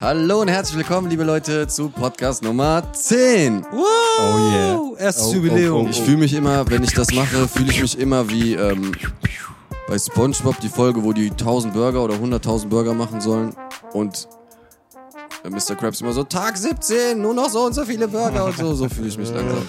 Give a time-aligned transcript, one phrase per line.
[0.00, 3.66] Hallo und herzlich willkommen, liebe Leute, zu Podcast Nummer 10.
[3.72, 4.80] Oh yeah.
[4.96, 5.88] Erstes Oh, Jubiläum.
[5.88, 8.92] Ich fühle mich immer, wenn ich das mache, fühle ich mich immer wie ähm,
[9.88, 13.56] bei SpongeBob die Folge, wo die 1000 Burger oder 100.000 Burger machen sollen
[13.92, 14.28] und
[15.42, 15.74] äh, Mr.
[15.74, 18.88] Krabs immer so, Tag 17, nur noch so und so viele Burger und so, so
[18.88, 19.68] fühle ich mich langsam.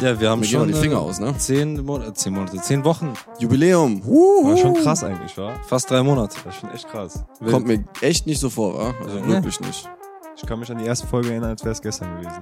[0.00, 1.34] Ja, wir haben gehen schon die Finger äh, aus, ne?
[1.38, 4.56] Zehn Monate, zehn Monate, zehn Wochen, Jubiläum, War Huhu.
[4.56, 5.52] schon krass eigentlich, wa?
[5.68, 6.36] fast drei Monate.
[6.44, 7.24] Das ist schon echt krass.
[7.50, 8.94] Kommt mir echt nicht so vor, wa?
[9.04, 9.26] Also Ja.
[9.28, 9.88] wirklich nicht.
[10.36, 12.40] Ich kann mich an die erste Folge erinnern, als wäre es gestern gewesen.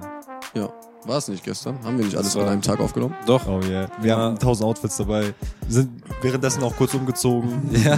[0.55, 0.69] Ja,
[1.05, 1.77] war es nicht gestern?
[1.83, 3.15] Haben wir nicht alles war- an einem Tag aufgenommen?
[3.27, 3.45] Doch.
[3.47, 3.87] Oh yeah.
[4.01, 4.17] Wir Ja.
[4.17, 5.33] hatten tausend Outfits dabei,
[5.67, 7.69] sind währenddessen auch kurz umgezogen.
[7.83, 7.97] Ja.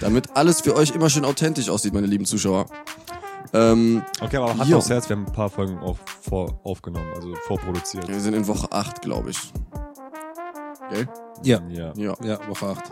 [0.00, 2.66] Damit alles für euch immer schön authentisch aussieht, meine lieben Zuschauer.
[3.52, 7.34] Ähm, Okay, aber Hand aufs Herz, wir haben ein paar Folgen auch vor, aufgenommen, also
[7.46, 8.06] vorproduziert.
[8.08, 9.52] wir sind in Woche 8, glaube ich.
[10.90, 11.08] Gell?
[11.42, 11.60] Ja.
[11.68, 11.92] Ja.
[11.96, 12.14] Ja.
[12.22, 12.84] Ja, Woche acht.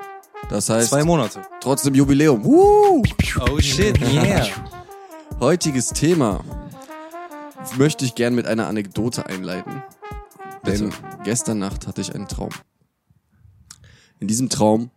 [0.51, 1.43] Das heißt, Zwei Monate.
[1.61, 2.45] trotzdem Jubiläum.
[2.45, 3.03] Woo!
[3.41, 4.47] Oh shit, yeah.
[5.41, 6.41] Heutiges Thema
[7.77, 9.83] möchte ich gern mit einer Anekdote einleiten.
[10.65, 10.93] Denn
[11.25, 12.51] gestern Nacht hatte ich einen Traum.
[14.21, 14.91] In diesem Traum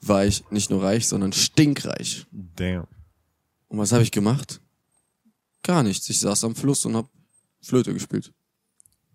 [0.00, 2.26] war ich nicht nur reich, sondern stinkreich.
[2.32, 2.86] Damn.
[3.68, 4.60] Und was habe ich gemacht?
[5.62, 6.08] Gar nichts.
[6.08, 7.08] Ich saß am Fluss und hab
[7.60, 8.32] Flöte gespielt.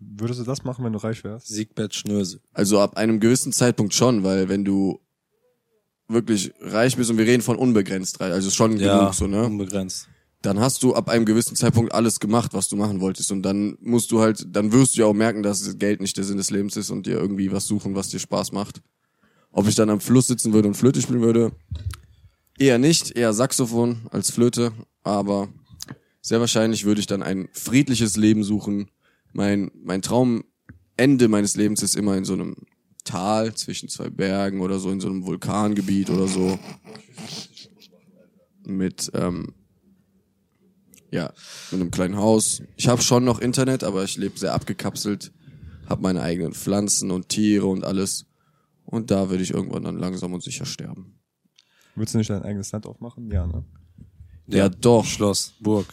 [0.00, 1.48] Würdest du das machen, wenn du reich wärst?
[1.48, 2.40] Siegbert Schnöse.
[2.52, 5.00] Also ab einem gewissen Zeitpunkt schon, weil wenn du
[6.06, 9.44] wirklich reich bist und wir reden von unbegrenzt reich, also schon Ja, genug so, ne?
[9.44, 10.08] unbegrenzt.
[10.40, 13.76] Dann hast du ab einem gewissen Zeitpunkt alles gemacht, was du machen wolltest und dann
[13.80, 16.50] musst du halt, dann wirst du ja auch merken, dass Geld nicht der Sinn des
[16.50, 18.80] Lebens ist und dir irgendwie was suchen, was dir Spaß macht.
[19.50, 21.50] Ob ich dann am Fluss sitzen würde und Flöte spielen würde,
[22.56, 25.48] eher nicht, eher Saxophon als Flöte, aber
[26.28, 28.90] sehr wahrscheinlich würde ich dann ein friedliches Leben suchen.
[29.32, 32.54] Mein, mein Traumende meines Lebens ist immer in so einem
[33.02, 36.58] Tal zwischen zwei Bergen oder so, in so einem Vulkangebiet oder so.
[38.66, 39.54] Mit, ähm,
[41.10, 41.32] ja,
[41.70, 42.60] mit einem kleinen Haus.
[42.76, 45.32] Ich habe schon noch Internet, aber ich lebe sehr abgekapselt,
[45.88, 48.26] habe meine eigenen Pflanzen und Tiere und alles.
[48.84, 51.18] Und da würde ich irgendwann dann langsam und sicher sterben.
[51.94, 53.30] Würdest du nicht dein eigenes Land aufmachen?
[53.30, 53.64] Ja, ne?
[54.46, 55.06] Ja, doch.
[55.06, 55.86] Schloss, Burg.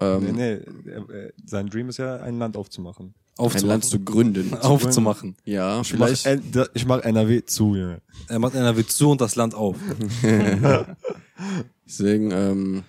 [0.00, 3.14] Ähm, Nee, nee, sein Dream ist ja, ein Land aufzumachen.
[3.38, 4.54] ein Land zu gründen.
[4.54, 5.36] Aufzumachen.
[5.44, 6.26] Ja, Ich mach, vielleicht.
[6.26, 8.00] N- da- ich mach NRW zu, Junge.
[8.28, 9.76] Er macht NRW zu und das Land auf.
[11.86, 12.82] Deswegen, ähm,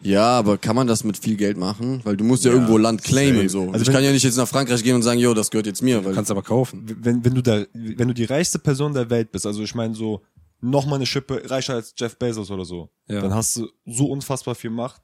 [0.00, 2.00] ja, aber kann man das mit viel Geld machen?
[2.04, 3.70] Weil du musst ja, Ja, irgendwo Land claimen so.
[3.70, 5.66] Also ich wenn- kann ja nicht jetzt nach Frankreich gehen und sagen, yo, das gehört
[5.66, 6.84] jetzt mir, weil Kannst aber kaufen.
[7.00, 9.94] wenn, wenn du da, wenn du die reichste Person der Welt bist, also ich meine
[9.94, 10.22] so
[10.60, 13.20] noch mal eine Schippe reicher als Jeff Bezos oder so, Ja.
[13.20, 15.00] dann hast du so unfassbar viel Macht.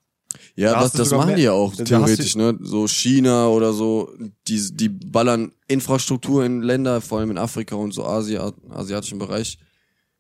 [0.56, 2.58] Ja, da das, das machen mehr- die ja auch theoretisch, ne?
[2.60, 4.12] So China oder so,
[4.48, 9.58] die, die ballern Infrastruktur in Länder, vor allem in Afrika und so Asia, asiatischen Bereich,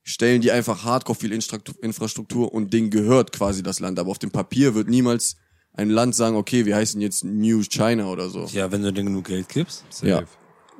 [0.02, 3.98] stellen die einfach hardcore viel Infrastruktur und denen gehört quasi das Land.
[3.98, 5.36] Aber auf dem Papier wird niemals
[5.72, 8.44] ein Land sagen, okay, wir heißen jetzt New China oder so.
[8.52, 9.84] Ja, wenn du dir genug Geld gibst.
[10.02, 10.22] Ja.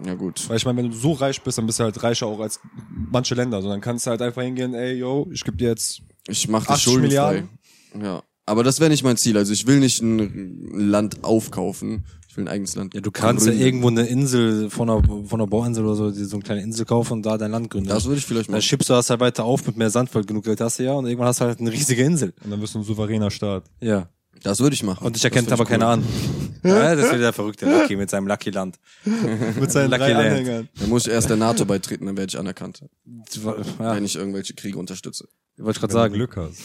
[0.05, 0.49] Ja, gut.
[0.49, 2.59] Weil ich meine, wenn du so reich bist, dann bist du halt reicher auch als
[2.91, 3.63] manche Länder.
[3.63, 6.63] So, dann kannst du halt einfach hingehen, ey, yo, ich gebe dir jetzt Ich mach
[6.63, 7.47] dich 80 schuldenfrei.
[7.95, 8.03] Milliarden?
[8.03, 8.23] Ja.
[8.47, 9.37] Aber das wäre nicht mein Ziel.
[9.39, 12.05] Also ich will nicht ein Land aufkaufen.
[12.29, 12.95] Ich will ein eigenes Land.
[12.95, 13.61] Ja, du kannst gründen.
[13.61, 16.63] ja irgendwo eine Insel von einer, von einer Bauinsel oder so, die- so eine kleine
[16.63, 17.89] Insel kaufen und da dein Land gründen.
[17.89, 18.63] Das würde ich vielleicht Dann machen.
[18.63, 20.93] schiebst du das halt weiter auf mit mehr Sand, weil genug Geld hast du ja
[20.95, 22.35] und irgendwann hast du halt eine riesige Insel.
[22.45, 23.65] und dann wirst du ein souveräner Staat.
[23.81, 24.09] Ja.
[24.43, 25.07] Das würde ich machen.
[25.07, 26.05] Und dich erkennt Das aber ich keiner an.
[26.65, 28.79] Ja, das wird der verrückte Lucky mit seinem Lucky Land.
[29.61, 30.29] Mit seinen Lucky drei Land.
[30.31, 30.69] Anhängern.
[30.81, 32.81] Da muss ich erst der NATO beitreten, dann werde ich anerkannt.
[33.45, 35.29] Ja, Wenn ich irgendwelche Kriege unterstütze.
[35.57, 36.15] Wollte ich gerade Wenn sagen.
[36.15, 36.59] Glück hast.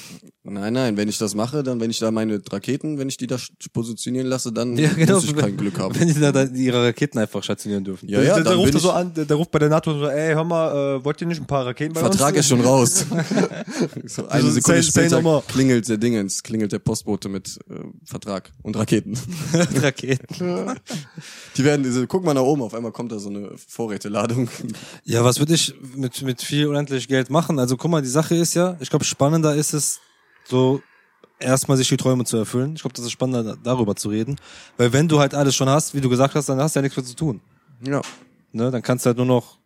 [0.44, 3.28] Nein, nein, wenn ich das mache, dann, wenn ich da meine Raketen, wenn ich die
[3.28, 3.38] da
[3.72, 5.16] positionieren lasse, dann Ja, genau.
[5.16, 5.94] muss ich kein Glück haben.
[6.00, 8.10] Wenn die da da ihre Raketen einfach stationieren dürfen.
[8.10, 10.00] Ja, ja, der, der, dann ruft er so an, der, ruft bei der NATO und
[10.00, 12.40] so, ey, hör mal, äh, wollt ihr nicht ein paar Raketen bei Vertrag uns?
[12.40, 13.06] ist schon raus.
[14.08, 17.74] so eine So, Sekunde say- say später klingelt der Dingens, klingelt der Postbote mit äh,
[18.06, 19.16] Vertrag und Raketen.
[19.54, 20.36] Raketen.
[21.58, 24.50] Die werden diese, guck mal nach oben, auf einmal kommt da so eine Vorräteladung.
[25.04, 27.60] Ja, was würde ich mit, mit viel unendlich Geld machen?
[27.60, 30.00] Also guck mal, die Sache ist ja, ich glaube, spannender ist es,
[30.46, 30.81] so
[31.40, 32.74] erstmal sich die Träume zu erfüllen.
[32.76, 34.36] Ich glaube, das ist spannender, da- darüber zu reden.
[34.78, 36.81] Weil wenn du halt alles schon hast, wie du gesagt hast, dann hast du ja
[36.81, 37.42] nichts mehr zu tun.
[37.86, 38.02] Ja,
[38.52, 38.72] Ne?
[38.72, 39.58] Dann kannst du halt nur noch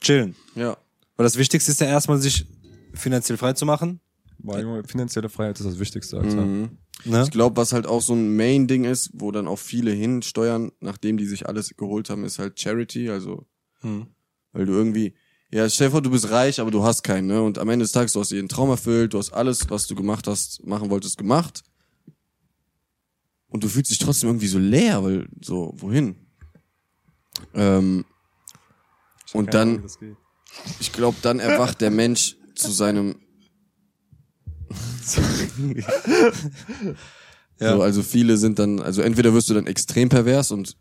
[0.00, 0.34] chillen.
[0.54, 0.76] ja.
[1.16, 2.46] Weil das Wichtigste ist ja erstmal, sich
[2.94, 4.00] finanziell frei zu machen.
[4.38, 6.40] Boah, Junge, finanzielle Freiheit ist das Wichtigste, Alter.
[6.40, 6.78] Mhm.
[7.04, 7.22] Ne?
[7.24, 11.16] Ich glaube, was halt auch so ein Main-Ding ist, wo dann auch viele hinsteuern, nachdem
[11.18, 13.46] die sich alles geholt haben, ist halt Charity, also
[13.82, 14.06] Hm.
[14.52, 15.14] weil du irgendwie,
[15.52, 17.42] ja, stell dir vor, du bist reich, aber du hast keinen, ne?
[17.42, 19.86] Und am Ende des Tages, du hast dir einen Traum erfüllt, du hast alles, was
[19.86, 21.62] du gemacht hast, machen wolltest, gemacht.
[23.48, 26.16] Und du fühlst dich trotzdem irgendwie so leer, weil so, wohin?
[27.52, 28.06] Ähm,
[29.34, 30.16] und Ahnung, dann, geht.
[30.80, 33.16] ich glaube, dann erwacht der Mensch zu seinem
[37.60, 37.76] Ja.
[37.76, 40.76] So, also viele sind dann, also entweder wirst du dann extrem pervers und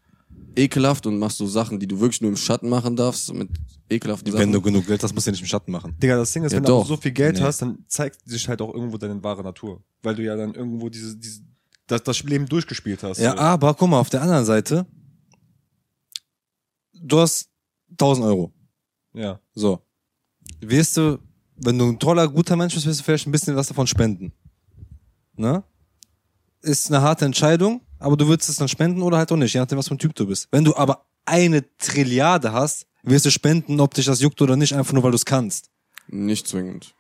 [0.56, 3.50] ekelhaft und machst so Sachen, die du wirklich nur im Schatten machen darfst, mit
[3.90, 4.52] ekelhaften Wenn Sachen.
[4.52, 5.96] du genug Geld hast, musst du ja nicht im Schatten machen.
[6.02, 6.88] Digga, das Ding ist, Ja, wenn du auch doch.
[6.90, 7.42] so viel Geld Nee.
[7.44, 9.84] hast, dann zeigt sich halt auch irgendwo deine wahre Natur.
[10.04, 11.42] Weil du ja dann irgendwo diese, diese
[11.88, 13.20] das, das Leben durchgespielt hast.
[13.20, 13.38] Ja, so.
[13.38, 14.86] aber guck mal, auf der anderen Seite,
[16.94, 17.50] du hast
[17.92, 18.54] 1000 Euro.
[19.14, 19.40] ja.
[19.54, 19.82] So.
[20.60, 21.20] Wirst du,
[21.56, 24.32] wenn du ein toller, guter Mensch bist, wirst du vielleicht ein bisschen was davon spenden.
[25.36, 25.64] Ne?
[26.62, 29.60] Ist eine harte Entscheidung, aber du würdest es dann spenden oder halt auch nicht, je
[29.60, 30.48] nachdem, was für ein Typ du bist.
[30.52, 34.74] Wenn du aber eine Trilliarde hast, wirst du spenden, ob dich das juckt oder nicht,
[34.74, 35.70] einfach nur, weil du es kannst.
[36.08, 36.94] Nicht zwingend.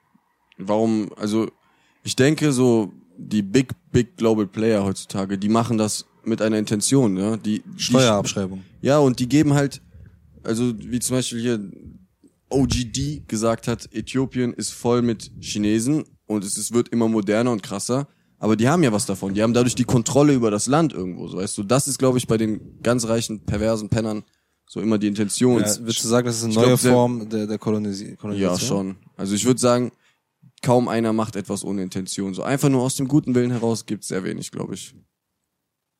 [0.57, 1.49] Warum, also
[2.03, 7.13] ich denke so, die Big, Big Global Player heutzutage, die machen das mit einer Intention,
[7.13, 7.37] ne?
[7.37, 8.63] Die, die Steuerabschreibung.
[8.81, 9.81] Ja, und die geben halt,
[10.43, 11.71] also wie zum Beispiel hier
[12.49, 17.63] OGD gesagt hat, Äthiopien ist voll mit Chinesen und es, es wird immer moderner und
[17.63, 18.07] krasser.
[18.41, 19.35] Aber die haben ja was davon.
[19.35, 21.27] Die haben dadurch die Kontrolle über das Land irgendwo.
[21.27, 24.23] So, weißt du, das ist, glaube ich, bei den ganz reichen, perversen Pennern
[24.65, 25.61] so immer die Intention.
[25.61, 28.15] Ja, würdest du sagen, das ist eine ich neue glaub, Form der, der Kolonisi ja,
[28.15, 28.95] Kolonisation?
[28.95, 28.95] schon.
[29.15, 29.91] Also ich würde sagen,
[30.63, 32.33] kaum einer macht etwas ohne Intention.
[32.33, 34.95] So einfach nur aus dem guten Willen heraus gibt's sehr wenig, glaube ich.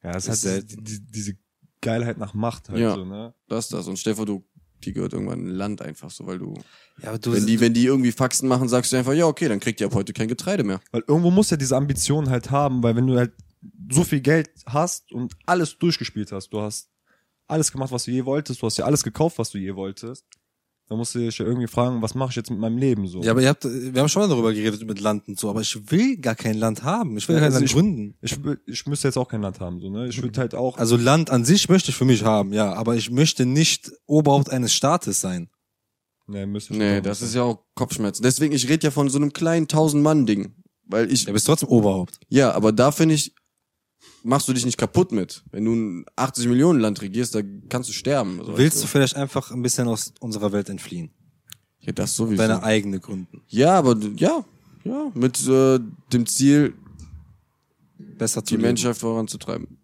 [0.04, 1.34] Ja, das Ist ist halt die, die, diese
[1.82, 2.96] Geilheit nach Macht halt Ja.
[2.96, 3.36] so, ne?
[3.48, 3.88] Das ist das.
[3.88, 4.44] Und Stefan, du,
[4.86, 6.54] die gehört irgendwann ein Land einfach so, weil du,
[7.02, 9.48] Ja, aber du, wenn die, wenn die irgendwie Faxen machen, sagst du einfach, ja, okay,
[9.48, 10.82] dann kriegt ihr ab heute kein Getreide mehr.
[10.92, 13.32] Weil irgendwo muss ja diese Ambition halt haben, weil wenn du halt
[13.92, 16.90] so viel Geld hast und alles durchgespielt hast, du hast
[17.48, 20.26] alles gemacht, was du je wolltest, du hast ja alles gekauft, was du je wolltest,
[20.92, 23.22] dann musst du dich ja irgendwie fragen, was mache ich jetzt mit meinem Leben so?
[23.22, 25.62] Ja, aber ihr habt, wir haben schon mal darüber geredet mit Land und so, aber
[25.62, 27.16] ich will gar kein Land haben.
[27.16, 28.18] Ich will Ja, kein also Land ich- gründen.
[28.20, 30.10] ich, ich müsste jetzt auch kein Land haben, so, ne?
[30.10, 32.98] Ich würde halt auch, Also Land an sich möchte ich für mich haben, ja, aber
[32.98, 35.50] ich möchte nicht Oberhaupt eines Staates sein.
[36.28, 38.22] nee, müsste ich Nee, auch das ist ja auch Kopfschmerzen.
[38.24, 40.56] Deswegen, ich rede ja von so einem kleinen 1000-Mann-Ding.
[40.88, 42.20] Weil ich, Du bist trotzdem Oberhaupt.
[42.28, 43.34] ja, aber da finde ich,
[44.24, 45.44] machst du dich nicht kaputt mit.
[45.52, 48.42] Wenn du ein 80 Millionen Land regierst, da kannst du sterben.
[48.44, 51.12] So, Willst du weißt vielleicht einfach ein bisschen aus unserer Welt entfliehen?
[51.80, 52.42] Ja, das sowieso.
[52.42, 53.42] Deine eigene gründen.
[53.48, 54.46] ja, aber, du- ja,
[54.84, 55.80] ja, mit äh,
[56.14, 56.74] dem Ziel,
[57.98, 58.68] Besser zu die leben.
[58.70, 59.78] Menschheit voranzutreiben.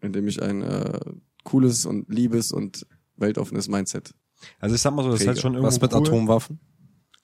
[0.00, 1.00] Indem ich ein äh,
[1.44, 2.86] cooles und liebes und
[3.16, 4.14] weltoffenes Mindset.
[4.60, 5.98] Also ich sag mal so, das ist halt schon irgendwo Was mit cool.
[6.00, 6.60] Atomwaffen?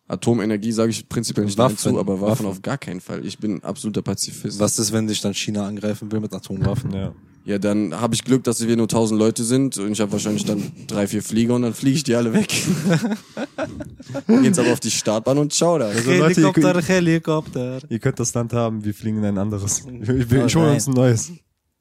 [0.07, 1.77] Atomenergie sage ich prinzipiell nicht Waffen.
[1.77, 2.47] Waffen, zu, aber Waffen, Waffen.
[2.47, 3.25] auf gar keinen Fall.
[3.25, 4.59] Ich bin absoluter Pazifist.
[4.61, 6.93] Was ist, wenn dich dann China angreifen will mit Atomwaffen?
[6.93, 7.13] Ja.
[7.47, 10.47] Ja, dann habe ich Glück, dass wir nur 1000 Leute sind und ich habe wahrscheinlich
[10.47, 12.51] dann drei, vier Flieger und dann fliege ich die alle weg.
[14.43, 15.87] Jetzt aber auf die Startbahn und ciao da.
[15.89, 17.81] Also Leute, ihr, könnt- Helikopter.
[17.89, 19.81] ihr könnt das Land haben, wir fliegen in ein anderes.
[19.81, 19.91] Ich, Oh,
[20.31, 20.57] will, nein.
[20.75, 21.33] uns ein neues.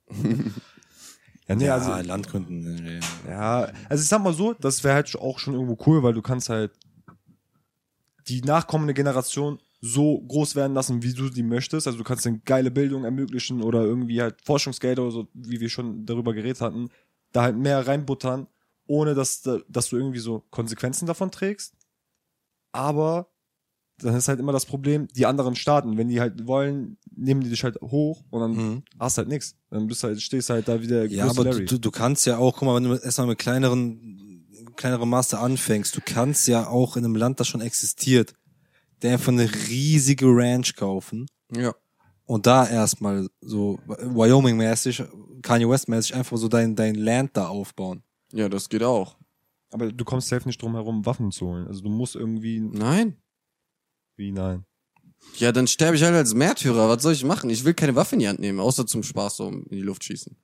[1.47, 2.99] ja, nee, Ja, also, Land gründen.
[3.27, 3.31] ja.
[3.63, 6.21] Ja, also ich sag mal so, das wäre halt auch schon irgendwo cool, weil du
[6.21, 6.71] kannst halt
[8.27, 11.87] die nachkommende Generation so groß werden lassen, wie du die möchtest.
[11.87, 15.69] Also du kannst eine geile Bildung ermöglichen oder irgendwie halt Forschungsgelder oder so, wie wir
[15.69, 16.89] schon darüber geredet hatten,
[17.33, 18.47] da halt mehr reinbuttern,
[18.87, 21.73] ohne dass, da- dass du irgendwie so Konsequenzen davon trägst.
[22.71, 23.27] Aber
[23.99, 27.49] dann ist halt immer das Problem, die anderen Staaten, wenn die halt wollen, nehmen die
[27.49, 28.83] dich halt hoch und dann Mhm.
[28.99, 29.55] hast halt nix.
[29.69, 32.53] Dann bist du halt, stehst halt da wieder Ja, aber du, du kannst ja auch,
[32.57, 34.19] guck mal, wenn du erstmal mit kleineren,
[34.75, 38.33] kleinerem Maße anfängst, du kannst ja auch in einem Land, das schon existiert,
[39.01, 41.73] der einfach eine riesige Ranch kaufen Ja.
[42.25, 45.03] und da erstmal so Wyoming-mäßig,
[45.41, 48.03] Kanye West-mäßig einfach so dein, dein Land da aufbauen.
[48.31, 49.17] Ja, das geht auch.
[49.71, 51.67] Aber du kommst safe nicht drum herum, Waffen zu holen.
[51.67, 53.17] Also du musst irgendwie, Nein.
[54.15, 54.65] wie nein.
[55.37, 56.89] Ja, dann sterbe ich halt als Märtyrer.
[56.89, 57.49] Was soll ich machen?
[57.49, 60.03] Ich will keine Waffe in die Hand nehmen, außer zum Spaß so in die Luft
[60.03, 60.35] schießen.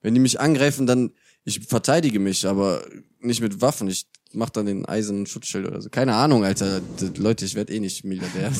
[0.00, 1.12] Wenn die mich angreifen, dann
[1.44, 2.82] ich verteidige mich, aber
[3.20, 3.88] nicht mit Waffen.
[3.88, 5.88] Ich mach dann den eisernen Schutzschild oder so.
[5.90, 6.80] Keine Ahnung, Alter.
[7.16, 8.50] Leute, ich werde eh nicht Milliardär.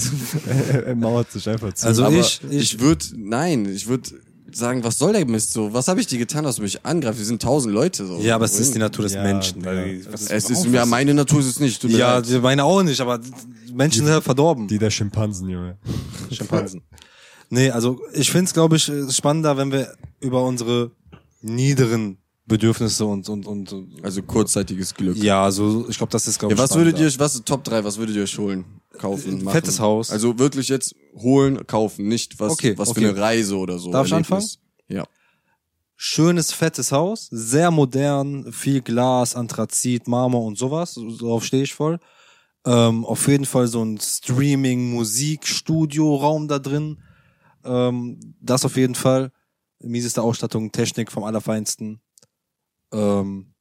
[0.46, 1.86] er, er mauert sich einfach zu.
[1.86, 4.10] Also aber ich- ich, ich- würde, nein, ich würde
[4.52, 5.72] sagen, was soll der Mist so?
[5.72, 7.18] Was habe ich dir getan, dass du mich angreifst?
[7.18, 8.20] Wir sind tausend Leute so.
[8.20, 9.60] Ja, aber es ist die Natur des Ja, Menschen.
[9.62, 9.66] ja.
[9.66, 11.82] weil- was- Es ist, ja, meine Natur ist es nicht.
[11.84, 12.28] Ja, leid.
[12.28, 13.18] die meine auch nicht, aber
[13.72, 14.68] Menschen sind halt verdorben.
[14.68, 15.76] die der Schimpansen, Junge.
[16.30, 16.82] Schimpansen.
[17.50, 20.92] Nee, also ich find's, glaube ich, spannender, wenn wir über unsere
[21.42, 23.72] niederen Bedürfnisse und und und
[24.02, 25.16] Also kurzzeitiges Glück.
[25.16, 27.84] ja, so ich glaube, das ist glaube Ja, was würdet ihr euch, was Top 3,
[27.84, 28.64] was würdet ihr euch holen?
[28.98, 29.54] Kaufen, Ein machen?
[29.54, 30.10] fettes Haus.
[30.10, 33.00] Also wirklich jetzt holen, kaufen, nicht was, Okay, was okay.
[33.00, 33.90] für eine Reise oder so.
[33.90, 34.58] Darf ich Erlebnis.
[34.88, 35.04] Ja.
[35.96, 41.72] schönes fettes Haus, sehr modern, viel Glas, Anthrazit, Marmor und sowas, so- darauf stehe ich
[41.74, 41.98] voll.
[42.66, 46.98] Ähm, auf jeden Fall so ein Streaming, Musik, Studio, Raum da drin.
[47.64, 49.32] Ähm, das auf jeden Fall.
[49.80, 52.00] Mieseste Ausstattung, Technik vom Allerfeinsten.
[52.92, 53.54] Ähm,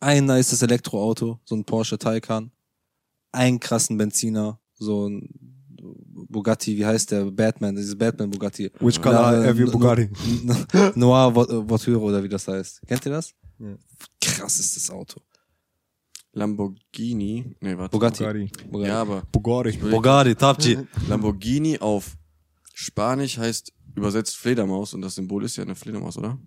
[0.00, 2.50] ein nices Elektroauto, so ein Porsche Taycan.
[3.32, 5.28] Einen krassen Benziner, so ein
[6.30, 7.24] Bugatti, wie heißt der?
[7.30, 8.70] Batman, dieses Batman Bugatti.
[8.80, 10.08] Which color Ja, have you Bugatti?
[10.98, 12.80] Noir Vo- Voiture oder wie das heißt.
[12.86, 13.34] Kennt ihr das?
[14.20, 15.20] Krass ist das Auto.
[16.32, 17.56] Lamborghini.
[17.60, 17.90] Nee, warte.
[17.92, 18.22] Bugatti.
[18.24, 18.50] Bugatti.
[18.70, 18.88] Bugatti.
[18.88, 19.78] Ja, aber Bugatti.
[19.78, 20.34] Bugatti,
[20.76, 20.86] G.
[21.08, 22.16] Lamborghini auf
[22.74, 26.38] Spanisch heißt übersetzt Fledermaus und das Symbol ist ja eine Fledermaus, oder?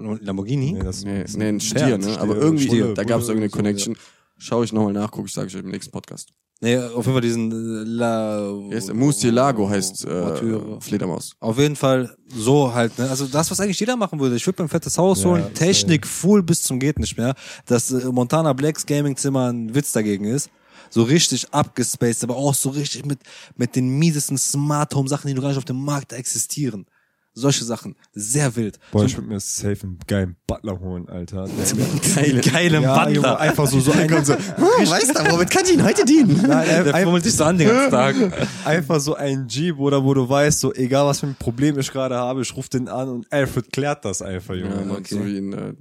[0.00, 0.72] Lamborghini?
[0.72, 2.10] Nee, das Nee, ist nee, ein Stier, Pferd, ne?
[2.10, 3.96] Stier, Aber irgendwie, Bulle, da gab es irgendeine so, Connection.
[4.38, 6.30] Schau ich nochmal nach, gucke ich, sage ich euch im nächsten Podcast.
[6.62, 8.52] Nee, auf jeden Fall diesen äh, La...
[8.70, 11.34] Yes, Murcielago heißt äh, Fledermaus.
[11.40, 13.08] Auf jeden Fall so halt, ne?
[13.08, 14.36] Also das, was eigentlich jeder machen würde.
[14.36, 15.54] Ich würde mir ein fettes Haus Ja, holen.
[15.54, 17.34] Technik full bis zum geht nicht mehr.
[17.64, 20.50] Dass äh, Montana Blacks Gaming Zimmer ein Witz dagegen ist.
[20.90, 23.20] So richtig abgespaced, aber auch so richtig mit,
[23.56, 26.84] mit den miesesten Smart Home Sachen, die noch gar nicht auf dem Markt existieren.
[27.32, 27.94] Solche Sachen.
[28.12, 28.78] Sehr wild.
[28.90, 31.46] Boah, ich würde mir safe einen geilen Butler holen, Alter.
[31.46, 31.86] Der-
[32.24, 33.38] Geile, geile ja, Junge, Butler.
[33.40, 36.42] einfach so, so ein, so, weißt du, womit kann ich ihn heute dienen?
[36.46, 38.48] nein, Der ein, fummelt sich so an den ganzen Tag.
[38.64, 41.90] einfach so ein Jeep, oder wo du weißt, so egal was für ein Problem ich
[41.92, 44.84] gerade habe, ich rufe den an und Alfred klärt das einfach, Junge.
[44.86, 45.14] Ja, okay.
[45.14, 45.74] so wie in äh,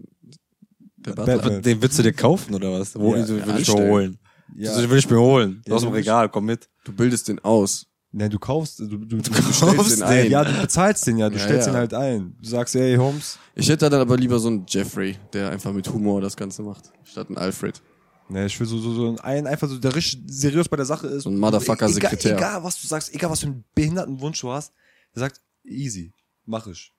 [0.98, 1.38] der Batman.
[1.42, 1.62] Butler.
[1.62, 2.94] Den willst du dir kaufen oder was?
[2.96, 4.20] Wo Ja, will ich mir holen?
[4.56, 4.70] Ja.
[4.70, 5.62] Also, den will ich mir holen.
[5.68, 6.70] Ja, Aus dem Regal, komm mit.
[6.84, 7.88] Du bildest den aus.
[8.12, 10.32] Ne, du kaufst, du, du, du, du stellst den ein.
[10.32, 11.74] Ja, du bezahlst den ja, du Ja, stellst ja.
[11.74, 12.36] den halt ein.
[12.42, 15.88] Du sagst, ey, Holmes, Ich hätte dann aber lieber so einen Jeffrey, der einfach mit
[15.94, 17.82] Humor das Ganze macht, statt einen Alfred.
[18.28, 21.08] Ne, ich will so, so, so ein, einfach so, der richtig seriös bei der Sache
[21.08, 21.24] ist.
[21.24, 22.36] So ein Motherfucker-Sekretär.
[22.36, 24.74] Egal, egal, was du sagst, egal, was für einen behinderten Wunsch du hast,
[25.16, 26.12] der sagt, easy,
[26.46, 26.92] mach ich.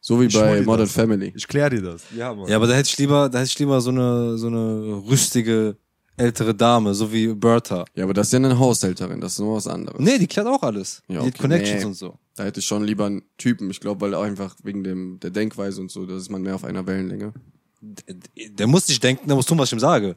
[0.00, 0.92] So wie Ich bei Modern das.
[0.92, 1.32] Family.
[1.36, 2.02] Ich klär dir das.
[2.16, 2.48] Ja, Mann.
[2.48, 5.76] Ja, aber da hätte ich lieber, da hätte ich lieber so eine, so eine rüstige
[6.16, 7.84] ältere Dame, so wie Bertha.
[7.94, 10.00] Ja, aber das ist ja eine Haushälterin, das ist nur was anderes.
[10.00, 11.02] Nee, die klärt auch alles.
[11.08, 11.86] Ja, die hat Connections nee.
[11.86, 12.18] und so.
[12.36, 15.30] Da hätte ich schon lieber einen Typen, ich glaube, weil auch einfach wegen dem der
[15.30, 17.32] Denkweise und so, da ist man mehr auf einer Wellenlänge.
[17.80, 18.14] Der,
[18.50, 20.16] der muss nicht denken, der muss tun, was ich ihm sage.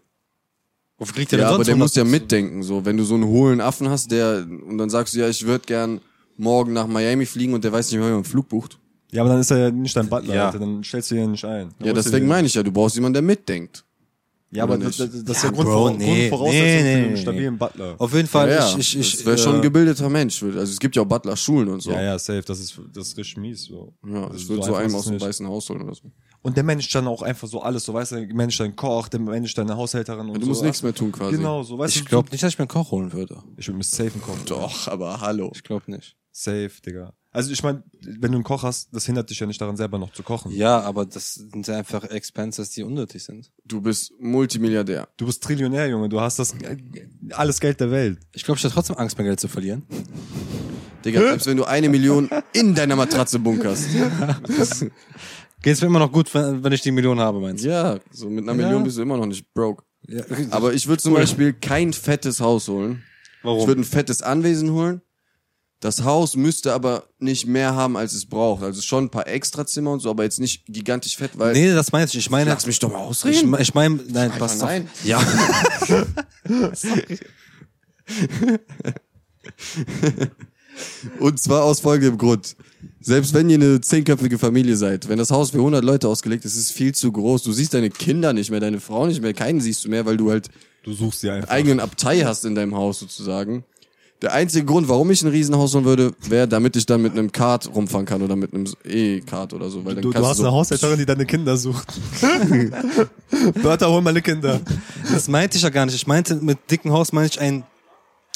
[0.97, 2.21] Wofür kriegt der Ja, denn aber sonst der muss ja 100?
[2.21, 2.83] mitdenken, so.
[2.85, 5.65] Wenn du so einen hohlen Affen hast, der, und dann sagst du, ja, ich würde
[5.65, 6.01] gern
[6.37, 8.77] morgen nach Miami fliegen und der weiß nicht mehr, wie man einen Flug bucht.
[9.11, 10.45] Ja, aber dann ist er ja nicht dein Butler, Ja.
[10.47, 11.69] Alter, dann stellst du ihn ja nicht ein.
[11.79, 13.85] Dann Ja, du deswegen den- meine ich ja, du brauchst jemanden, der mitdenkt.
[14.51, 16.93] Ja, aber das, das, das ist Ja, ja, Grund, Bro, nee, Grundvoraussetzung nee, für nee,
[16.95, 17.21] einen nee.
[17.21, 17.95] stabilen Butler.
[17.99, 20.41] Auf jeden Fall, ja, ich, ich, ich, das wäre schon ein äh, gebildeter Mensch.
[20.41, 21.91] Also es gibt ja auch Butler-Schulen und so.
[21.91, 23.93] Ja, ja, safe, das ist, das ist richtig mies, so.
[24.07, 26.11] Ja, Das ich würde so einfach einem aus dem weißen Haus holen oder so.
[26.41, 29.07] Und der managt dann auch einfach so alles, so, weißt du, der managt deinen Koch,
[29.09, 30.47] der managt deine Haushälterin und Du so.
[30.47, 31.35] musst nichts mehr tun quasi.
[31.37, 32.09] Genau, so, weißt ich du.
[32.09, 33.43] glaube nicht, dass ich mir einen Koch holen würde.
[33.57, 34.37] Ich würde mir safe einen Koch.
[34.45, 35.51] Doch, aber hallo.
[35.53, 36.15] Ich glaube nicht.
[36.31, 37.13] Safe, Digga.
[37.31, 39.99] Also ich meine, wenn du einen Koch hast, das hindert dich ja nicht daran, selber
[39.99, 40.51] noch zu kochen.
[40.51, 43.51] Ja, aber das sind ja einfach Expenses, die unnötig sind.
[43.65, 45.07] Du bist Multimilliardär.
[45.15, 46.55] Du bist Trillionär, Junge, du hast das
[47.31, 48.19] alles Geld der Welt.
[48.33, 49.83] Ich glaube, ich habe trotzdem Angst, mein Geld zu verlieren.
[51.05, 53.89] Digga, selbst wenn du eine Million in deiner Matratze bunkerst.
[55.61, 57.69] Geht's mir immer noch gut, wenn, ich die Million habe, meinst du?
[57.69, 58.65] Ja, so mit einer Ja.
[58.67, 59.83] Million bist du immer noch nicht broke.
[60.07, 60.23] Ja.
[60.49, 63.03] Aber ich würde zum Beispiel kein fettes Haus holen.
[63.43, 63.61] Warum?
[63.61, 65.01] Ich würde ein fettes Anwesen holen.
[65.81, 68.63] Das Haus müsste aber nicht mehr haben, als es braucht.
[68.63, 71.53] Also schon ein paar Extrazimmer und so, aber jetzt nicht gigantisch fett, weil.
[71.53, 72.17] nee, das meinst du.
[72.17, 73.55] Ich meine, Lass mich doch mal ich, ausreden.
[73.59, 74.67] ich meine, nein, Alter, pass auf.
[74.67, 74.89] nein.
[75.05, 75.21] Ja.
[81.19, 82.55] Und zwar aus folgendem Grund.
[83.01, 86.55] Selbst wenn ihr eine zehnköpfige Familie seid, wenn das Haus für 100 Leute ausgelegt ist,
[86.55, 87.43] ist es viel zu groß.
[87.43, 90.17] Du siehst deine Kinder nicht mehr, deine Frau nicht mehr, keinen siehst du mehr, weil
[90.17, 90.49] du halt
[90.83, 91.49] Du suchst sie einfach.
[91.49, 93.65] eigenen Abtei hast in deinem Haus sozusagen.
[94.21, 97.31] Der einzige Grund, warum ich ein Riesenhaus holen würde, wäre, damit ich dann mit einem
[97.31, 99.85] Kart rumfahren kann oder mit einem E-Kart oder so.
[99.85, 101.87] Weil dann Du, du kannst hast so, eine Haushälterin, die deine Kinder sucht.
[103.61, 104.59] Bertha, hol meine Kinder.
[105.11, 105.95] Das meinte ich ja gar nicht.
[105.95, 107.63] Ich meinte, mit dicken Haus meine ich ein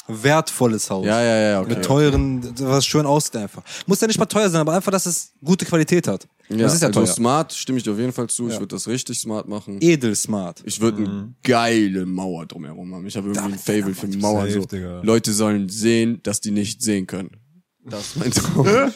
[0.08, 1.04] wertvolles Haus.
[1.04, 1.74] Ja, ja, ja, okay.
[1.74, 3.62] Mit teuren, was schön aussieht einfach.
[3.86, 6.26] Muss ja nicht mal teuer sein, aber einfach, dass es gute Qualität hat.
[6.48, 7.06] Ja, das ist ja also teuer.
[7.06, 8.48] smart stimme ich dir auf jeden Fall zu.
[8.48, 9.78] Ich würde das richtig smart machen.
[9.80, 10.62] Edel smart.
[10.64, 13.06] Ich würde eine geile Mauer drumherum haben.
[13.06, 14.50] Ich habe irgendwie ein Fable für Mauern.
[14.50, 14.66] So.
[15.02, 17.30] Leute sollen sehen, dass die nicht sehen können.
[17.86, 18.66] Das ist mein Traum.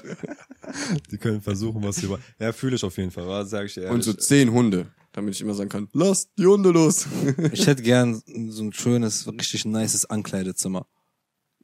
[1.10, 2.22] Die können versuchen, was sie wollen.
[2.38, 3.44] Ja, fühle ich auf jeden Fall, wa?
[3.44, 3.94] sag ich dir ehrlich.
[3.94, 7.06] Und so zehn Hunde, damit ich immer sagen kann, lasst die Hunde los.
[7.52, 10.86] Ich hätte gern so ein schönes, richtig nices Ankleidezimmer.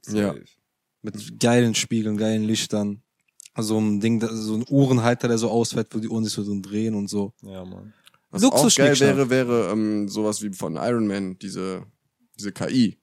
[0.08, 0.34] ja.
[1.02, 3.02] Mit geilen Spiegeln, geilen Lichtern.
[3.56, 6.94] So ein Ding, so ein Uhrenhalter, der so ausfällt, wo die Uhren sich so drehen
[6.94, 7.32] und so.
[7.42, 7.92] Ja, Mann.
[8.30, 11.82] Was auch geil wäre, wäre ähm, sowas wie von Iron Man, diese,
[12.36, 12.98] diese KI.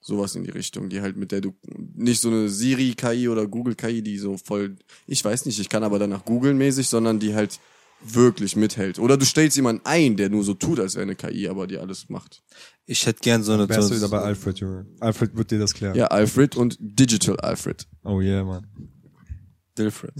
[0.00, 1.52] Sowas in die Richtung, die halt mit der du
[1.94, 4.76] nicht so eine Siri-KI oder Google-KI, die so voll,
[5.08, 7.58] ich weiß nicht, ich kann aber danach googeln mäßig, sondern die halt
[8.04, 9.00] wirklich mithält.
[9.00, 11.78] Oder du stellst jemanden ein, der nur so tut, als wäre eine KI, aber die
[11.78, 12.44] alles macht.
[12.84, 13.68] Ich hätte gern so eine...
[13.68, 14.86] Wärst so, du wieder bei Alfred, Junge.
[15.00, 15.96] Alfred wird dir das klären.
[15.96, 17.88] Ja, Alfred und Digital Alfred.
[18.04, 18.68] Oh yeah, Mann.
[19.78, 20.12] Dilfred.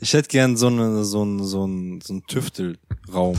[0.00, 3.36] Ich hätte gern so eine, so ein, so ein, so ein Tüftelraum.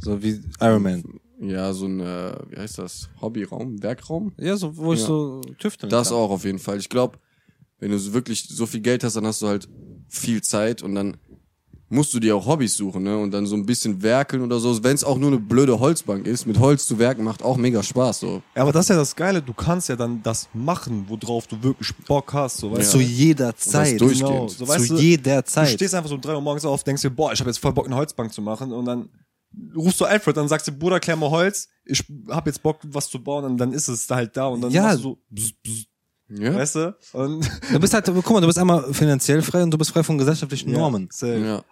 [0.00, 1.04] So wie Iron Man.
[1.40, 3.10] Ja, so ein, äh, wie heißt das?
[3.20, 4.32] Hobbyraum, Werkraum?
[4.38, 5.06] Ja, so, wo ich Ja.
[5.06, 6.16] so tüfteln Das kann.
[6.16, 6.78] auch auf jeden Fall.
[6.78, 7.18] Ich glaube,
[7.78, 9.68] wenn du wirklich so viel Geld hast, dann hast du halt
[10.08, 11.18] viel Zeit und dann
[11.88, 13.16] musst du dir auch Hobbys suchen, ne?
[13.16, 14.82] Und dann so ein bisschen werkeln oder so.
[14.82, 17.82] Wenn es auch nur eine blöde Holzbank ist, mit Holz zu werken macht auch mega
[17.82, 18.42] Spaß, so.
[18.56, 21.62] Ja, aber das ist ja das Geile, du kannst ja dann das machen, worauf du
[21.62, 23.04] wirklich Bock hast, so weißt Zu du.
[23.04, 23.98] jeder Zeit.
[23.98, 25.70] Genau, so weißt Zu du, jeder Du Zeit.
[25.70, 27.72] stehst einfach so um drei Uhr morgens auf, denkst dir, boah, ich habe jetzt voll
[27.72, 29.08] Bock, eine Holzbank zu machen und dann
[29.76, 33.08] rufst du Alfred, dann sagst du, Bruder, klär mal Holz, ich hab jetzt Bock, was
[33.08, 34.82] zu bauen und dann ist es halt da und dann Ja.
[34.82, 35.84] machst du so, bzz, bzz,
[36.28, 36.54] Ja?
[36.54, 36.96] weißt du?
[37.12, 40.02] Und Du bist halt, guck mal, du bist einmal finanziell frei und du bist frei
[40.02, 41.08] von gesellschaftlichen Normen.
[41.12, 41.38] safe.
[41.38, 41.62] ja.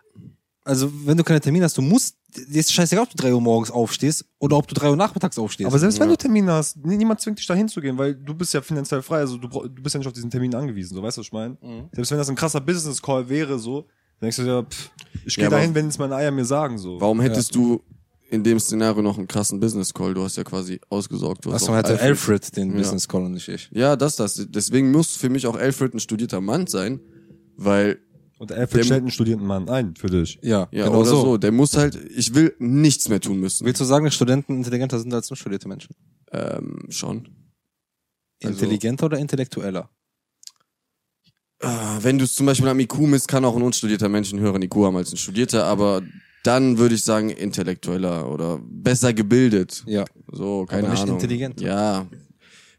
[0.67, 3.41] Also, wenn du keine Termine hast, du musst, dir ist scheißegal, ob du drei Uhr
[3.41, 5.67] morgens aufstehst oder ob du drei Uhr nachmittags aufstehst.
[5.67, 8.55] Aber selbst wenn du Termine hast, nie- niemand zwingt dich da hinzugehen, weil du bist
[8.55, 11.19] ja finanziell frei, also du, du bist ja nicht auf diesen Termin angewiesen, so weißt
[11.19, 11.59] du, was ich meine?
[11.61, 11.91] Mhm.
[11.93, 13.89] Selbst wenn das ein krasser Business Call wäre, so, dann
[14.23, 14.91] denkst du dir, pff,
[15.27, 16.99] ich gehe Ja, dahin, wenn es meine Eier mir sagen, so.
[16.99, 17.83] Warum hättest du
[18.35, 20.15] in dem Szenario noch einen krassen Business Call?
[20.15, 21.47] Du hast ja quasi ausgesorgt.
[21.47, 22.01] Man hatte Alfred.
[22.01, 22.79] Alfred den Ja.
[22.79, 23.71] Business Call und nicht ich.
[23.73, 24.47] Ja, das, das.
[24.51, 27.01] Deswegen muss für mich auch Alfred ein studierter Mann sein,
[27.57, 27.99] weil
[28.39, 30.39] Und Alfred Der- stellt einen Studierenden Mann ein für dich.
[30.43, 31.23] Ja, Ja, genau oder so.
[31.23, 31.37] so.
[31.39, 33.65] Der muss halt, ich will nichts mehr tun müssen.
[33.65, 35.95] Willst du sagen, dass Studenten intelligenter sind als unstudierte Menschen?
[36.33, 37.29] Ähm, schon.
[38.43, 39.89] Also- Intelligenter oder intellektueller?
[41.61, 44.43] Ah, Wenn du es zum Beispiel am IQ misst, kann auch ein unstudierter Mensch einen
[44.43, 46.03] höheren IQ haben als ein studierter, aber
[46.45, 49.83] dann würde ich sagen intellektueller oder besser gebildet.
[49.87, 50.05] Ja.
[50.31, 51.17] So, keine nicht Ahnung.
[51.17, 51.65] intelligenter.
[51.65, 52.07] Ja.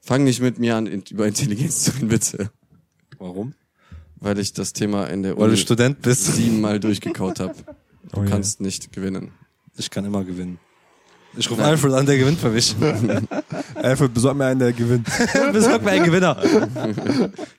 [0.02, 2.52] Fang nicht mit mir an, über Intelligenz zu reden, bitte.
[3.18, 3.54] Warum?
[4.18, 6.26] Weil ich das Thema in der Weil du Uni Student bist.
[6.26, 7.56] siebenmal durchgekaut habe.
[8.12, 9.32] Du Oh kannst nicht gewinnen.
[9.78, 10.60] Ich kann immer gewinnen.
[11.38, 12.74] Ich rufe Alfred an, der gewinnt für mich.
[13.76, 15.06] Alfred, besorg mir einen, der gewinnt.
[15.52, 16.42] Besorg mir einen Gewinner.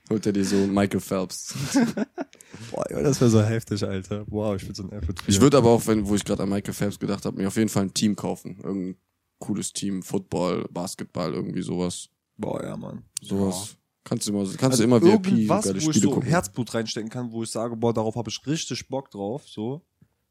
[0.09, 1.53] Holt er dir so Michael Phelps.
[2.71, 4.25] Boah, ja, das wäre so heftig, Alter.
[4.29, 5.21] Wow, ich will so ein Alfred.
[5.27, 7.57] Ich würde aber auch, wenn, wo ich gerade an Michael Phelps gedacht habe, mir auf
[7.57, 8.59] jeden Fall ein Team kaufen.
[8.63, 8.97] Irgendein
[9.39, 12.09] cooles Team, Football, Basketball, irgendwie sowas.
[12.37, 13.05] Boah, ja, Mann.
[13.21, 13.77] Sowas.
[14.05, 16.29] Kannst du immer, kannst Also du immer VIP irgendwas, geile wo ich Spiele so gucken.
[16.29, 19.83] Herzblut reinstecken kann, wo ich sage, boah, darauf habe ich richtig Bock drauf, so.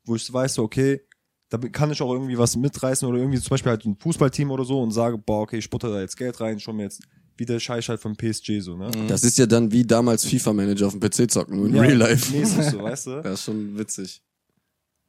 [0.06, 1.02] Wo ich weiß, so, okay,
[1.50, 4.64] da kann ich auch irgendwie was mitreißen oder irgendwie zum Beispiel halt ein Fußballteam oder
[4.64, 7.04] so und sage, boah, okay, ich butter da jetzt Geld rein, schon mir jetzt
[7.38, 8.90] wie der Scheiß halt vom PSG, so, ne?
[9.08, 11.98] Das ist ja dann wie damals FIFA-Manager auf dem PC zocken, nur in Ja, Real
[11.98, 12.36] Life.
[12.36, 13.22] Mäßig so, weißt du?
[13.22, 14.22] Das ist schon witzig.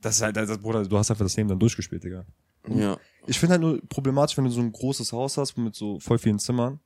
[0.00, 2.26] Das ist halt, das, Bruder, du hast einfach das Leben dann durchgespielt, Digga.
[2.68, 2.98] Ja.
[3.26, 6.18] Ich finde halt nur problematisch, wenn du so ein großes Haus hast mit so voll
[6.18, 6.80] vielen Zimmern,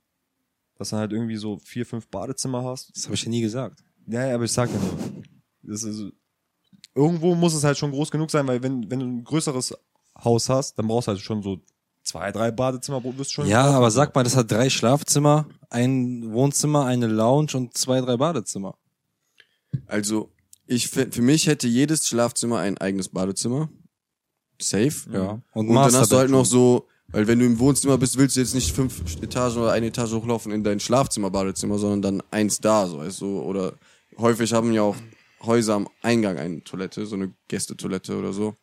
[0.77, 2.95] dass du halt irgendwie so vier, fünf Badezimmer hast.
[2.95, 3.83] Das habe ich ja nie gesagt.
[4.07, 5.23] Ja, ja, aber ich sag ja nur.
[5.63, 6.11] Das ist,
[6.95, 9.75] irgendwo muss es halt schon groß genug sein, weil wenn, wenn du ein größeres
[10.23, 11.59] Haus hast, dann brauchst du halt schon so
[12.11, 13.47] zwei, drei Badezimmer, wo wirst du schon.
[13.47, 18.17] Ja, aber sag mal, das hat drei Schlafzimmer, ein Wohnzimmer, eine Lounge und zwei, drei
[18.17, 18.75] Badezimmer.
[19.87, 20.31] Also,
[20.67, 23.69] ich für mich hätte jedes Schlafzimmer ein eigenes Badezimmer.
[24.61, 24.93] Safe.
[25.11, 25.41] Ja.
[25.53, 28.35] Und, Und, dann hast du halt noch so, weil wenn du im Wohnzimmer bist, willst
[28.35, 32.23] du jetzt nicht fünf Etagen oder eine Etage hochlaufen in dein Schlafzimmer, Badezimmer, sondern dann
[32.31, 33.41] eins da, so weißt du.
[33.41, 33.73] Oder
[34.17, 34.97] häufig haben ja auch
[35.43, 38.55] Häuser am Eingang eine Toilette, so eine Gästetoilette oder so.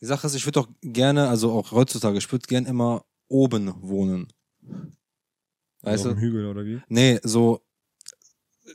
[0.00, 3.74] Die Sache ist, ich würde doch gerne, also auch heutzutage, ich würde gerne immer oben
[3.80, 4.32] wohnen.
[5.82, 6.14] Weißt auf du?
[6.14, 6.80] dem Hügel oder wie?
[6.88, 7.60] Nee, so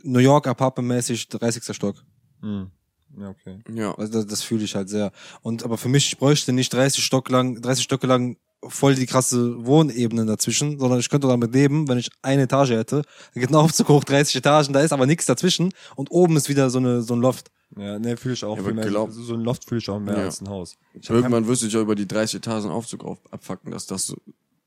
[0.04, 1.76] New York Apartment-mäßig 30.
[1.76, 2.04] Stock.
[2.42, 2.72] Hm.
[3.18, 3.60] Ja, okay.
[3.74, 3.94] Ja.
[3.96, 5.12] Also das, das fühle ich halt sehr.
[5.42, 9.06] Und aber für mich ich bräuchte nicht 30 Stock lang, 30 Stöcke lang voll die
[9.06, 13.50] krasse Wohnebene dazwischen, sondern ich könnte damit leben, wenn ich eine Etage hätte, dann geht
[13.50, 16.80] ein Aufzug hoch, 30 Etagen, da ist aber nichts dazwischen und oben ist wieder so
[16.80, 17.52] eine so ein Loft.
[17.78, 18.86] Ja, nee, fühle ich auch Ja, viel mehr.
[18.86, 20.24] glaub- so ein Loft fühle ich auch mehr Ja.
[20.26, 20.78] als ein Haus.
[20.94, 23.88] Ich hab Irgendwann wirst du dich ja über die 30 Etagen Aufzug auf, abfacken, dass
[23.88, 24.16] das so,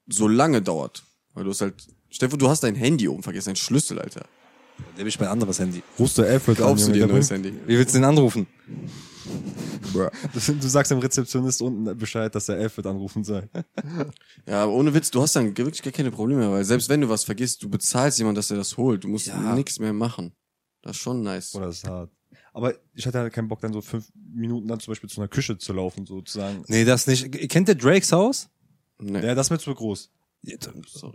[0.09, 1.05] so lange dauert.
[1.35, 1.75] Weil du hast halt,
[2.11, 4.27] Stefan, du hast dein Handy oben vergessen, dein Schlüssel, Alter.
[4.99, 5.83] Habe ich mein anderes Handy.
[5.99, 7.53] Rufst du Alfred an, Kaufst du Junge, dir ein neues Handy?
[7.67, 8.47] Wie willst du den anrufen?
[9.93, 13.49] Du, du sagst dem Rezeptionist unten Bescheid, dass der Alfred anrufen soll.
[14.47, 17.01] Ja, aber ohne Witz, du hast dann wirklich gar keine Probleme mehr, weil selbst wenn
[17.01, 19.03] du was vergisst, du bezahlst jemand, dass er das holt.
[19.05, 19.55] Du musst Ja.
[19.55, 20.33] nichts mehr machen.
[20.83, 21.55] Das ist schon nice.
[21.57, 22.11] Oder das ist hart.
[22.57, 25.29] Aber ich hatte halt keinen Bock, dann so fünf Minuten dann zum Beispiel zu einer
[25.29, 26.65] Küche zu laufen, sozusagen.
[26.69, 27.31] Nee, das nicht.
[27.51, 28.49] Kennt ihr Drakes Haus?
[28.99, 29.21] Nee.
[29.21, 30.09] Ja, das ist mir zu groß.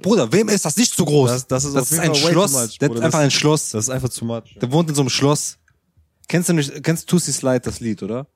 [0.03, 1.31] Bruder, wem ist das nicht zu groß?
[1.31, 2.51] Das- das ist auf jeden ein Schloss.
[2.53, 3.05] much, hat Bruder.
[3.05, 3.69] einfach Das- ein Schloss.
[3.71, 4.53] Das ist einfach zu much.
[4.61, 5.57] Der wohnt in so einem Schloss.
[6.27, 8.27] Kennst du nicht, kennst Tussi Slide, das Lied, oder?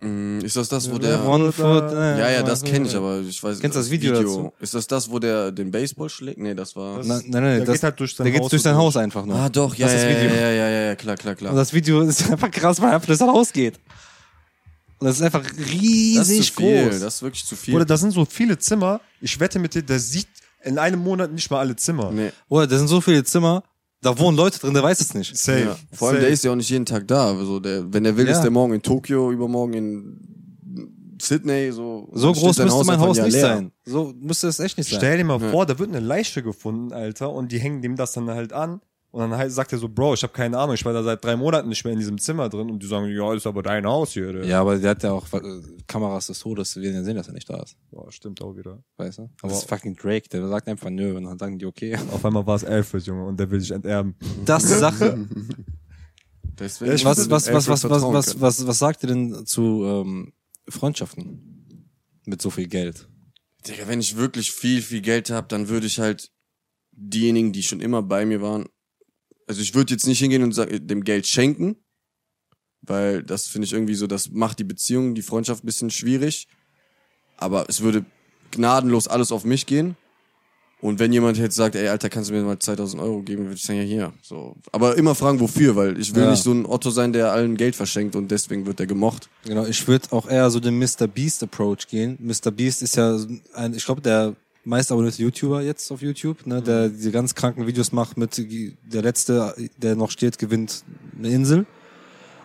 [0.00, 1.24] Mm, Ist das das, wo der...
[1.26, 4.12] One foot, äh, Ja, ja, das kenne ich, aber ich weiß Kennst du das Video
[4.12, 4.52] dazu?
[4.60, 6.38] Ist das das, wo der den Baseball schlägt?
[6.38, 6.98] Nee, das war...
[6.98, 8.74] Das- Nein, nein, nein, Der das, geht halt durch sein der geht Haus durch sein
[8.76, 9.36] Haus einfach nur.
[9.36, 10.34] ah, doch, ja, das ist ja, das Video.
[10.36, 11.50] ja, ja, ja, ja, klar, klar, klar.
[11.52, 13.80] Und das Video ist einfach krass, weil er einfach durch sein Haus geht.
[14.98, 17.00] Und das ist einfach das riesig ist zu viel, groß.
[17.00, 17.74] das ist wirklich zu viel.
[17.74, 19.00] Oder das sind so viele Zimmer.
[19.20, 20.28] Ich wette mit dir, der sieht
[20.62, 22.10] in einem Monat nicht mal alle Zimmer.
[22.12, 22.32] nee.
[22.48, 23.62] Oder da sind so viele Zimmer,
[24.02, 25.36] da wohnen Leute drin, der weiß es nicht.
[25.36, 25.60] Safe.
[25.60, 25.76] Ja.
[25.92, 26.24] Vor allem, Safe.
[26.26, 27.28] der ist ja auch nicht jeden Tag da.
[27.36, 28.32] Also der, wenn der will, Ja.
[28.32, 32.08] ist der morgen in Tokio, übermorgen in Sydney, so.
[32.12, 33.40] So groß müsste mein einfach Haus nicht leer.
[33.40, 33.72] sein.
[33.84, 34.98] So müsste es echt nicht sein.
[34.98, 35.50] Stell dir mal Ja.
[35.50, 38.80] vor, da wird eine Leiche gefunden, Alter, und die hängen dem das dann halt an.
[39.16, 41.24] Und dann halt sagt er so, Bro, ich habe keine Ahnung, ich war da seit
[41.24, 42.68] drei Monaten nicht mehr in diesem Zimmer drin.
[42.68, 44.28] Und die sagen, ja, ist aber dein Haus hier.
[44.28, 44.44] Oder?
[44.44, 45.40] Ja, aber der hat ja auch äh,
[45.86, 47.78] Kameras des Todes, wir ja sehen, dass er nicht da ist.
[47.90, 48.84] Boah, stimmt auch wieder.
[48.98, 49.30] Weißt du?
[49.40, 51.96] Aber das ist fucking Drake, der sagt einfach nö und dann sagen die okay.
[52.12, 54.16] Auf einmal war es Alfred, Junge, und der will sich enterben.
[54.44, 55.26] Das ist die Sache.
[56.58, 60.34] Deswegen Ich was, was, was, was, was, was, was, was sagt ihr denn zu ähm,
[60.68, 61.88] Freundschaften
[62.26, 63.08] mit so viel Geld?
[63.66, 66.30] Digga, wenn ich wirklich viel, viel Geld habe, dann würde ich halt
[66.92, 68.66] diejenigen, die schon immer bei mir waren,
[69.46, 71.76] also ich würde jetzt nicht hingehen und sagen, dem Geld schenken,
[72.82, 76.46] weil das finde ich irgendwie so, das macht die Beziehung, die Freundschaft ein bisschen schwierig.
[77.36, 78.04] Aber es würde
[78.52, 79.96] gnadenlos alles auf mich gehen.
[80.82, 83.54] Und wenn jemand jetzt sagt, ey, Alter, kannst du mir mal 2000 Euro geben, würde
[83.54, 84.12] ich sagen, ja, hier.
[84.22, 84.56] So.
[84.72, 86.30] Aber immer fragen, wofür, weil ich will Ja.
[86.30, 89.28] nicht so ein Otto sein, der allen Geld verschenkt und deswegen wird er gemocht.
[89.44, 91.06] Genau, ich würde auch eher so den Mr.
[91.08, 92.18] Beast Approach gehen.
[92.20, 92.50] Mr.
[92.50, 93.18] Beast ist ja
[93.54, 97.66] ein, ich glaube, der meist abonnierte YouTuber jetzt auf YouTube, ne, der diese ganz kranken
[97.66, 100.84] Videos macht mit der letzte, der noch steht, gewinnt
[101.16, 101.66] eine Insel.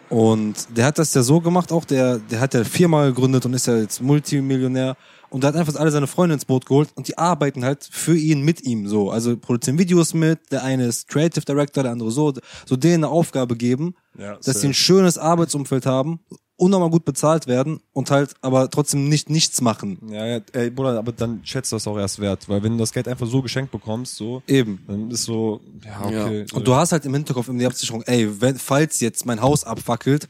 [0.10, 3.54] Und der hat das ja so gemacht, auch der, der hat ja viermal gegründet und
[3.54, 4.98] ist ja jetzt Multimillionär.
[5.30, 8.18] Und der hat einfach alle seine Freunde ins Boot geholt und die arbeiten halt für
[8.18, 9.10] ihn mit ihm so.
[9.10, 12.34] Also produzieren Videos mit, der eine ist Creative Director, der andere so,
[12.66, 16.20] so denen eine Aufgabe geben, Ja, dass sie ein schönes Arbeitsumfeld haben,
[16.62, 19.98] unnormal gut bezahlt werden und halt aber trotzdem nicht nichts machen.
[20.10, 22.94] Ja, ja, ey, Bruder, aber dann schätzt das auch erst wert, weil wenn du das
[22.94, 24.80] Geld einfach so geschenkt bekommst, so, Eben.
[24.88, 26.46] dann ist so, ja, okay.
[26.54, 29.64] Und du hast halt im Hinterkopf immer die Absicherung, ey, wenn, falls jetzt mein Haus
[29.64, 30.30] abfackelt,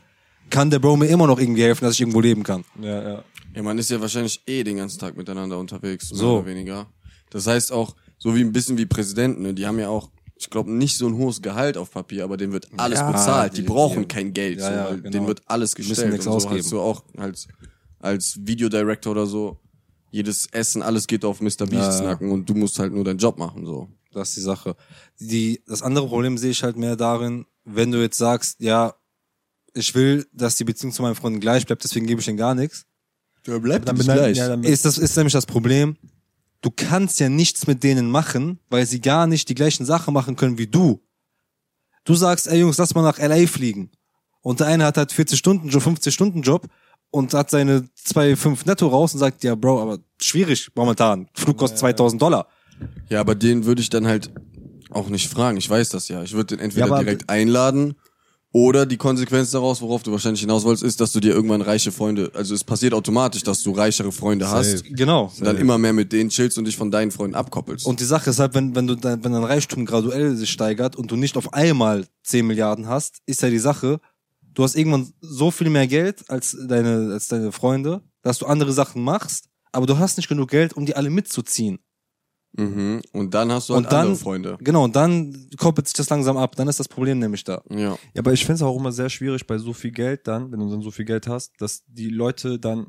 [0.49, 2.63] kann der Bro mir immer noch irgendwie helfen, dass ich irgendwo leben kann.
[2.81, 3.23] ja, ja.
[3.53, 6.37] Ja, man ist ja wahrscheinlich eh den ganzen Tag miteinander unterwegs, mehr So.
[6.37, 6.87] oder weniger.
[7.31, 9.53] Das heißt auch, so wie ein bisschen wie Präsidenten, ne?
[9.53, 10.09] die haben ja auch,
[10.41, 13.53] ich glaube, nicht so ein hohes Gehalt auf Papier, aber denen wird alles Ja, bezahlt.
[13.57, 15.09] Die, die- brauchen die- kein Geld, Ja, so, ja, genau.
[15.09, 16.11] denen wird alles Müssen gestellt.
[16.11, 16.59] nichts und so ausgeben.
[16.63, 17.47] hast du auch als,
[17.99, 19.57] als Videodirector oder so,
[20.09, 21.65] jedes Essen, alles geht auf Mr.
[21.67, 22.03] Beasts Ja, ja.
[22.09, 23.87] Nacken und du musst halt nur deinen Job machen, so.
[24.13, 24.75] Das ist die Sache.
[25.19, 28.93] Die, das andere Problem sehe ich halt mehr darin, wenn du jetzt sagst, ja,
[29.73, 32.53] ich will, dass die Beziehung zu meinen Freunden gleich bleibt, deswegen gebe ich denen gar
[32.55, 32.85] nichts.
[33.47, 34.37] Ja, bleibt Dann beneid- gleich.
[34.37, 35.95] ja, dann- Ist das ist nämlich das Problem.
[36.61, 40.35] Du kannst ja nichts mit denen machen, weil sie gar nicht die gleichen Sachen machen
[40.35, 41.01] können wie du.
[42.03, 43.91] Du sagst, ey Jungs, lass mal nach LA fliegen.
[44.41, 46.67] Und der eine hat halt 40 Stunden Job, 50 Stunden Job
[47.11, 51.27] und hat seine 2,5 netto raus und sagt, ja Bro, aber schwierig momentan.
[51.33, 52.47] Flug kostet 2000 Dollar.
[53.09, 54.31] Ja, aber den würde ich dann halt
[54.89, 55.57] auch nicht fragen.
[55.57, 56.23] Ich weiß das ja.
[56.23, 57.95] Ich würde den entweder Ja, direkt einladen
[58.53, 61.91] oder die Konsequenz daraus, worauf du wahrscheinlich hinaus wolltest, ist, dass du dir irgendwann reiche
[61.91, 65.31] Freunde, also es passiert automatisch, dass du reichere Freunde hast Genau.
[65.37, 67.85] und dann immer mehr mit denen chillst und dich von deinen Freunden abkoppelst.
[67.85, 70.95] Und die Sache ist halt, wenn, wenn du dein, wenn dein Reichtum graduell sich steigert
[70.97, 73.99] und du nicht auf einmal 10 Milliarden hast, ist ja die Sache,
[74.53, 78.73] du hast irgendwann so viel mehr Geld als deine, als deine Freunde, dass du andere
[78.73, 81.79] Sachen machst, aber du hast nicht genug Geld, um die alle mitzuziehen.
[82.53, 83.01] Mhm.
[83.13, 84.57] Und dann hast du halt Und dann, andere Freunde.
[84.61, 87.61] genau, und dann koppelt sich das langsam ab, dann ist das Problem nämlich da.
[87.69, 87.79] Ja.
[87.79, 90.59] Ja, aber ich finde es auch immer sehr schwierig bei so viel Geld dann, wenn
[90.59, 92.87] du dann so viel Geld hast, dass die Leute dann,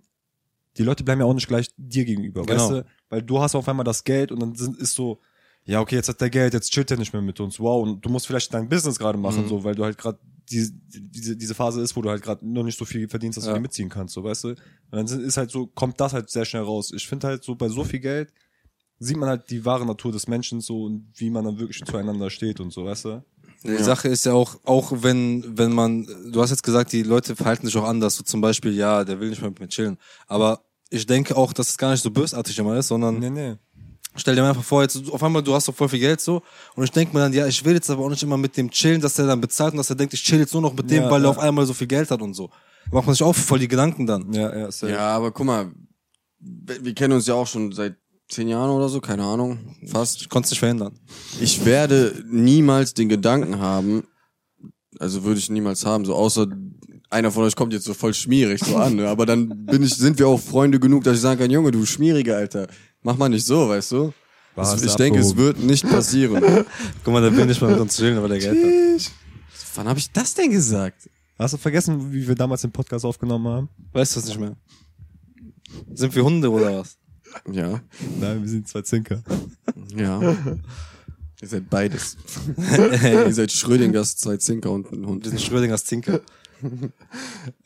[0.79, 2.61] die Leute bleiben ja auch nicht gleich dir gegenüber, Genau.
[2.61, 2.87] weißt du?
[3.09, 5.21] Weil du hast auf einmal das Geld und dann sind, ist so,
[5.65, 8.05] ja, okay, jetzt hat der Geld, jetzt chillt er nicht mehr mit uns, wow, und
[8.05, 9.49] du musst vielleicht dein Business gerade machen, Mhm.
[9.49, 10.19] so, weil du halt gerade
[10.51, 13.47] diese, diese, diese Phase ist, wo du halt gerade noch nicht so viel verdienst, dass
[13.47, 13.55] Ja.
[13.55, 14.49] du mitziehen kannst, so, weißt du?
[14.49, 14.59] Und
[14.91, 16.93] dann ist halt so, kommt das halt sehr schnell raus.
[16.95, 18.33] Ich finde halt so, bei so viel Geld
[19.03, 22.31] sieht man halt die wahre Natur des Menschen so und wie man dann wirklich zueinander
[22.31, 23.25] steht und so, weißt du?
[23.65, 27.37] Die Sache ist ja auch, auch wenn, wenn man, du hast jetzt gesagt, die Leute
[27.37, 29.99] verhalten sich auch anders, so zum Beispiel, ja, der will nicht mehr mit mir chillen,
[30.27, 33.55] aber ich denke auch, dass es gar nicht so bösartig immer ist, sondern Nee, nee.
[34.15, 36.43] Stell dir mal einfach vor, jetzt auf einmal du hast doch voll viel Geld so
[36.75, 38.69] und ich denke mir dann, ja, ich will jetzt aber auch nicht immer mit dem
[38.71, 40.91] chillen, dass der dann bezahlt und dass er denkt, ich chill jetzt nur noch mit
[40.91, 41.31] dem, Ja, weil er ja.
[41.31, 42.49] auf einmal so viel Geld hat und so.
[42.91, 44.31] Da macht man sich auch voll die Gedanken dann.
[44.33, 44.93] Ja, ja, safe.
[44.93, 45.73] Ja, aber guck mal,
[46.41, 47.97] wir kennen uns ja auch schon seit
[48.33, 50.23] zehn Jahren oder so, keine Ahnung, fast.
[50.23, 50.99] Ich konnte es nicht verhindern.
[51.41, 54.05] Ich werde niemals den Gedanken haben,
[54.99, 56.47] also würde ich niemals haben, so außer
[57.11, 59.09] einer von euch kommt jetzt so voll schmierig so an, ne?
[59.09, 61.85] aber dann bin ich, sind wir auch Freunde genug, dass ich sagen kann, Junge, du
[61.85, 62.67] Schmierige, Alter,
[63.03, 64.13] mach mal nicht so, weißt du?
[64.57, 65.59] Das, ich denke, es abgehoben.
[65.59, 66.43] wird nicht passieren.
[67.05, 69.13] Guck mal, der will nicht mal mit uns chillen, weil der Geld hat.
[69.75, 71.09] Wann habe ich das denn gesagt?
[71.39, 73.69] Hast du vergessen, wie wir damals den Podcast aufgenommen haben?
[73.93, 74.55] Weißt du das nicht mehr?
[75.95, 76.99] Sind wir Hunde oder was?
[77.53, 77.81] Ja,
[78.21, 79.23] Nein, wir sind zwei Zinker.
[79.97, 80.21] ja.
[81.41, 82.17] Ihr seid beides.
[83.03, 85.25] Ihr seid Schrödingers zwei Zinker und ein Wir Hund.
[85.27, 86.21] sind Schrödingers Zinker.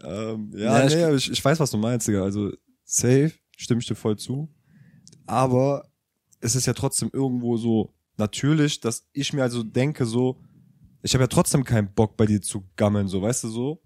[0.03, 2.23] Ähm, ja, Ja, ich- nee, aber ich, ich weiß, was du meinst, Digga.
[2.23, 2.53] Also,
[2.85, 4.49] safe, stimme ich dir voll zu.
[5.27, 5.89] Aber
[6.41, 10.41] es ist ja trotzdem irgendwo so natürlich, dass ich mir also denke so,
[11.03, 13.83] ich habe ja trotzdem keinen Bock bei dir zu gammeln, so, weißt du so?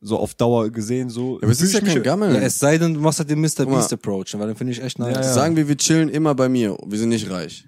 [0.00, 1.38] So auf Dauer gesehen, so.
[1.42, 2.34] aber es ist ja kein Gammeln.
[2.34, 3.66] Ja, es sei denn, du machst halt den Mr.
[3.66, 5.14] Beast Approach, weil dann finde ich echt nice.
[5.14, 5.32] Ja, ja.
[5.32, 6.76] Sagen wir, wir chillen immer bei mir.
[6.86, 7.66] Wir sind nicht reich.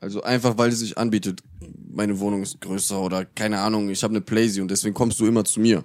[0.00, 1.42] Also einfach, weil es sich anbietet.
[1.90, 5.26] Meine Wohnung ist größer oder keine Ahnung, ich habe eine Playsee und deswegen kommst du
[5.26, 5.78] immer zu mir.
[5.78, 5.84] Und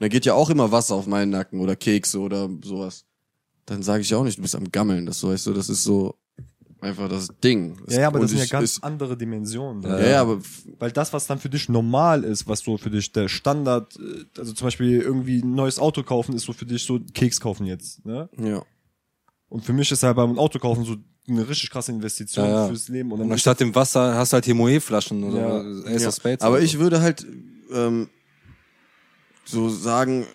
[0.00, 3.04] da geht ja auch immer Wasser auf meinen Nacken oder Kekse oder sowas.
[3.64, 5.06] Dann sage ich auch nicht, du bist am Gammeln.
[5.06, 6.16] Das so, weißt du, das ist so
[6.86, 7.76] einfach das Ding.
[7.88, 9.82] Ja, ja, aber Und das sind ja ganz ist- andere Dimensionen.
[9.82, 10.40] Ja, ja, aber
[10.78, 14.24] Weil das, was dann für dich normal ist, was so für dich der Standard, äh,
[14.38, 17.66] also zum Beispiel irgendwie ein neues Auto kaufen, ist so für dich so Keks kaufen
[17.66, 18.28] jetzt, ne?
[18.38, 18.62] ja.
[19.48, 20.96] Und für mich ist halt beim Auto kaufen so
[21.28, 22.66] eine richtig krasse Investition Ja, ja.
[22.68, 23.12] fürs Leben.
[23.12, 25.92] Und Und anstatt dem Wasser hast du halt hier Moe-Flaschen oder Ja.
[25.94, 26.42] Ace Ja, of Spades.
[26.44, 26.78] aber oder ich so.
[26.80, 27.24] würde halt
[27.72, 28.08] ähm,
[29.44, 30.26] so sagen,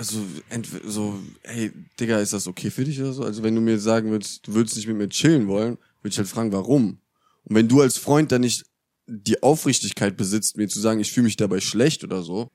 [0.00, 3.22] also entweder so, hey, Digga, ist das okay für dich oder so?
[3.22, 6.18] Also wenn du mir sagen würdest, du würdest nicht mit mir chillen wollen, würde ich
[6.18, 6.98] halt fragen, warum?
[7.44, 8.64] Und wenn du als Freund dann nicht
[9.06, 12.48] die Aufrichtigkeit besitzt, mir zu sagen, ich fühle mich dabei schlecht oder so,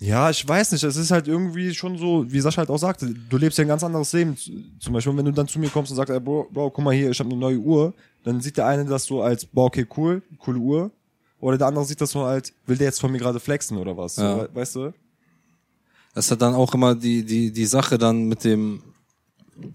[0.00, 3.12] Ja, ich weiß nicht, es ist halt irgendwie schon so, wie Sascha halt auch sagte,
[3.30, 4.34] du lebst ja ein ganz anderes Leben.
[4.80, 6.94] Zum Beispiel, wenn du dann zu mir kommst und sagst, ey, Bro, Bro guck mal
[6.94, 7.92] hier, ich habe eine neue Uhr,
[8.24, 10.90] dann sieht der eine das so als, boah, okay, cool, coole Uhr.
[11.38, 13.96] Oder der andere sieht das so als, will der jetzt von mir gerade flexen oder
[13.96, 14.14] was?
[14.16, 14.38] So, Ja.
[14.42, 14.92] we- weißt du?
[16.14, 18.82] Das hat dann auch immer die, die, die Sache dann mit dem,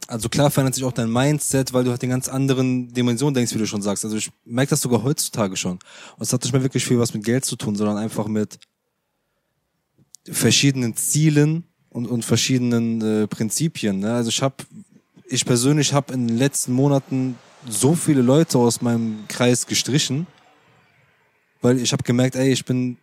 [0.07, 3.53] also klar verändert sich auch dein Mindset, weil du halt in ganz anderen Dimensionen denkst,
[3.53, 4.03] wie du schon sagst.
[4.03, 5.73] Also ich merke das sogar heutzutage schon.
[5.73, 8.59] Und es hat nicht mehr wirklich viel was mit Geld zu tun, sondern einfach mit
[10.29, 13.99] verschiedenen Zielen und, und verschiedenen äh, Prinzipien.
[13.99, 14.13] Ne?
[14.13, 14.55] Also ich habe,
[15.29, 20.27] ich persönlich habe in den letzten Monaten so viele Leute aus meinem Kreis gestrichen,
[21.61, 22.97] weil ich habe gemerkt, ey, ich bin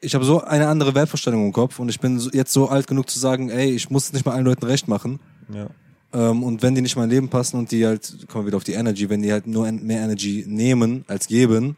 [0.00, 3.10] ich habe so eine andere Weltvorstellung im Kopf und ich bin jetzt so alt genug
[3.10, 5.20] zu sagen, ey, ich muss nicht mal allen Leuten recht machen.
[5.52, 5.68] Ja.
[6.12, 8.56] Ähm, und wenn die nicht in mein Leben passen und die halt, kommen wir wieder
[8.56, 11.76] auf die Energy, wenn die halt nur mehr Energy nehmen als geben,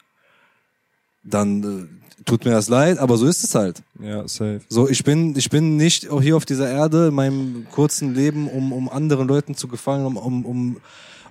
[1.24, 3.82] dann äh, tut mir das leid, aber so ist es halt.
[4.00, 4.60] Ja, safe.
[4.68, 8.48] So, ich bin, ich bin nicht auch hier auf dieser Erde in meinem kurzen Leben,
[8.48, 10.76] um, um anderen Leuten zu gefallen, um, um, um,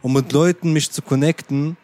[0.02, 1.78] um mit Leuten mich zu connecten,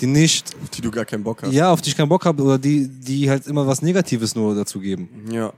[0.00, 1.52] die nicht, auf die du gar keinen Bock hast.
[1.52, 4.54] ja, auf die ich keinen Bock habe oder die, die halt immer was Negatives nur
[4.54, 5.08] dazu geben.
[5.30, 5.52] Ja.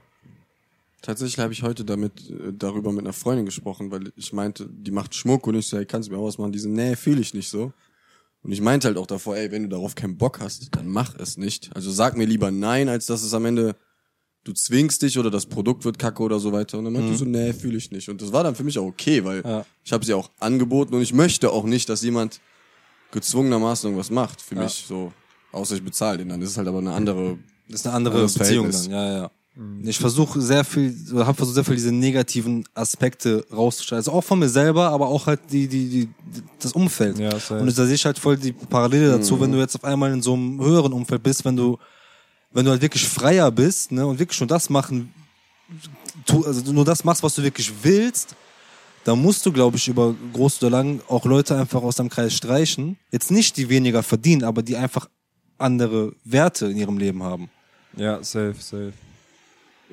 [1.01, 4.91] Tatsächlich habe ich heute damit äh, darüber mit einer Freundin gesprochen, weil ich meinte, die
[4.91, 6.51] macht Schmuck und ich so, hey, kannst du mir auch was machen?
[6.51, 7.71] Die so, nee, fühle ich nicht so.
[8.43, 11.15] Und ich meinte halt auch davor, ey, wenn du darauf keinen Bock hast, dann mach
[11.19, 11.69] es nicht.
[11.75, 13.75] Also sag mir lieber nein, als dass es am Ende
[14.43, 16.77] du zwingst dich oder das Produkt wird kacke oder so weiter.
[16.77, 17.17] Und dann meinte Mhm.
[17.17, 18.09] so, nee, fühle ich nicht.
[18.09, 19.65] Und das war dann für mich auch okay, weil Ja.
[19.83, 22.39] ich habe sie auch angeboten und ich möchte auch nicht, dass jemand
[23.11, 24.63] gezwungenermaßen irgendwas macht für Ja.
[24.63, 25.11] mich so,
[25.51, 26.29] außer ich bezahle den.
[26.29, 27.37] Dann ist es halt aber eine andere
[27.69, 28.83] Das ist eine andere Beziehung Verhältnis.
[28.83, 29.31] dann, ja, ja.
[29.83, 33.97] Ich versuche sehr viel, oder habe versucht sehr viel diese negativen Aspekte rauszustellen.
[34.01, 36.09] Also auch von mir selber, aber auch halt die, die, die,
[36.59, 37.17] das Umfeld.
[37.17, 37.59] Ja, safe.
[37.61, 40.21] Und da sehe ich halt voll die Parallele dazu, wenn du jetzt auf einmal in
[40.21, 41.79] so einem höheren Umfeld bist, wenn du,
[42.51, 45.11] wenn du halt wirklich freier bist, ne, und wirklich nur das machen,
[46.27, 48.35] tu, also nur das machst, was du wirklich willst,
[49.07, 52.33] dann musst du, glaube ich, über groß oder lang auch Leute einfach aus deinem Kreis
[52.33, 52.97] streichen.
[53.09, 55.09] Jetzt nicht die weniger verdienen, aber die einfach
[55.57, 57.49] andere Werte in ihrem Leben haben.
[57.95, 58.91] Ja, safe, safe.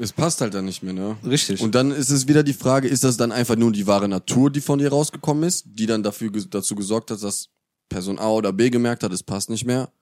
[0.01, 1.17] Es passt halt dann nicht mehr, ne?
[1.25, 1.61] Richtig.
[1.61, 4.51] Und dann ist es wieder die Frage, ist das dann einfach nur die wahre Natur,
[4.51, 7.51] die von dir rausgekommen ist, die dann dafür dazu gesorgt hat, dass
[7.89, 9.93] Person A oder B gemerkt hat, es passt nicht mehr?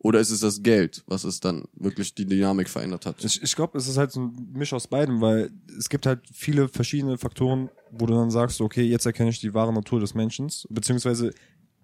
[0.00, 3.24] Oder ist es das Geld, was es dann wirklich die Dynamik verändert hat?
[3.24, 6.20] Ich, ich glaube, es ist halt so ein Misch aus beidem, weil es gibt halt
[6.32, 10.14] viele verschiedene Faktoren, wo du dann sagst, okay, jetzt erkenne ich die wahre Natur des
[10.14, 11.32] Menschen, beziehungsweise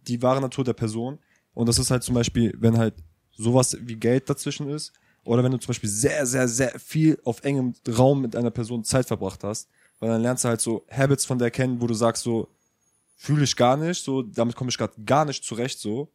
[0.06, 1.18] die wahre Natur der Person.
[1.54, 2.94] Und das ist halt zum Beispiel, wenn halt
[3.36, 4.92] sowas wie Geld dazwischen ist,
[5.24, 8.84] oder wenn du zum Beispiel sehr, sehr, sehr viel auf engem Raum mit einer Person
[8.84, 11.94] Zeit verbracht hast, weil dann lernst du halt so Habits von der kennen, wo du
[11.94, 12.48] sagst so,
[13.16, 16.12] fühle ich gar nicht, so, damit komme ich gerade gar nicht zurecht, so.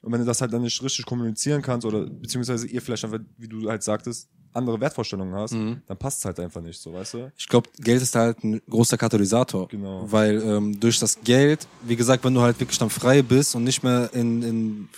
[0.00, 3.18] Und wenn du das halt dann nicht richtig kommunizieren kannst oder beziehungsweise ihr vielleicht einfach,
[3.36, 5.82] wie du halt sagtest, andere Wertvorstellungen hast, Mhm.
[5.86, 7.32] dann passt es halt einfach nicht, so, weißt du?
[7.36, 9.68] Ich glaube, Geld ist halt ein großer Katalysator.
[9.68, 10.10] Genau.
[10.10, 13.64] Weil ähm, durch das Geld, wie gesagt, wenn du halt wirklich dann frei bist und
[13.64, 14.88] nicht mehr in, in,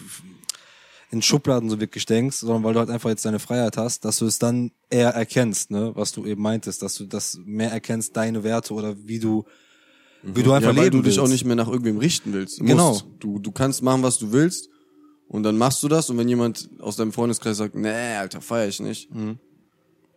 [1.10, 4.18] in Schubladen so wirklich denkst, sondern weil du halt einfach jetzt deine Freiheit hast, dass
[4.18, 8.16] du es dann eher erkennst, ne, was du eben meintest, dass du das mehr erkennst,
[8.16, 9.44] deine Werte oder wie du,
[10.22, 11.18] wie du einfach ja, weil leben du dich willst.
[11.18, 12.60] auch nicht mehr nach irgendwem richten willst.
[12.60, 12.90] Du Genau.
[12.90, 14.68] Musst, du, du kannst machen, was du willst
[15.30, 18.68] und dann machst du das und wenn jemand aus deinem Freundeskreis sagt, nee, Alter, feier
[18.68, 19.38] ich nicht, Mhm.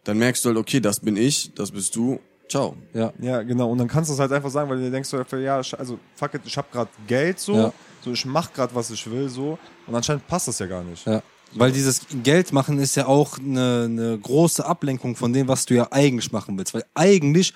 [0.04, 2.76] dann merkst du halt, okay, das bin ich, das bist du, ciao.
[2.94, 3.14] Ja.
[3.22, 3.72] Ja, genau.
[3.72, 6.34] Und dann kannst du es halt einfach sagen, weil du denkst so, ja, also fuck
[6.34, 7.74] it, ich hab grad Geld so, Ja.
[8.04, 11.06] so ich mach grad was ich will so und anscheinend passt das ja gar nicht.
[11.06, 11.22] Ja.
[11.56, 15.76] Weil dieses Geld machen ist ja auch eine, eine große Ablenkung von dem, was du
[15.76, 16.74] ja eigentlich machen willst.
[16.74, 17.54] Weil eigentlich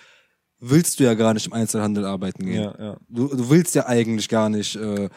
[0.60, 2.62] willst du ja gar nicht im Einzelhandel arbeiten gehen.
[2.62, 2.98] Ja, ja.
[3.10, 5.10] Du, du willst ja eigentlich gar nicht äh,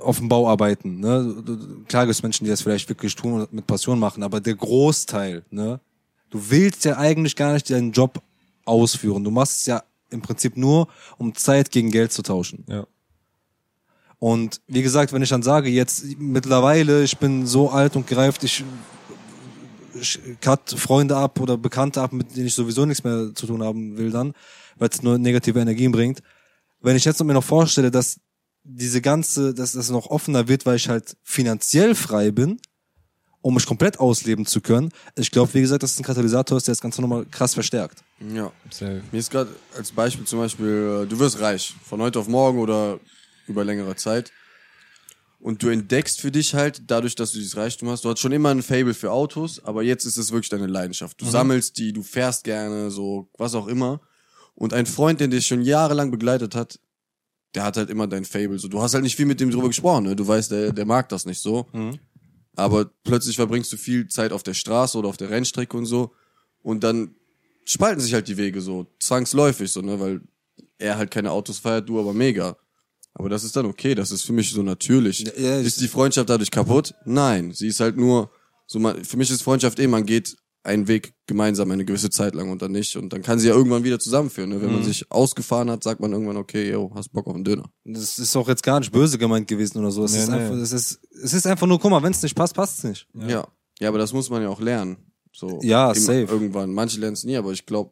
[0.00, 1.00] auf dem Bau arbeiten.
[1.00, 1.42] Ne?
[1.88, 4.54] Klar gibt es Menschen, die das vielleicht wirklich tun und mit Passion machen, aber der
[4.54, 5.80] Großteil, ne?
[6.30, 8.22] Du willst ja eigentlich gar nicht deinen Job
[8.64, 9.22] ausführen.
[9.22, 12.64] Du machst es ja im Prinzip nur, um Zeit gegen Geld zu tauschen.
[12.68, 12.86] Ja.
[14.18, 18.44] Und wie gesagt, wenn ich dann sage, jetzt mittlerweile, ich bin so alt und gereift,
[18.44, 18.64] ich,
[20.00, 23.62] ich cut Freunde ab oder Bekannte ab, mit denen ich sowieso nichts mehr zu tun
[23.62, 24.32] haben will dann,
[24.76, 26.22] weil es nur negative Energien bringt.
[26.80, 28.20] Wenn ich jetzt mir noch vorstelle, dass
[28.64, 32.60] diese ganze, dass das noch offener wird, weil ich halt finanziell frei bin,
[33.40, 34.90] um mich komplett ausleben zu können.
[35.16, 38.02] Ich glaube, wie gesagt, dass es ein Katalysator ist, der das Ganze nochmal krass verstärkt.
[38.32, 38.52] Ja.
[38.70, 39.02] Safe.
[39.10, 42.58] Mir ist gerade als Beispiel zum Beispiel, äh, du wirst reich, von heute auf morgen
[42.60, 43.00] oder
[43.48, 44.30] über längere Zeit.
[45.40, 48.30] Und du entdeckst für dich halt, dadurch, dass du dieses Reichtum hast, du hast schon
[48.30, 51.20] immer ein Fable für Autos, aber jetzt ist es wirklich deine Leidenschaft.
[51.20, 54.00] Du sammelst die, du fährst gerne, so, was auch immer.
[54.54, 56.78] Und ein Freund, der dich schon jahrelang begleitet hat,
[57.54, 58.58] der hat halt immer dein Fable.
[58.58, 60.16] So, du hast halt nicht viel mit dem drüber gesprochen, ne?
[60.16, 61.66] Du weißt, der, der mag das nicht so.
[62.56, 66.12] Aber plötzlich verbringst du viel Zeit auf der Straße oder auf der Rennstrecke und so.
[66.62, 67.14] Und dann
[67.64, 70.20] spalten sich halt die Wege so, zwangsläufig so, ne, weil
[70.78, 72.56] er halt keine Autos feiert, du aber mega.
[73.14, 75.20] Aber das ist dann okay, das ist für mich so natürlich.
[75.36, 76.94] Ja, ist die Freundschaft dadurch kaputt?
[77.04, 78.30] Nein, sie ist halt nur
[78.66, 82.34] so man, für mich ist Freundschaft eh, man geht einen Weg gemeinsam eine gewisse Zeit
[82.34, 84.60] lang und dann nicht und dann kann sie ja irgendwann wieder zusammenführen, ne?
[84.60, 84.74] Wenn Mhm.
[84.76, 87.68] man sich ausgefahren hat, sagt man irgendwann okay, yo, hast Bock auf einen Döner.
[87.84, 90.04] Das ist auch jetzt gar nicht böse gemeint gewesen oder so.
[90.04, 90.36] Es, Nee, ist, nee.
[90.36, 92.84] einfach, es, ist, es ist einfach nur, guck mal, wenn es nicht passt, passt es
[92.84, 93.06] nicht.
[93.14, 93.48] Ja.
[93.80, 93.88] ja.
[93.88, 94.98] aber das muss man ja auch lernen.
[95.32, 96.26] So Ja, safe.
[96.30, 96.72] Irgendwann.
[96.72, 97.90] Manche lernen es nie, aber ich glaube,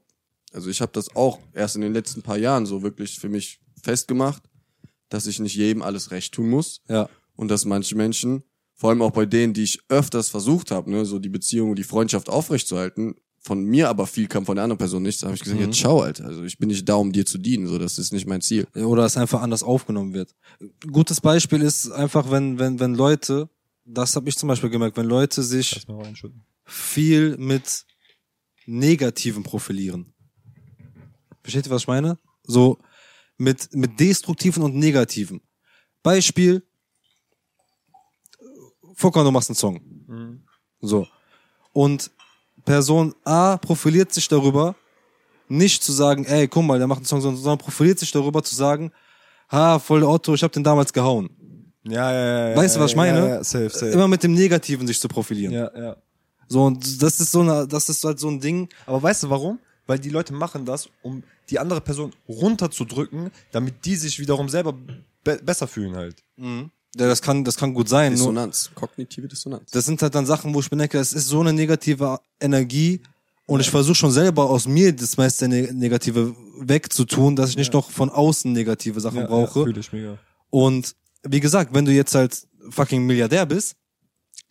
[0.52, 3.60] also ich habe das auch erst in den letzten paar Jahren so wirklich für mich
[3.82, 4.42] festgemacht,
[5.08, 7.08] dass ich nicht jedem alles recht tun muss Ja.
[7.34, 8.44] und dass manche Menschen,
[8.80, 11.78] vor allem auch bei denen, die ich öfters versucht habe, ne, so die Beziehung und
[11.78, 15.40] die Freundschaft aufrechtzuerhalten, von mir aber viel kam, von der anderen Person nichts, habe ich
[15.42, 15.66] gesagt, Mhm.
[15.66, 16.24] ja, ciao, Alter.
[16.24, 18.66] Also ich bin nicht da, um dir zu dienen, so das ist nicht mein Ziel.
[18.74, 20.34] Oder es einfach anders aufgenommen wird.
[20.90, 23.50] Gutes Beispiel ist einfach, wenn, wenn, wenn Leute,
[23.84, 25.86] das habe ich zum Beispiel gemerkt, wenn Leute sich
[26.64, 27.84] viel mit
[28.66, 30.14] Negativen profilieren.
[31.42, 32.18] Versteht ihr, was ich meine?
[32.44, 32.78] So
[33.36, 35.40] mit, mit Destruktiven und Negativen.
[36.02, 36.62] Beispiel,
[39.00, 39.80] Fucker, du machst einen Song.
[40.80, 41.06] So.
[41.72, 42.10] Und
[42.64, 44.74] Person A profiliert sich darüber,
[45.48, 48.54] nicht zu sagen, ey, guck mal, der macht einen Song, sondern profiliert sich darüber zu
[48.54, 48.92] sagen,
[49.48, 51.30] ha, voll der Otto, ich hab den damals gehauen.
[51.84, 52.48] Ja, ja, ja.
[52.50, 52.56] ja.
[52.56, 53.18] Weißt du, was ich meine?
[53.18, 53.86] Ja, ja, safe, safe.
[53.86, 55.52] Immer mit dem Negativen sich zu profilieren.
[55.52, 55.96] ja, ja.
[56.46, 59.30] So, und das ist so eine, das ist halt so ein Ding, Aber weißt du
[59.30, 59.60] warum?
[59.86, 64.72] Weil die Leute machen das, um die andere Person runterzudrücken, damit die sich wiederum selber
[65.22, 66.24] be besser fühlen halt.
[66.96, 68.12] Ja, das kann, das kann gut sein.
[68.12, 69.70] Nur, Dissonanz, kognitive Dissonanz.
[69.70, 73.00] das sind halt dann Sachen, wo ich mir denke, es ist so eine negative Energie
[73.46, 77.72] und ich versuche schon selber aus mir das meiste Ne- Negative wegzutun, dass ich nicht
[77.72, 79.62] noch von außen negative Sachen brauche.
[79.64, 80.18] fühle ich mega.
[80.50, 83.76] und wie gesagt, wenn du jetzt halt fucking Milliardär bist,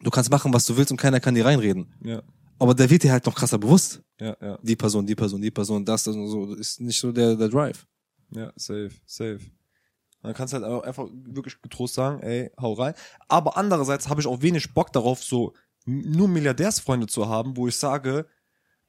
[0.03, 1.87] du kannst machen, was du willst und keiner kann dir reinreden.
[2.03, 2.21] Ja,
[2.59, 4.01] Aber der wird dir halt noch krasser bewusst.
[4.19, 4.57] ja, ja.
[4.61, 6.45] Die Person, die Person, die Person, das, das und so.
[6.55, 7.85] Das ist nicht so der, der Drive.
[8.31, 9.39] Ja, safe, safe.
[10.21, 12.93] Dann kannst du halt auch einfach wirklich getrost sagen, ey, hau rein.
[13.27, 15.53] Aber andererseits habe ich auch wenig Bock darauf, so
[15.85, 18.25] nur Milliardärsfreunde zu haben, wo ich sage,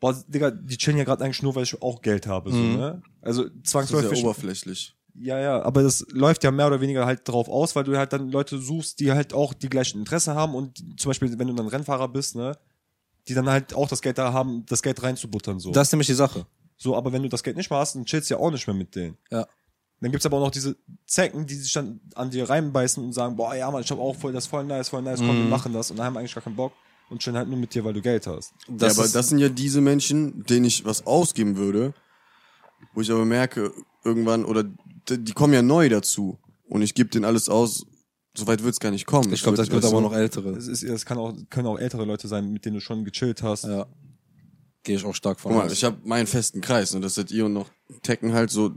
[0.00, 2.76] boah, Digga, die chillen ja gerade eigentlich nur, weil ich auch Geld habe, so, Mhm.
[2.76, 3.02] ne?
[3.22, 4.24] Also Das ist ja zwangsläufig.
[4.24, 4.96] oberflächlich.
[5.14, 8.12] Ja, ja, aber das läuft ja mehr oder weniger halt drauf aus, weil du halt
[8.12, 11.48] dann Leute suchst, die halt auch die gleichen Interessen haben und die, zum Beispiel, wenn
[11.48, 12.56] du dann Rennfahrer bist, ne,
[13.28, 15.72] die dann halt auch das Geld da haben, das Geld reinzubuttern, so.
[15.72, 16.46] Das ist nämlich die Sache.
[16.76, 18.66] so, aber wenn du das Geld nicht mehr hast, dann chillst du ja auch nicht
[18.66, 19.18] mehr mit denen.
[19.30, 19.46] Ja.
[20.00, 23.36] Dann gibt's aber auch noch diese Zecken, die sich dann an dir reinbeißen und sagen,
[23.36, 25.44] boah, ja, Mann, ich hab auch voll, das ist voll nice, voll nice, komm, wir
[25.44, 26.72] machen das und dann haben eigentlich gar keinen Bock
[27.10, 28.54] und chillen halt nur mit dir, weil du Geld hast.
[28.68, 31.92] Das ja, aber das sind ja diese Menschen, denen ich was ausgeben würde,
[32.94, 33.72] wo ich aber merke,
[34.04, 37.84] irgendwann, oder die, die kommen ja neu dazu und ich gebe denen alles aus,
[38.34, 39.32] so weit wird's gar nicht kommen.
[39.32, 40.50] Ich glaube, das wird aber du, noch ältere.
[40.50, 43.42] Es ist, es kann auch, können auch ältere Leute sein, mit denen du schon gechillt
[43.42, 43.64] hast.
[43.64, 43.86] Ja.
[44.82, 45.72] Gehe ich auch stark von Guck mal, aus.
[45.72, 47.68] ich habe meinen festen Kreis, und das seid ihr und noch
[48.02, 48.72] Tekken halt so.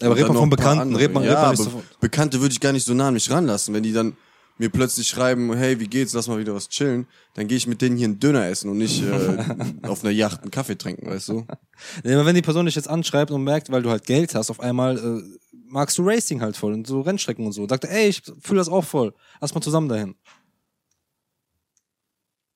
[0.00, 2.60] Aber red mal noch von Bekannten, red mal, ja, red mal so Bekannte würde ich
[2.60, 4.16] gar nicht so nah an mich ranlassen, wenn die dann
[4.58, 7.82] mir plötzlich schreiben, hey, wie geht's, lass mal wieder was chillen, dann gehe ich mit
[7.82, 9.44] denen hier einen Döner essen und nicht äh,
[9.82, 11.46] auf einer Yacht einen Kaffee trinken, weißt du?
[12.04, 14.50] Nee, aber wenn die Person dich jetzt anschreibt und merkt, weil du halt Geld hast,
[14.50, 17.66] auf einmal äh, magst du Racing halt voll und so Rennstrecken und so.
[17.66, 19.14] Sagt ey, ich fühle das auch voll.
[19.40, 20.14] Lass mal zusammen dahin.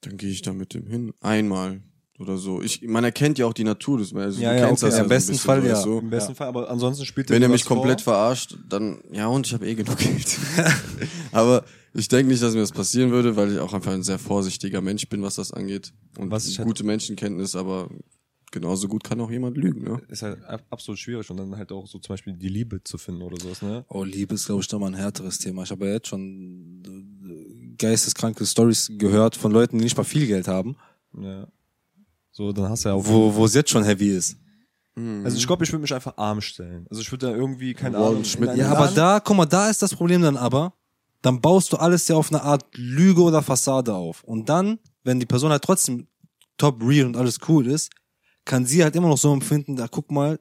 [0.02, 1.82] Dann gehe ich da mit dem hin, einmal
[2.18, 2.62] oder so.
[2.62, 4.90] Ich, man erkennt ja auch die Natur des also Ja, du ja, kennst okay.
[4.90, 5.82] das ja Im so besten Fall, ja.
[5.82, 5.98] du?
[5.98, 7.76] Im besten Fall, aber ansonsten spielt Wenn dir er mich was vor.
[7.76, 10.38] komplett verarscht, dann, ja und ich habe eh genug Geld.
[11.32, 11.64] aber
[11.94, 14.80] ich denke nicht, dass mir das passieren würde, weil ich auch einfach ein sehr vorsichtiger
[14.80, 15.92] Mensch bin, was das angeht.
[16.18, 17.88] Und Was ich halt- gute Menschenkenntnis, aber
[18.52, 20.00] genauso gut kann auch jemand lügen, ne?
[20.08, 22.96] ist halt ab- absolut schwierig und dann halt auch so zum Beispiel die Liebe zu
[22.96, 23.84] finden oder sowas, ne?
[23.88, 25.64] Oh, Liebe ist, glaube ich, nochmal ein härteres Thema.
[25.64, 30.26] Ich habe ja jetzt schon äh, geisteskranke Stories gehört von Leuten, die nicht mal viel
[30.26, 30.76] Geld haben.
[31.20, 31.48] Ja.
[32.36, 33.02] So, dann hast du ja auch.
[33.06, 34.36] Wo, wo es jetzt schon heavy ist.
[35.24, 36.86] Also ich glaube, ich würde mich einfach arm stellen.
[36.90, 38.22] Also ich würde da irgendwie, keine Ahnung.
[38.54, 40.74] Ja, aber da, guck mal, da ist das Problem dann aber,
[41.22, 44.22] dann baust du alles ja auf eine Art Lüge oder Fassade auf.
[44.24, 46.08] Und dann, wenn die Person halt trotzdem
[46.58, 47.90] top real und alles cool ist,
[48.44, 50.38] kann sie halt immer noch so empfinden, da guck mal,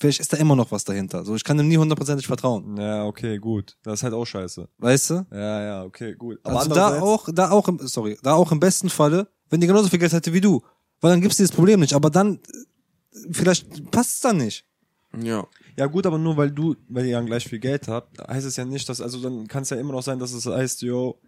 [0.00, 1.24] vielleicht ist da immer noch was dahinter.
[1.26, 2.76] So, ich kann dem nie hundertprozentig vertrauen.
[2.78, 3.76] Ja, okay, gut.
[3.82, 4.66] Das ist halt auch scheiße.
[4.78, 5.26] Weißt du?
[5.30, 6.38] Ja, ja, okay, gut.
[6.42, 9.66] Aber Also da auch, da auch im, sorry, da auch im besten Falle, wenn die
[9.66, 10.62] genauso viel Geld hätte wie du.
[11.00, 11.94] Weil dann gibt's dieses Problem nicht.
[11.94, 12.40] Aber dann,
[13.30, 14.64] vielleicht passt's dann nicht.
[15.22, 15.46] Ja.
[15.76, 18.56] Ja gut, aber nur weil du, weil ihr dann gleich viel Geld habt, heißt es
[18.56, 21.20] ja nicht, dass, also dann kann es ja immer noch sein, dass es heißt, yo,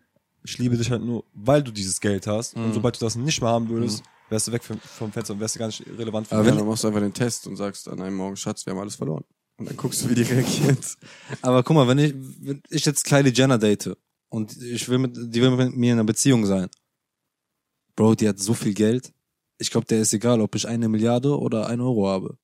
[0.43, 2.57] ich liebe dich halt nur, weil du dieses Geld hast.
[2.57, 2.65] Mhm.
[2.65, 5.41] Und sobald du das nicht mehr haben würdest, wärst du weg vom, vom Fenster und
[5.41, 6.53] wärst du gar nicht relevant für Aber mich.
[6.53, 8.81] wenn, dann machst du einfach den Test und sagst an einem Morgen, Schatz, wir haben
[8.81, 9.25] alles verloren.
[9.59, 10.97] Und dann guckst du, wie die reagiert.
[11.43, 13.97] Aber guck mal, wenn ich, wenn ich jetzt Kylie Jenner date
[14.31, 16.69] und ich will mit, die will mit mir in einer Beziehung sein.
[17.97, 19.13] Bro, die hat so viel Geld.
[19.59, 22.39] Ich glaube, der ist egal, ob ich eine Milliarde oder ein Euro habe.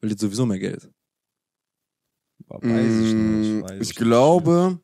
[0.00, 0.90] Will jetzt sowieso mehr Geld.
[2.48, 3.62] Weiß ich nicht.
[3.62, 3.96] Weiß Mm, ich nicht.
[3.96, 4.78] glaube,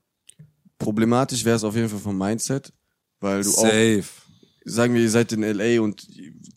[0.79, 2.73] problematisch wäre es auf jeden Fall vom Mindset,
[3.21, 4.05] weil du auch, Safe.
[4.65, 6.07] sagen wir, ihr seid in LA und,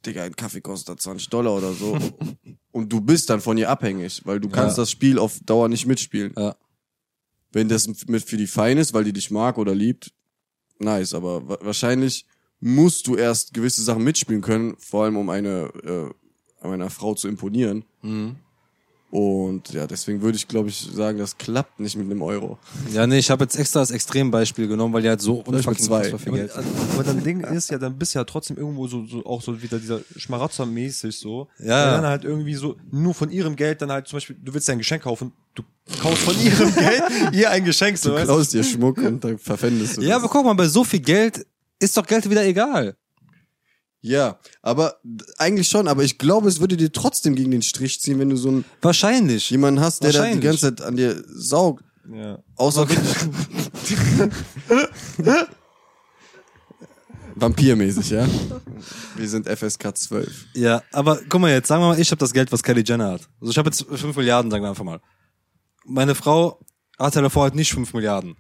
[0.06, 1.98] Digga, ein Kaffee kostet 20 Dollar oder so.
[2.72, 4.84] und du bist dann von ihr abhängig, weil du kannst Ja.
[4.84, 6.34] das Spiel auf Dauer nicht mitspielen.
[6.38, 6.56] Ja.
[7.52, 10.14] Wenn das mit für die fein ist, weil die dich mag oder liebt,
[10.80, 12.26] nice, aber wa wahrscheinlich
[12.62, 16.14] musst du erst gewisse Sachen mitspielen können, vor allem um eine,
[16.64, 17.84] äh, einer Frau zu imponieren.
[18.02, 18.36] Mhm.
[19.10, 22.58] Und ja, deswegen würde ich, glaube ich, sagen, das klappt nicht mit einem Euro.
[22.94, 25.96] Ja, nee, ich habe jetzt extra das Extrembeispiel genommen, weil die halt so unfucking zwei.
[25.98, 26.64] unfassbar viel Aber, Geld hat.
[26.94, 29.62] aber dann Ding ist ja, dann bist du ja trotzdem irgendwo so, so auch so
[29.62, 31.50] wieder dieser Schmarotzer-mäßig so.
[31.60, 31.92] Ja, ja.
[31.98, 34.74] dann halt irgendwie so, nur von ihrem Geld dann halt zum Beispiel, du willst dir
[34.74, 35.64] ein Geschenk kaufen, du
[36.02, 37.04] kaufst von ihrem Geld
[37.34, 38.34] ihr ein Geschenk, so Du weißt du?
[38.34, 40.24] klaust dir Schmuck und dann verpfändest du Ja, das.
[40.24, 41.46] aber guck mal, bei so viel Geld
[41.82, 42.96] ist doch Geld wieder egal.
[44.04, 44.96] Ja, aber
[45.38, 48.36] eigentlich schon, aber ich glaube, es würde dir trotzdem gegen den Strich ziehen, wenn du
[48.36, 49.52] so einen, Wahrscheinlich.
[49.52, 51.84] jemanden hast, der da die ganze Zeit an dir saugt.
[52.12, 52.40] Ja.
[52.56, 52.88] Außer
[57.36, 58.28] Vampirmäßig, ja?
[59.16, 60.48] Wir sind FSK 12.
[60.56, 63.12] Ja, aber guck mal jetzt, sagen wir mal, ich habe das Geld, was Kylie Jenner
[63.12, 63.30] hat.
[63.40, 65.00] Also ich habe jetzt 5 Milliarden, sagen wir einfach mal.
[65.86, 66.60] Meine Frau
[66.98, 68.36] hat ja davor halt nicht 5 Milliarden.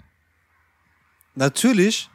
[1.35, 2.09] Natürlich,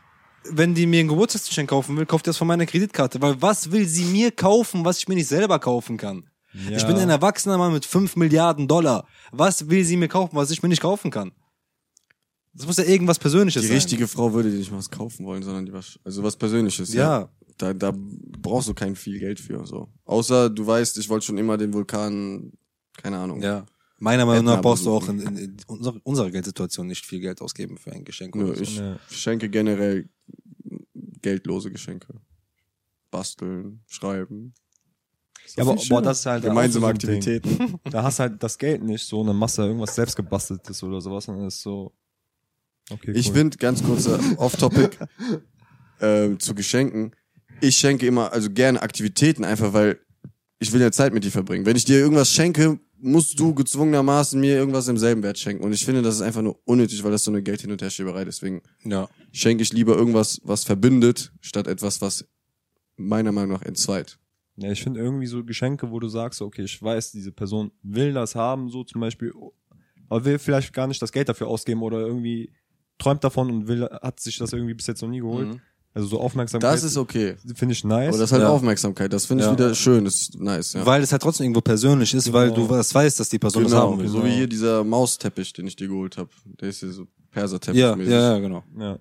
[0.51, 3.21] wenn die mir ein Geburtstagsgeschenk kaufen will, kauft die das von meiner Kreditkarte.
[3.23, 6.29] Weil was will sie mir kaufen, was ich mir nicht selber kaufen kann?
[6.69, 6.77] Ja.
[6.77, 9.07] Ich bin ein erwachsener Mann mit 5 Milliarden Dollar.
[9.31, 11.33] Was will sie mir kaufen, was ich mir nicht kaufen kann?
[12.55, 13.77] Das muss ja irgendwas Persönliches Die sein.
[13.77, 16.95] richtige Frau würde dir nicht mal was kaufen wollen, sondern die was, also was Persönliches.
[16.95, 17.29] Ja.
[17.59, 19.89] Da, da brauchst du kein viel Geld für, so.
[20.05, 22.53] Außer du weißt, ich wollte schon immer den Vulkan,
[22.97, 23.43] keine Ahnung.
[23.43, 23.67] Ja.
[23.99, 27.41] Meiner Meinung nach brauchst du auch in, in, in unserer, unserer Geldsituation nicht viel Geld
[27.41, 28.35] ausgeben für ein Geschenk.
[28.35, 28.63] Nö, oder so.
[28.63, 28.99] ich Ja.
[29.11, 30.09] schenke generell
[31.23, 32.15] geldlose Geschenke.
[33.11, 34.53] Basteln, schreiben.
[35.57, 36.91] Ja, aber, boah, das ist halt Gemeinsame so.
[36.91, 37.79] Aktivitäten.
[37.91, 40.83] Da hast du halt das Geld nicht so und dann machst du halt irgendwas selbstgebasteltes
[40.83, 41.93] oder sowas und dann ist so.
[42.91, 43.35] Okay, Ich cool.
[43.35, 44.91] finde, ganz kurzer Off-Topic
[46.01, 47.13] ähm, zu Geschenken.
[47.61, 49.99] Ich schenke immer, also gerne Aktivitäten, einfach weil
[50.59, 51.67] ich will ja Zeit mit dir verbringen.
[51.67, 55.65] Wenn ich dir irgendwas schenke, musst du gezwungenermaßen mir irgendwas im selben Wert schenken.
[55.65, 57.83] Und ich finde, das ist einfach nur unnötig, weil das so eine Geld hin und
[57.83, 58.25] her Schieberei.
[58.25, 59.09] Deswegen Ja.
[59.33, 62.27] schenke ich lieber irgendwas, was verbindet, statt etwas, was
[62.97, 64.19] meiner Meinung nach entzweit.
[64.57, 68.15] Ja, ich finde irgendwie so Geschenke, wo du sagst, okay, ich weiß, diese Person will
[68.15, 69.33] das haben, so zum Beispiel,
[70.09, 72.51] aber will vielleicht gar nicht das Geld dafür ausgeben oder irgendwie
[72.97, 75.49] träumt davon und will, hat sich das irgendwie bis jetzt noch nie geholt.
[75.49, 75.61] Mhm.
[75.97, 76.71] Also so Aufmerksamkeit.
[76.75, 77.37] Das ist okay.
[77.55, 78.09] finde ich nice.
[78.09, 78.51] Aber das ist halt Ja.
[78.51, 79.11] Aufmerksamkeit.
[79.13, 79.53] Das finde ich Ja.
[79.57, 80.05] wieder schön.
[80.05, 80.85] Das ist nice, ja.
[80.85, 82.67] Weil es halt trotzdem irgendwo persönlich ist, weil Genau.
[82.67, 84.09] du was weißt, dass die Person das genau, haben will.
[84.09, 86.29] so wie hier dieser Mausteppich, den ich dir geholt habe.
[86.61, 87.81] Der ist hier so Perserteppich.
[87.81, 88.63] Ja, ja, ja, genau.
[88.79, 88.99] ja,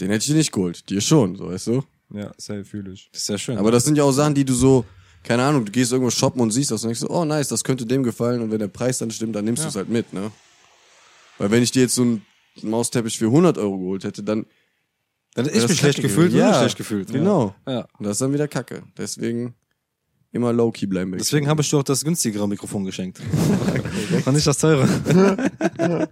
[0.00, 0.88] Den hätte ich dir nicht geholt.
[0.88, 1.82] Dir schon, so weißt du.
[2.14, 3.08] ja, sehr fühle ich.
[3.12, 3.58] Das ist ja schön.
[3.58, 4.84] Aber das sind ja auch Sachen, die du so,
[5.24, 7.64] keine Ahnung, du gehst irgendwo shoppen und siehst das und denkst so, oh nice, das
[7.64, 10.12] könnte dem gefallen und wenn der Preis dann stimmt, dann nimmst du es halt mit,
[10.12, 10.30] ne?
[11.38, 12.22] Weil wenn ich dir jetzt so einen
[12.62, 14.46] Mausteppich für 100 Euro geholt hätte, dann
[15.36, 16.50] dann das mich schlecht gefühlt, ja.
[16.50, 17.12] Ja, schlecht gefühlt.
[17.12, 17.54] Genau.
[17.66, 17.86] Ja.
[17.98, 18.82] Und das ist dann wieder Kacke.
[18.96, 19.54] Deswegen
[20.32, 21.12] immer low-key bleiben.
[21.12, 23.20] Deswegen habe ich dir auch das günstigere Mikrofon geschenkt.
[24.26, 24.86] Und nicht das teure.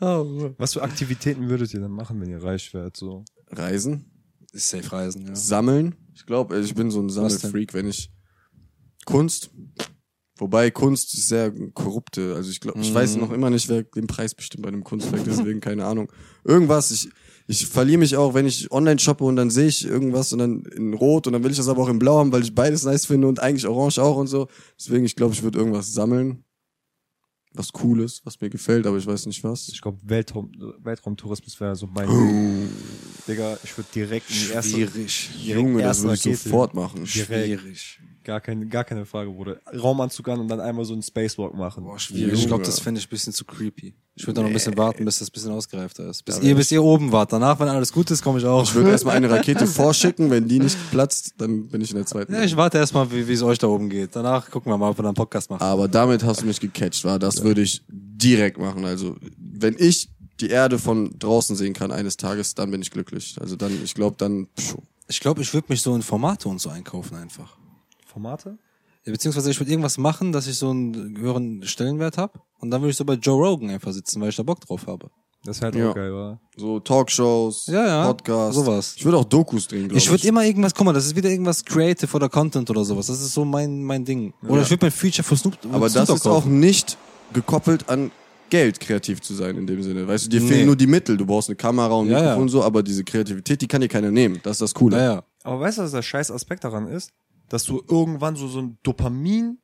[0.00, 2.96] oh, Was für Aktivitäten würdet ihr dann machen, wenn ihr reich wärt?
[2.96, 3.24] So?
[3.48, 4.04] Reisen,
[4.52, 5.34] ist safe reisen, ja.
[5.34, 5.94] sammeln.
[6.14, 7.08] Ich glaube, ich bin so ein?
[7.08, 8.10] Sammelfreak, wenn ich
[9.04, 9.50] Kunst.
[10.36, 12.34] Wobei Kunst ist sehr korrupte.
[12.34, 12.94] Also ich glaube, ich Mhm.
[12.94, 16.10] weiß noch immer nicht, wer den Preis bestimmt bei einem Kunstwerk, deswegen keine Ahnung.
[16.44, 17.10] Irgendwas, ich,
[17.50, 20.62] ich verliere mich auch, wenn ich online shoppe und dann sehe ich irgendwas und dann
[20.76, 22.84] in Rot und dann will ich das aber auch in Blau haben, weil ich beides
[22.84, 24.46] nice finde und eigentlich Orange auch und so.
[24.78, 26.44] Deswegen, ich glaube, ich würde irgendwas sammeln.
[27.52, 29.68] was Cooles, was mir gefällt, aber ich weiß nicht was.
[29.68, 30.52] Ich glaube, Weltraum,
[30.84, 32.68] Weltraumtourismus wäre so mein.
[33.26, 35.30] Digga, ich würde direkt in die erste, Schwierig.
[35.44, 36.36] Junge, das erste würde ich Rakete.
[36.36, 37.04] sofort machen.
[37.04, 37.60] Direkt.
[37.60, 38.00] Schwierig.
[38.30, 39.56] Gar keine, gar keine Frage, Bruder.
[39.76, 41.82] Raumanzug an und dann einmal so einen Spacewalk machen.
[41.82, 42.34] Boah, schwierig.
[42.34, 43.92] Ich glaube, das fände ich ein bisschen zu creepy.
[44.14, 46.24] Ich würde noch ein bisschen warten, bis das ein bisschen ausgereifter ist.
[46.24, 47.32] Bis Da ihr, bis ihr oben wart.
[47.32, 48.62] Danach, wenn alles gut ist, komme ich auch.
[48.62, 52.06] Ich würde erstmal eine Rakete vorschicken, wenn die nicht platzt, dann bin ich in der
[52.06, 52.32] zweiten.
[52.32, 54.14] Ja, ich warte erstmal, wie es euch da oben geht.
[54.14, 55.62] Danach gucken wir mal, ob wir dann einen Podcast machen.
[55.62, 57.18] Aber damit hast du mich gecatcht, war.
[57.18, 58.84] Das würde ich direkt machen.
[58.84, 60.08] Also, wenn ich
[60.38, 63.34] die Erde von draußen sehen kann eines Tages, dann bin ich glücklich.
[63.40, 64.46] Also dann, ich glaube, dann.
[64.54, 64.78] Pschuh.
[65.08, 67.56] Ich glaube, ich würde mich so in Formate und so einkaufen einfach.
[68.10, 68.58] Formate?
[69.06, 72.40] Ja, beziehungsweise ich würde irgendwas machen, dass ich so einen höheren Stellenwert habe.
[72.58, 74.86] Und dann würde ich so bei Joe Rogan einfach sitzen, weil ich da Bock drauf
[74.86, 75.10] habe.
[75.44, 75.90] Das wäre halt Ja.
[75.90, 76.38] auch geil, wa?
[76.58, 78.54] So Talkshows, Ja, ja, Podcasts.
[78.56, 78.94] sowas.
[78.98, 80.04] Ich würde auch Dokus drehen, glaube ich.
[80.04, 83.06] Ich würde immer irgendwas, guck mal, das ist wieder irgendwas Creative oder Content oder sowas.
[83.06, 84.34] Das ist so mein, mein Ding.
[84.42, 84.62] Oder Ja.
[84.62, 86.98] ich würde mein Feature für Snoop Aber Snoop das ist auch nicht
[87.32, 88.10] gekoppelt an
[88.50, 90.06] Geld, kreativ zu sein in dem Sinne.
[90.06, 90.48] Weißt du, dir Nee.
[90.48, 91.16] fehlen nur die Mittel.
[91.16, 92.14] Du brauchst eine Kamera und ein.
[92.20, 94.40] Mikrofon und so, aber diese Kreativität, die kann dir keiner nehmen.
[94.42, 94.96] Das ist das Coole.
[94.98, 95.22] Naja.
[95.44, 97.12] Aber weißt du, was der scheiß Aspekt daran ist?
[97.50, 99.58] Dass du irgendwann so, so ein Dopamin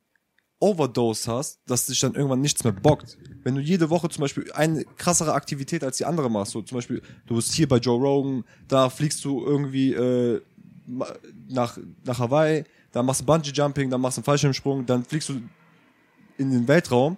[0.59, 3.17] Overdose hast, dass dich dann irgendwann nichts mehr bockt.
[3.43, 6.77] Wenn du jede Woche zum Beispiel eine krassere Aktivität als die andere machst, so zum
[6.77, 10.41] Beispiel, du bist hier bei Joe Rogan, da fliegst du irgendwie äh,
[11.47, 15.29] nach, nach Hawaii, dann machst du Bungee Jumping, dann machst du einen Fallschirmsprung, dann fliegst
[15.29, 15.41] du
[16.37, 17.17] in den Weltraum.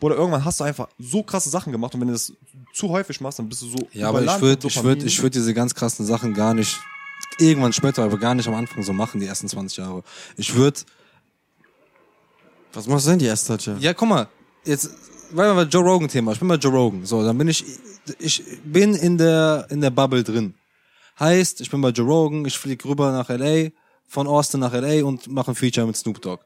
[0.00, 2.32] Oder irgendwann hast du einfach so krasse Sachen gemacht und wenn du das
[2.72, 5.30] zu häufig machst, dann bist du so Ja, aber ich würde, ich würde, ich würde
[5.30, 6.78] diese ganz krassen Sachen gar nicht,
[7.38, 10.02] irgendwann später, aber gar nicht am Anfang so machen, die ersten 20 Jahre.
[10.36, 10.80] Ich würde,
[12.72, 13.80] Was machst du denn die erste Touch?
[13.80, 14.28] ja, guck mal,
[14.64, 14.90] jetzt,
[15.30, 17.64] weil wir bei Joe Rogan Thema, ich bin bei Joe Rogan, so, dann bin ich,
[18.18, 20.54] ich bin in der, in der Bubble drin.
[21.18, 23.70] Heißt, ich bin bei Joe Rogan, ich fliege rüber nach LA,
[24.06, 26.42] von Austin nach LA und mache ein Feature mit Snoop Dogg.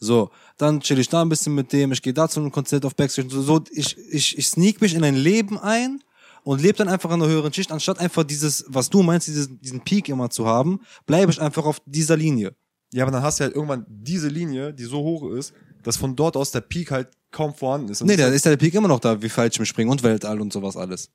[0.00, 2.84] So, dann chill ich da ein bisschen mit dem, ich gehe da zu einem Konzert
[2.84, 6.00] auf Backstage und so, so ich, ich, ich sneak mich in ein Leben ein
[6.44, 9.48] und lebe dann einfach in einer höheren Schicht, anstatt einfach dieses, was du meinst, dieses,
[9.60, 12.54] diesen Peak immer zu haben, bleibe ich einfach auf dieser Linie.
[12.92, 16.16] Ja, aber dann hast du halt irgendwann diese Linie, die so hoch ist, dass von
[16.16, 18.00] dort aus der Peak halt kaum vorhanden ist.
[18.00, 19.90] Und Nee, das da ist ja der Peak immer noch da, wie falsch ich springen
[19.90, 21.10] und Weltall und sowas alles.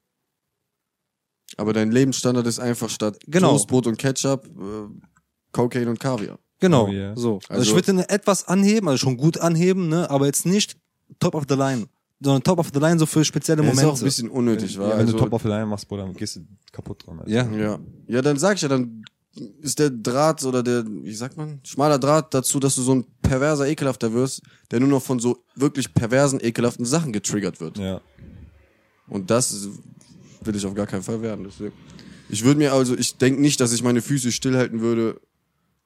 [1.58, 3.52] Aber dein Lebensstandard ist einfach statt Genau.
[3.52, 4.90] Toastbrot und Ketchup, äh,
[5.52, 6.40] Cocaine und Kaviar.
[6.60, 7.16] Genau, Oh yeah.
[7.16, 7.36] so.
[7.36, 10.78] Also, Also- ich würde den etwas anheben, also schon gut anheben, ne, aber jetzt nicht
[11.20, 11.88] top of the line,
[12.24, 13.94] sondern top of the line so für spezielle Das ist Momente.
[13.94, 14.90] auch ein bisschen unnötig, ja, war.
[14.92, 17.20] wenn also, du Top of the Line machst, Bruder, dann gehst du kaputt dran.
[17.20, 17.32] Alter.
[17.32, 17.52] ja.
[17.52, 17.80] ja.
[18.08, 19.04] ja, dann sag ich ja, dann
[19.62, 23.06] ist der Draht oder der, wie sagt man, schmaler Draht dazu, dass du so ein
[23.22, 27.78] perverser Ekelhafter wirst, der nur noch von so wirklich perversen, ekelhaften Sachen getriggert wird.
[27.80, 28.00] Ja.
[29.08, 29.68] Und das
[30.44, 31.46] will ich auf gar keinen Fall werden.
[31.46, 31.74] Deswegen.
[32.30, 35.20] Ich würde mir also, ich denke nicht, dass ich meine Füße stillhalten würde,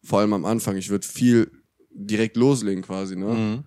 [0.03, 0.77] vor allem am Anfang.
[0.77, 1.51] Ich würde viel
[1.91, 3.25] direkt loslegen quasi, ne?
[3.33, 3.63] Mhm.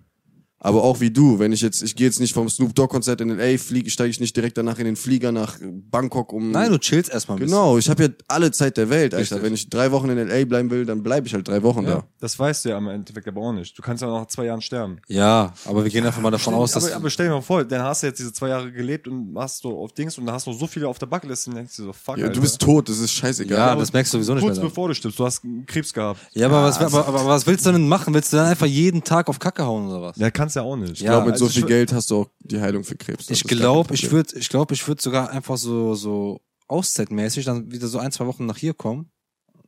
[0.63, 3.19] Aber auch wie du, wenn ich jetzt, ich gehe jetzt nicht vom Snoop Dogg Konzert
[3.19, 6.51] in LA, fliege, steige ich nicht direkt danach in den Flieger nach Bangkok um.
[6.51, 7.57] Nein, du chillst erstmal ein bisschen.
[7.57, 9.37] Genau, ich habe ja alle Zeit der Welt, Alter.
[9.37, 9.41] Richtig.
[9.41, 11.95] Wenn ich drei Wochen in LA bleiben will, dann bleibe ich halt drei Wochen ja.
[11.95, 12.03] da.
[12.19, 13.75] Das weißt du ja im Endeffekt aber auch nicht.
[13.75, 14.99] Du kannst ja nach zwei Jahren sterben.
[15.07, 17.65] Ja, aber wir gehen einfach mal davon aus, dass aber, aber stell dir mal vor,
[17.65, 20.35] dann hast du jetzt diese zwei Jahre gelebt und hast so auf Dings und dann
[20.35, 22.35] hast du so viele auf der Bucketlist und denkst dir so, fuck, Ja, Alter.
[22.35, 23.57] du bist tot, das ist scheißegal.
[23.57, 24.65] ja, das merkst du sowieso nicht Kurz mehr.
[24.67, 26.19] Bevor du stirbst, du hast Krebs gehabt.
[26.33, 28.13] Ja, aber, was, aber, aber was willst du denn machen?
[28.13, 30.17] Willst du dann einfach jeden Tag auf Kacke hauen oder was?
[30.17, 30.93] Ja, kannst ja auch nicht.
[30.93, 33.25] ich glaube, mit also so viel Geld hast du auch die Heilung für Krebs.
[33.27, 37.71] Das Ich glaube, ich würde, ich glaube, ich würde sogar einfach so, so auszeitmäßig dann
[37.71, 39.11] wieder so ein, zwei Wochen nach hier kommen.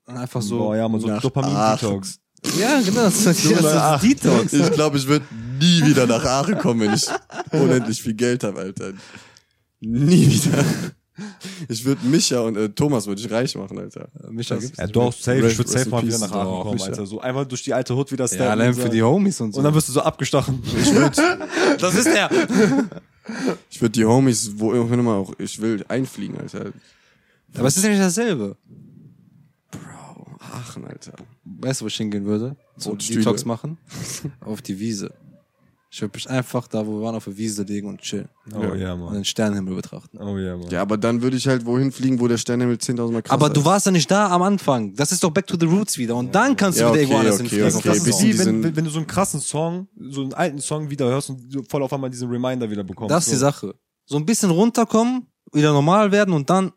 [0.06, 0.58] Und einfach so.
[0.58, 2.20] Boah, ja, man so Dopamin-Detox.
[2.60, 4.04] Ja, genau, das ist, das Ach.
[4.04, 4.54] ist Detox.
[4.54, 5.26] Ich glaube, ich würde
[5.60, 7.08] nie wieder nach Aachen kommen, wenn ich
[7.52, 8.94] unendlich viel Geld habe, Alter.
[9.80, 10.64] Nie wieder.
[11.68, 14.10] Ich würde Micha und äh, Thomas würde ich reich machen, Alter.
[14.30, 15.48] Micha gibt's Ja, doch, safe.
[15.48, 16.82] Ich würde safe mal wieder nach Aachen kommen.
[16.82, 17.06] Alter.
[17.06, 18.46] So einmal durch die alte Hood wieder steppen.
[18.46, 19.60] Ja, allein für die Homies und so.
[19.60, 20.62] Und dann wirst du so abgestochen.
[20.84, 21.16] Ich würde
[21.80, 22.30] das ist der.
[23.70, 26.72] ich würd die Homies, wo immer auch, ich will einfliegen, Alter.
[27.56, 28.58] Aber es ist ja nicht dasselbe.
[29.72, 31.14] Bro, Aachen, Alter.
[31.46, 32.56] Weißt du, wo ich hingehen würde?
[32.78, 33.78] So Detox machen?
[34.42, 35.14] auf die Wiese.
[35.96, 38.28] Ich würde mich einfach da, wo wir waren, auf der Wiese legen und chillen.
[38.52, 39.14] Oh ja, Und Mann.
[39.14, 40.18] den Sternenhimmel betrachten.
[40.18, 40.68] Oh ja, Mann.
[40.72, 43.52] Ja, aber dann würde ich halt wohin fliegen, wo der Sternenhimmel 10.000 Mal krasser Aber
[43.52, 44.96] du warst ja nicht da am Anfang.
[44.96, 46.16] Das ist doch back to the roots wieder.
[46.16, 47.94] Und dann kannst du Ja, wieder irgendwo okay, anders okay, hinfliegen.
[48.00, 48.24] okay.
[48.24, 51.30] Wie, wenn, wenn, wenn du so einen krassen Song, so einen alten Song wieder hörst
[51.30, 53.12] und du voll auf einmal diesen Reminder wieder bekommst.
[53.12, 53.42] Das ist die so.
[53.42, 53.76] Sache.
[54.08, 56.72] So ein bisschen runterkommen, wieder normal werden und dann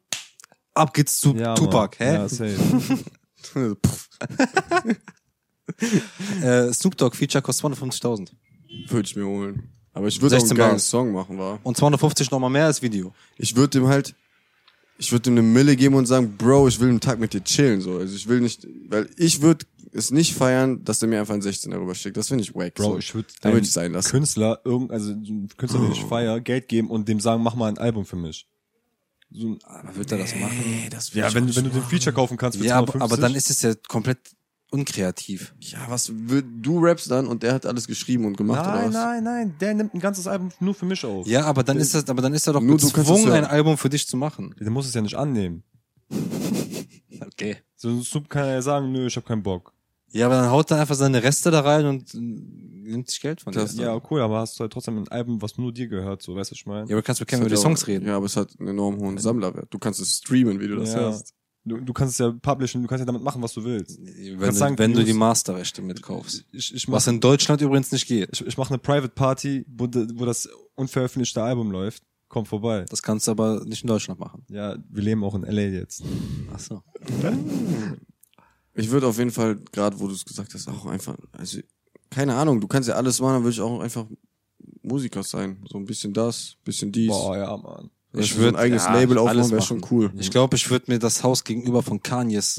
[0.75, 1.97] ab geht's zu Ja, Tupac.
[1.99, 2.07] Mann.
[2.07, 2.15] Hä?
[2.17, 2.55] Ja, safe.
[6.43, 8.31] Äh, Snoop Dogg Feature kostet 250.000.
[8.89, 9.71] würde ich mir holen.
[9.93, 10.89] Aber ich würde auch einen 16 geilen Bars.
[10.91, 11.59] Song machen, war.
[11.63, 13.15] Und 250 nochmal mehr als Video.
[13.39, 14.15] Ich würde dem halt,
[14.99, 17.43] ich würde dem eine Mille geben und sagen, Bro, ich will einen Tag mit dir
[17.43, 17.97] chillen, so.
[17.99, 21.43] Also ich will nicht, weil ich würde es nicht feiern, dass der mir einfach einen
[21.43, 22.17] 16er rüberschickt.
[22.17, 22.75] Das finde ich wack.
[22.75, 22.99] Bro, so.
[22.99, 24.11] ich würde würd ich sein lassen.
[24.11, 26.09] Künstler, irgend, also ein Künstler, den ich Oh.
[26.09, 28.47] feier, Geld geben und dem sagen, mach mal ein Album für mich.
[29.31, 30.57] So ein, Aber wird er das machen?
[30.65, 31.83] Nee, das will ja, ich wenn, wenn du den.
[31.83, 33.03] Feature kaufen kannst für Ja, aber, 250.
[33.15, 34.19] aber dann ist es ja komplett
[34.71, 35.55] unkreativ.
[35.61, 36.13] Ja, was
[36.63, 38.95] du rappst dann und der hat alles geschrieben und gemacht oder Nein, was?
[38.95, 41.27] nein, nein, der nimmt ein ganzes Album nur für mich auf.
[41.27, 43.79] Ja, aber dann ist das, aber dann ist er doch Nur du gezwungen, ein Album
[43.79, 44.55] für dich zu machen.
[44.61, 45.63] Der muss es ja nicht annehmen.
[47.27, 47.57] Okay.
[47.77, 49.73] So Snoop kann ja sagen, nö, ich hab keinen Bock.
[50.11, 53.41] Ja, aber dann haut er einfach seine Reste da rein und äh, nimmt sich Geld
[53.41, 53.65] von dir.
[53.75, 56.35] Ja, Ja, cool, aber hast du halt trotzdem ein Album, was nur dir gehört, so,
[56.37, 56.83] weißt du, was ich meine?
[56.83, 58.07] aber du kannst mit Das keinem hat über die ja Songs reden.
[58.07, 59.67] Ja, aber es hat einen enorm hohen Sammlerwert.
[59.71, 60.97] Du kannst es streamen, wie du das Ja.
[61.01, 61.35] hörst.
[61.67, 63.99] Du, du kannst es ja publishen, du kannst ja damit machen, was du willst.
[64.01, 66.45] Wenn, du, sagen, wenn du die Masterrechte mitkaufst.
[66.53, 68.29] Ich, ich mach, Was in Deutschland übrigens nicht geht.
[68.33, 72.05] ich, ich mache eine Private Party, wo, wo das unveröffentlichte Album läuft.
[72.29, 72.85] Komm vorbei.
[72.89, 74.45] Das kannst du aber nicht in Deutschland machen.
[74.49, 76.05] Ja, wir leben auch in LA jetzt.
[76.55, 76.83] Ach so.
[78.75, 81.59] Ich würde auf jeden Fall, gerade wo du es gesagt hast, auch einfach, also,
[82.11, 84.07] keine Ahnung, du kannst ja alles machen, dann würde ich auch einfach
[84.83, 85.65] Musiker sein.
[85.69, 87.09] So ein bisschen das, bisschen dies.
[87.09, 87.91] Boah, ja, Mann.
[88.13, 90.11] Ich du, so ein würd- eigenes ja, Label alles aufbauen, wäre schon cool.
[90.19, 92.59] Ich glaube, ich würde mir das Haus gegenüber von Kanyes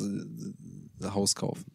[1.02, 1.66] äh, Haus kaufen.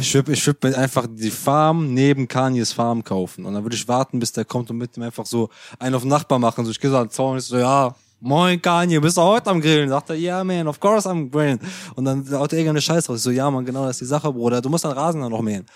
[0.00, 3.44] Ich würde ich würd mir einfach die Farm neben Kanyes Farm kaufen.
[3.44, 5.48] Und dann würde ich warten, bis der kommt und mit dem einfach so
[5.78, 6.64] einen auf den Nachbar machen.
[6.64, 9.22] So, ich gehe so an den Zaun und ich so, ja, moin Kanye, bist du
[9.22, 9.88] heute am Grillen?
[9.88, 11.60] Sagt er, ja, man, of course I'm grilling.
[11.94, 13.18] Und dann haut er irgendeine Scheiß raus.
[13.18, 14.60] Ich so, ja, man, genau, das ist die Sache, Bruder.
[14.60, 15.66] Du musst deinen Rasen dann noch mähen.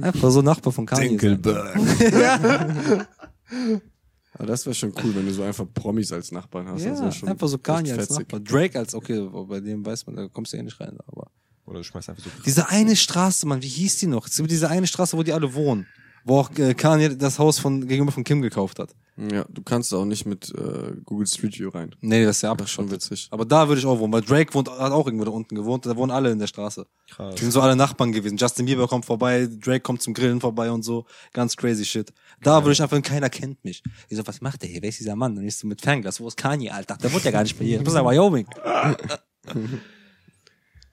[0.00, 1.18] Einfach so Nachbar von Kanye.
[1.18, 1.40] sein.
[4.34, 6.82] Aber das wäre schon cool, wenn du so einfach Promis als Nachbarn hast.
[6.84, 8.18] Ja, einfach so Kanye als fetzig.
[8.18, 8.40] Nachbar.
[8.40, 11.30] Drake als, okay, bei dem weiß man, da kommst du eh nicht rein, aber.
[11.66, 12.30] Oder du schmeißt einfach so.
[12.44, 14.26] Diese eine Straße, Mann, wie hieß die noch?
[14.26, 15.86] Es gibt diese eine Straße, wo die alle wohnen.
[16.24, 18.94] Wo auch äh, Kanye das Haus von, gegenüber von Kim gekauft hat.
[19.16, 21.94] Ja, du kannst auch nicht mit äh, Google Street View rein.
[22.00, 23.28] Nee, das ist ja ist schon witzig.
[23.30, 25.86] Aber da würde ich auch wohnen, weil Drake wohnt, hat auch irgendwo da unten gewohnt,
[25.86, 26.86] da wohnen alle in der Straße.
[27.10, 27.36] Krass.
[27.36, 28.36] Die sind so alle Nachbarn gewesen.
[28.36, 31.06] Justin Bieber kommt vorbei, Drake kommt zum Grillen vorbei und so.
[31.32, 32.12] Ganz crazy shit.
[32.42, 33.82] Da würde ich einfach, keiner kennt mich.
[34.08, 34.82] Ich so, was macht der hier?
[34.82, 35.36] Wer ist dieser Mann?
[35.38, 36.96] Und ich so mit Fernglas, wo ist Kanye, Alter?
[36.98, 37.78] Der wohnt ja gar nicht mehr hier.
[37.78, 38.46] Du bist ja Wyoming.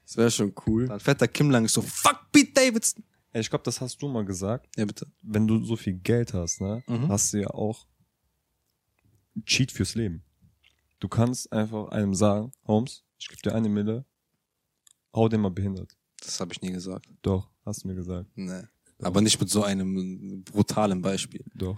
[0.05, 0.87] Das wäre schon cool.
[0.87, 3.03] Dann fährt der Kim lang, ich so, fuck Pete Davidson.
[3.33, 4.67] Ey, ich glaube, das hast du mal gesagt.
[4.77, 5.07] Ja, bitte.
[5.21, 7.07] Wenn du so viel Geld hast, ne, Mhm.
[7.07, 7.87] hast du ja auch
[9.45, 10.23] Cheat fürs Leben.
[10.99, 14.03] Du kannst einfach einem sagen, Holmes, ich gebe dir eine Mille,
[15.15, 15.95] hau den mal behindert.
[16.19, 17.07] Das habe ich nie gesagt.
[17.21, 18.29] Doch, hast du mir gesagt.
[18.35, 18.63] Nee.
[19.01, 21.43] Aber nicht mit so einem brutalen Beispiel.
[21.55, 21.77] Doch.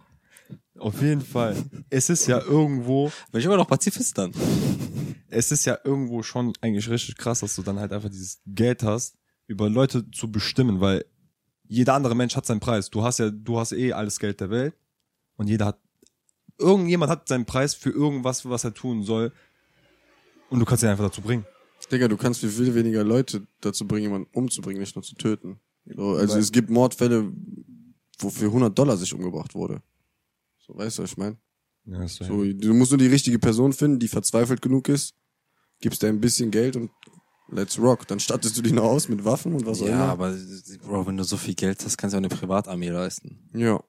[0.78, 1.56] Auf jeden Fall.
[1.90, 4.32] Es ist ja irgendwo, Bin ich immer noch Pazifist dann.
[5.30, 8.84] es ist ja irgendwo schon eigentlich richtig krass, dass du dann halt einfach dieses Geld
[8.84, 9.16] hast,
[9.48, 11.06] über Leute zu bestimmen, weil
[11.68, 12.90] jeder andere Mensch hat seinen Preis.
[12.90, 14.76] Du hast ja, du hast eh alles Geld der Welt
[15.38, 15.80] und jeder hat,
[16.58, 19.32] irgendjemand hat seinen Preis für irgendwas, was er tun soll
[20.50, 21.46] und du kannst ihn einfach dazu bringen.
[21.92, 25.60] Digga, du kannst viel, viel weniger Leute dazu bringen, jemanden umzubringen, nicht nur zu töten.
[25.86, 27.32] So, also Weil- es gibt Mordfälle,
[28.20, 29.82] wo für 100 Dollar sich umgebracht wurde.
[30.60, 31.38] So, weißt du, was ich meine?
[31.86, 32.44] Ja, ist so.
[32.44, 35.14] Du musst nur die richtige Person finden, die verzweifelt genug ist,
[35.82, 36.90] gibst dir ein bisschen Geld und
[37.50, 38.08] let's rock.
[38.08, 40.06] Dann stattest du die noch aus mit Waffen und was auch Ja, immer.
[40.12, 40.38] aber
[40.86, 43.50] Bro, wenn du so viel Geld hast, kannst du auch eine Privatarmee leisten.
[43.54, 43.84] Ja.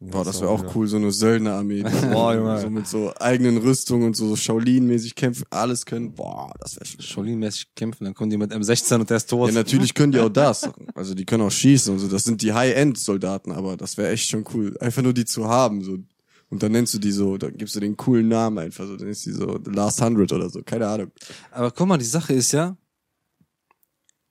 [0.00, 1.82] Boah, das wäre auch wieder- cool, so eine Söldnerarmee.
[1.82, 2.60] die Boah, Junge.
[2.60, 6.14] So mit so eigenen Rüstungen und so, so Shaolin-mäßig kämpfen, alles können.
[6.14, 9.48] Boah, das wäre schon Shaolin-mäßig kämpfen, dann kommen die mit M16 und der ist tot.
[9.48, 10.70] Ja, natürlich können die auch das.
[10.94, 12.06] Also die können auch schießen und so.
[12.06, 14.76] Das sind die High-End-Soldaten, aber das wäre echt schon cool.
[14.78, 15.82] Einfach nur die zu haben.
[15.82, 15.98] So.
[16.50, 18.96] Und dann nennst du die so, dann gibst du den coolen Namen einfach so.
[18.96, 20.62] Dann ist die so The Last Hundred oder so.
[20.62, 21.10] Keine Ahnung.
[21.50, 22.76] Aber guck mal, die Sache ist ja,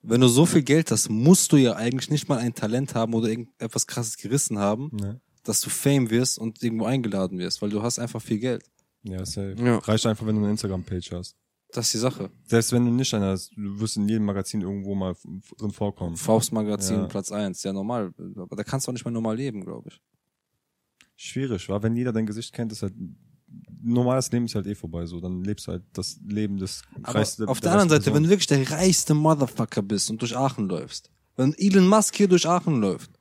[0.02, 3.14] wenn du so viel Geld hast, musst du ja eigentlich nicht mal ein Talent haben
[3.14, 5.20] oder irgendetwas krasses gerissen haben, Ne?
[5.48, 8.64] Dass du Fame wirst und irgendwo eingeladen wirst, weil du hast einfach viel Geld.
[9.04, 9.56] Ja, safe.
[9.60, 9.78] Ja.
[9.80, 11.36] Reicht einfach, wenn du eine Instagram-Page hast.
[11.72, 12.30] Das ist die Sache.
[12.46, 15.16] Selbst wenn du nicht eine hast, du wirst in jedem Magazin irgendwo mal
[15.58, 16.16] drin vorkommen.
[16.16, 17.06] Faustmagazin, Ja.
[17.08, 18.14] Platz eins, ja normal.
[18.38, 20.02] Aber da kannst du auch nicht mehr normal leben, glaube ich.
[21.16, 22.94] Schwierig, war, wenn jeder dein Gesicht kennt, ist halt
[23.82, 27.16] normales Leben ist halt eh vorbei, so dann lebst du halt das Leben des Aber
[27.20, 30.68] reichsten- auf der anderen Seite, wenn du wirklich der reichste Motherfucker bist und durch Aachen
[30.68, 33.12] läufst, wenn Elon Musk hier durch Aachen läuft,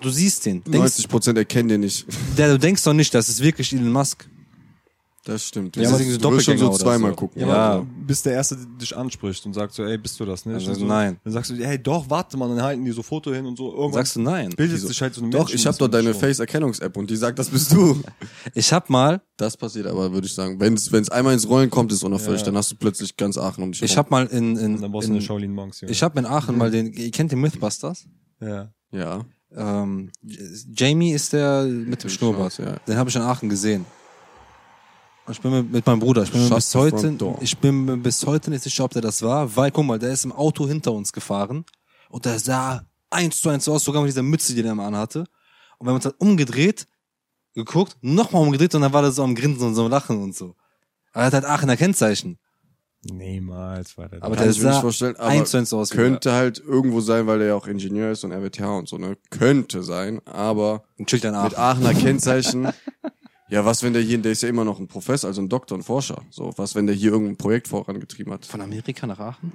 [0.00, 2.06] du siehst den, denkst, 90 Prozent erkennen den nicht.
[2.38, 4.28] der, du denkst doch nicht, das ist wirklich Elon Musk.
[5.22, 5.76] Das stimmt.
[5.76, 7.16] Ja, wirst- diese du wirst schon so zweimal so.
[7.16, 7.42] gucken.
[7.42, 7.86] Ja, so.
[8.06, 10.54] bist der Erste, der dich anspricht und sagt so, ey, bist du das nicht?
[10.54, 10.86] Also so.
[10.86, 11.20] nein.
[11.22, 13.68] Dann sagst du, hey, doch, warte mal, dann halten die so Foto hin und so.
[13.70, 14.48] Irgendwann Sagst du nein?
[14.56, 17.50] bildet sich halt so eine Doch, ich habe doch deine Face-Erkennungs-App und die sagt, das
[17.50, 18.00] bist du.
[18.54, 20.58] Ich hab mal, Das passiert aber, würde ich sagen.
[20.58, 22.46] Wenn es einmal ins Rollen kommt, ist unauffällig, Ja.
[22.46, 25.08] dann hast du plötzlich ganz Aachen um dich ich hab mal in, in, Dann brauchst
[25.08, 28.06] du eine in Shaolin Monks, ich hab in Aachen mal den, ihr kennt den Mythbusters?
[28.40, 28.72] ja.
[28.92, 29.24] Ja.
[29.54, 32.58] Ähm, Jamie ist der mit dem Schnurrbart.
[32.58, 32.76] Ja.
[32.86, 33.84] Den habe ich in Aachen gesehen.
[35.26, 36.22] Und Ich bin mit, mit meinem Bruder.
[36.22, 39.54] Ich bin Shut bis heute, ich bin bis heute nicht sicher, ob der das war,
[39.56, 41.64] weil guck mal, der ist im Auto hinter uns gefahren
[42.08, 45.20] Und der sah eins zu eins aus, sogar mit dieser Mütze, die der immer anhatte.
[45.78, 46.86] Und wir haben uns dann umgedreht,
[47.54, 50.34] geguckt, nochmal umgedreht und dann war der so am Grinsen und so am Lachen und
[50.34, 50.54] so.
[51.12, 52.38] Aber er hat halt Aachener Kennzeichen.
[53.02, 54.22] Niemals war der.
[54.22, 55.90] Aber der sah vorstellen, aber eins zu eins aus.
[55.90, 59.16] Könnte halt irgendwo sein, weil er ja auch Ingenieur ist und RWTH und so, ne?
[59.30, 61.34] Könnte sein, aber mit Aachen.
[61.56, 62.68] Aachener Kennzeichen.
[63.50, 65.76] Ja, was, wenn der hier, der ist ja immer noch ein Professor, also ein Doktor,
[65.76, 66.22] ein Forscher.
[66.30, 68.46] So, was, wenn der hier irgendein Projekt vorangetrieben hat?
[68.46, 69.52] Von Amerika nach Aachen?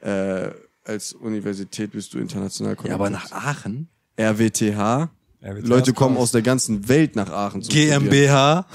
[0.00, 0.50] Äh,
[0.84, 3.30] als Universität bist du international Ja, aber connected.
[3.30, 3.88] nach Aachen?
[4.18, 5.08] RWTH.
[5.42, 8.04] Leute kommen aus der ganzen Welt nach Aachen zu studieren.
[8.10, 8.66] GmbH?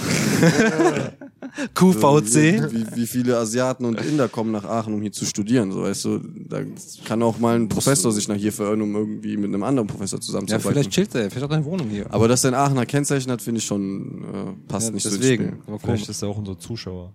[1.74, 2.72] QVC?
[2.72, 6.06] Wie, wie viele Asiaten und Inder kommen nach Aachen, um hier zu studieren, so weißt
[6.06, 6.60] du, da
[7.06, 10.20] kann auch mal ein Professor sich nach hier verirren, um irgendwie mit einem anderen Professor
[10.20, 10.72] Ja, zusammenzuarbeiten.
[10.74, 12.12] vielleicht chillt er, vielleicht hat er eine Wohnung hier.
[12.14, 15.44] Aber dass der ein Aachener Kennzeichen hat, finde ich schon, äh, passt Ja, nicht deswegen.
[15.44, 15.64] so ins Spiel.
[15.74, 17.14] Aber Vielleicht ist er auch unser Zuschauer.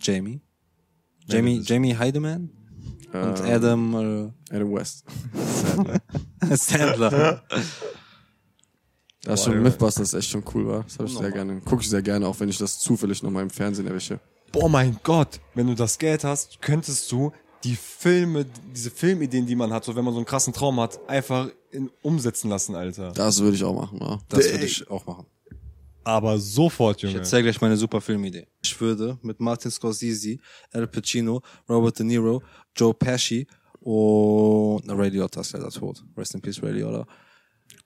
[0.00, 0.40] Jamie?
[1.28, 2.50] Jamie, Jamie Heidemann?
[3.12, 5.04] Und Ähm, Adam äh, Adam West.
[6.50, 7.42] Sandler.
[7.52, 7.60] Das
[9.22, 9.64] ist Boah, schon Junge.
[9.70, 10.82] Mythbusters echt schon cool, war.
[10.84, 11.60] Das habe ich sehr gerne.
[11.60, 14.18] Gucke ich sehr gerne, auch wenn ich das zufällig noch mal im Fernsehen erwische.
[14.52, 17.32] Boah, mein Gott, wenn du das Geld hast, könntest du
[17.64, 18.44] die Filme,
[18.74, 21.88] diese Filmideen, die man hat, so wenn man so einen krassen Traum hat, einfach in,
[22.02, 23.12] umsetzen lassen, Alter.
[23.12, 24.18] Das würde ich auch machen, ja.
[24.28, 25.26] Das würde ich auch machen.
[26.04, 27.18] Aber sofort, Ich Junge.
[27.18, 28.48] erzähle gleich meine super Filmidee.
[28.60, 30.38] Ich würde mit Martin Scorsese,
[30.72, 32.42] Al Pacino, Robert De Niro,
[32.76, 33.46] Joe Pesci
[33.80, 36.02] und na, Ray Liotta ist leider tot.
[36.16, 37.06] Rest in Peace, Ray Liotta.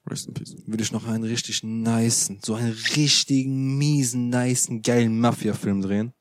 [0.07, 0.55] Rest in Peace.
[0.65, 6.13] Würde ich noch einen richtig nicen, so einen richtigen, miesen, nicen, geilen Mafia-Film drehen.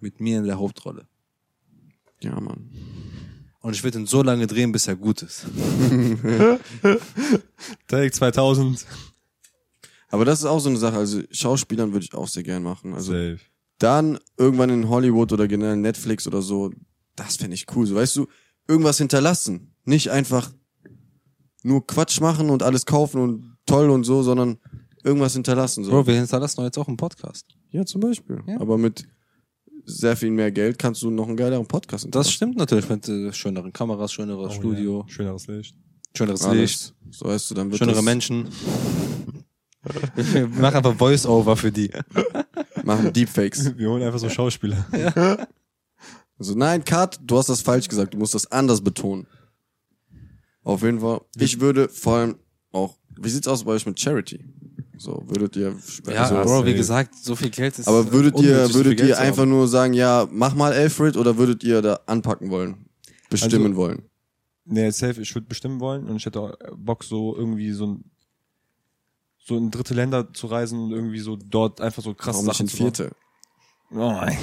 [0.00, 1.06] Mit mir in der Hauptrolle.
[2.20, 2.70] Ja, Mann.
[3.60, 5.46] Und ich würde ihn so lange drehen, bis er gut ist.
[7.88, 8.84] Take 2000.
[10.10, 10.96] Aber das ist auch so eine Sache.
[10.96, 12.92] Also Schauspielern würde ich auch sehr gern machen.
[12.92, 13.38] Also Safe.
[13.78, 16.72] dann irgendwann in Hollywood oder generell Netflix oder so,
[17.16, 17.86] das fände ich cool.
[17.86, 18.26] So, weißt du,
[18.68, 19.74] irgendwas hinterlassen.
[19.84, 20.52] Nicht einfach
[21.64, 24.58] nur Quatsch machen und alles kaufen und toll und so, sondern
[25.02, 25.84] irgendwas hinterlassen.
[25.84, 25.90] So.
[25.90, 27.46] Bro, wir hinterlassen doch jetzt auch einen Podcast.
[27.70, 28.40] Ja, zum Beispiel.
[28.46, 28.60] Ja.
[28.60, 29.06] Aber mit
[29.86, 33.32] sehr viel mehr Geld kannst du noch einen geileren Podcast Das stimmt natürlich mit äh,
[33.32, 35.08] schöneren Kameras, schöneres Oh, Studio, Ja.
[35.12, 35.74] Schöneres Licht.
[36.16, 36.60] schöneres Alles.
[36.60, 38.48] Licht, So weißt du, dann wird schönere Menschen.
[40.58, 41.90] Machen einfach Voice-Over für die.
[42.84, 43.76] machen Deepfakes.
[43.76, 44.86] Wir holen einfach so Schauspieler.
[46.36, 48.12] Also nein, Kat, du hast das falsch gesagt.
[48.12, 49.28] Du musst das anders betonen.
[50.64, 51.20] Auf jeden Fall.
[51.36, 52.36] Ich würde vor allem
[52.72, 52.96] auch.
[53.16, 54.44] Wie sieht's aus bei euch mit Charity?
[54.96, 55.76] So würdet ihr.
[56.08, 57.86] Ja, also, Bro, wie gesagt, so viel Geld ist.
[57.86, 59.28] aber würdet ihr, unnötig, so viel würdet Geld ihr zu haben.
[59.28, 62.86] einfach nur sagen, ja, mach mal Alfred oder würdet ihr da anpacken wollen,
[63.30, 64.02] bestimmen Also- wollen?
[64.66, 68.10] Nee, safe, ich würde bestimmen wollen und ich hätte auch Bock, so irgendwie so ein
[69.36, 72.56] so in dritte Länder zu reisen und irgendwie so dort einfach so krasse Warum nicht
[72.56, 72.94] Sachen in zu machen.
[72.94, 73.16] vierte?
[73.90, 74.38] Oh mein.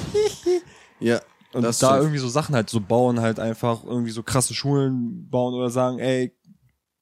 [1.00, 1.20] Ja,
[1.54, 5.28] Und das da irgendwie so Sachen halt so bauen, halt einfach irgendwie so krasse Schulen
[5.30, 6.34] bauen oder sagen, ey,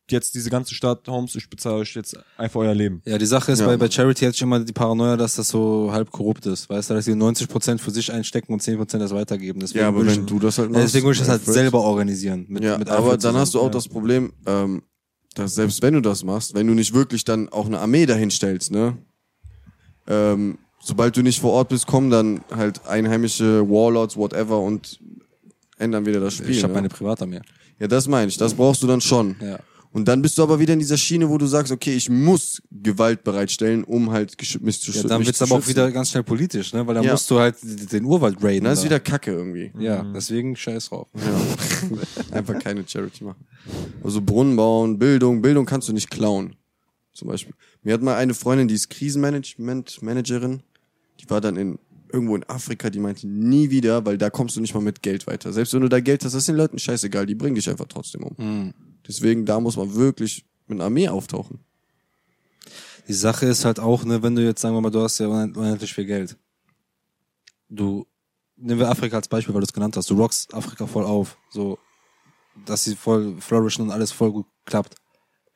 [0.10, 3.00] jetzt diese ganze Stadt, Homes, ich bezahle euch jetzt einfach euer Leben.
[3.06, 3.68] Ja, die Sache ist, Ja.
[3.68, 6.68] bei, bei Charity hatte ich immer die Paranoia, dass das so halb korrupt ist.
[6.68, 9.60] Weißt du, dass die 90% für sich einstecken und 10% das weitergeben.
[9.60, 11.54] Deswegen ja, aber wenn ich, du das halt ja, deswegen würde ich das halt Alfred-
[11.54, 12.46] selber organisieren.
[12.50, 13.74] Mit, Ja, mit aber dann hast du auch zusammen.
[13.74, 14.82] das Problem, ähm,
[15.36, 18.72] dass selbst wenn du das machst, wenn du nicht wirklich dann auch eine Armee dahinstellst,
[18.72, 18.98] ne?
[20.08, 25.00] Ähm, sobald du nicht vor Ort bist, kommen dann halt einheimische Warlords, whatever und
[25.78, 26.52] ändern wieder das Spiel.
[26.52, 26.78] Ich habe ne?
[26.80, 27.42] meine Privatarmee.
[27.80, 28.38] Ja, das meine ich.
[28.38, 29.36] Das brauchst du dann schon.
[29.42, 29.60] Ja.
[29.92, 32.62] Und dann bist du aber wieder in dieser Schiene, wo du sagst, okay, ich muss
[32.70, 35.70] Gewalt bereitstellen, um halt mich zu Ja, schü- dann mich wird's zu aber auch schützen.
[35.70, 36.86] wieder ganz schnell politisch, ne?
[36.86, 37.14] Weil dann Ja.
[37.14, 38.66] musst du halt den Urwald raiden.
[38.66, 38.86] Das ist da.
[38.86, 39.72] wieder Kacke irgendwie.
[39.80, 41.08] Ja, deswegen scheiß drauf.
[41.16, 41.42] Ja.
[42.38, 43.48] Einfach keine Charity machen.
[44.04, 45.42] Also Brunnen bauen, Bildung.
[45.42, 46.56] Bildung kannst du nicht klauen.
[47.14, 47.56] Zum Beispiel.
[47.82, 50.62] Mir hat mal eine Freundin, die ist Krisenmanagement-Managerin.
[51.20, 51.80] Die war dann in,
[52.12, 55.28] irgendwo in Afrika, die meinte, nie wieder, weil da kommst du nicht mal mit Geld
[55.28, 55.52] weiter.
[55.54, 57.88] Selbst wenn du da Geld hast, das ist den Leuten scheißegal, die bringen dich einfach
[57.88, 58.36] trotzdem um.
[58.38, 58.74] Mhm.
[59.08, 61.60] Deswegen, da muss man wirklich mit einer Armee auftauchen.
[63.08, 65.28] Die Sache ist halt auch, ne, wenn du jetzt, sagen wir mal, du hast ja
[65.28, 66.38] unend- unendlich viel Geld.
[67.68, 68.06] Du,
[68.56, 70.10] nehmen wir Afrika als Beispiel, weil du es genannt hast.
[70.10, 71.38] Du rockst Afrika voll auf.
[71.50, 71.80] So,
[72.66, 74.96] dass sie voll flourishen und alles voll gut klappt.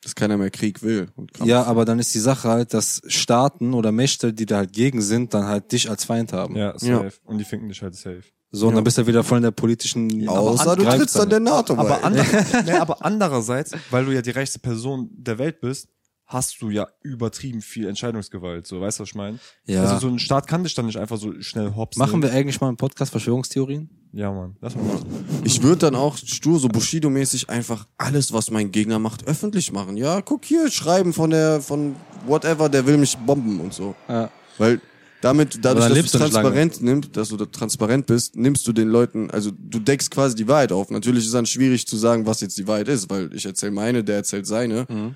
[0.03, 1.07] Dass keiner mehr Krieg will.
[1.43, 5.01] Ja, aber dann ist die Sache halt, dass Staaten oder Mächte, die da halt gegen
[5.01, 6.55] sind, dann halt dich als Feind haben.
[6.57, 7.13] Ja, safe.
[7.23, 8.23] Und die finden dich halt safe.
[8.51, 8.75] So, und Ja.
[8.75, 10.27] dann bist du wieder voll in der politischen...
[10.27, 12.03] Außer du trittst an der NATO Aber, bei.
[12.03, 12.25] ander
[12.65, 15.87] nee, aber andererseits, weil du ja die reichste Person der Welt bist,
[16.25, 18.67] hast du ja übertrieben viel Entscheidungsgewalt.
[18.67, 19.39] So, weißt du, was ich meine?
[19.65, 19.83] Ja.
[19.83, 22.59] Also so ein Staat kann dich dann nicht einfach so schnell hops Machen wir eigentlich
[22.61, 23.89] mal einen Podcast Verschwörungstheorien?
[24.13, 24.55] Ja, Mann.
[24.61, 25.41] Lass mal machen.
[25.43, 29.97] Ich würde dann auch stur, so Bushido-mäßig einfach alles, was mein Gegner macht, öffentlich machen.
[29.97, 31.95] Ja, guck hier, schreiben von der, von
[32.27, 33.95] whatever, der will mich bomben und so.
[34.07, 34.29] Ja.
[34.59, 34.79] Weil
[35.21, 39.31] damit, dadurch, dass du transparent nimmst, dass du da transparent bist, nimmst du den Leuten,
[39.31, 40.91] also du deckst quasi die Wahrheit auf.
[40.91, 44.03] Natürlich ist dann schwierig zu sagen, was jetzt die Wahrheit ist, weil ich erzähle meine,
[44.03, 44.85] der erzählt seine.
[44.87, 45.15] Mhm.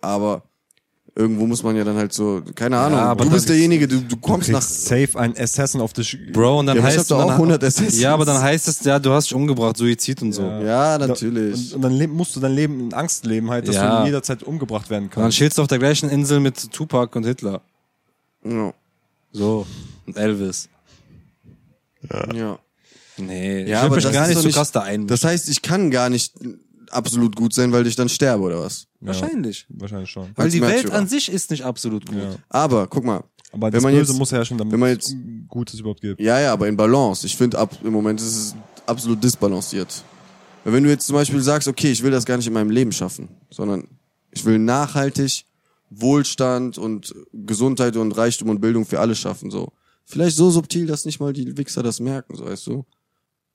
[0.00, 0.42] Aber
[1.16, 4.16] irgendwo muss man ja dann halt so, keine Ahnung, aber du bist derjenige, du, du
[4.18, 6.16] kommst Du nach, safe ein Assassin auf dich.
[6.32, 7.98] Bro, und dann Ja, ich heißt dann, auch 100 Assassins.
[7.98, 10.42] Ja, aber dann heißt es, ja, du hast dich umgebracht, Suizid und so.
[10.42, 10.60] Ja.
[10.96, 11.74] ja, natürlich.
[11.74, 14.00] Und, und dann musst du dein Leben in Angst leben, halt, dass Ja.
[14.00, 15.38] du jederzeit umgebracht werden Und dann kannst.
[15.38, 17.62] chillst du auf der gleichen Insel mit Tupac und Hitler.
[18.44, 18.72] ja.
[19.32, 19.66] So.
[20.06, 20.68] Und Elvis.
[22.34, 22.58] ja.
[23.18, 25.06] Nee, ich Ja, will aber mich das gar ist nicht so nicht- krass da ein.
[25.06, 26.34] Das heißt, ich kann gar nicht
[26.92, 28.86] absolut gut sein, weil ich dann sterbe oder was?
[29.00, 29.66] Wahrscheinlich.
[29.68, 30.28] Wahrscheinlich schon.
[30.34, 32.16] Weil Als die Welt an sich ist nicht absolut gut.
[32.16, 32.34] Ja.
[32.48, 33.22] Aber guck mal,
[33.52, 35.16] Aber Wenn das man Böse jetzt- muss schon, damit wenn man jetzt- es
[35.48, 36.20] Gutes überhaupt gibt.
[36.20, 37.24] Ja, ja, aber in Balance.
[37.26, 38.54] Ich finde, ab im Moment ist es
[38.86, 40.02] absolut disbalanciert.
[40.64, 42.70] Weil wenn du jetzt zum Beispiel sagst, okay, ich will das gar nicht in meinem
[42.70, 43.86] Leben schaffen, sondern
[44.32, 45.44] ich will nachhaltig
[45.90, 49.72] Wohlstand und Gesundheit und Reichtum und Bildung für alle schaffen, so.
[50.04, 52.84] Vielleicht so subtil, dass nicht mal die Wichser das merken, so weißt du.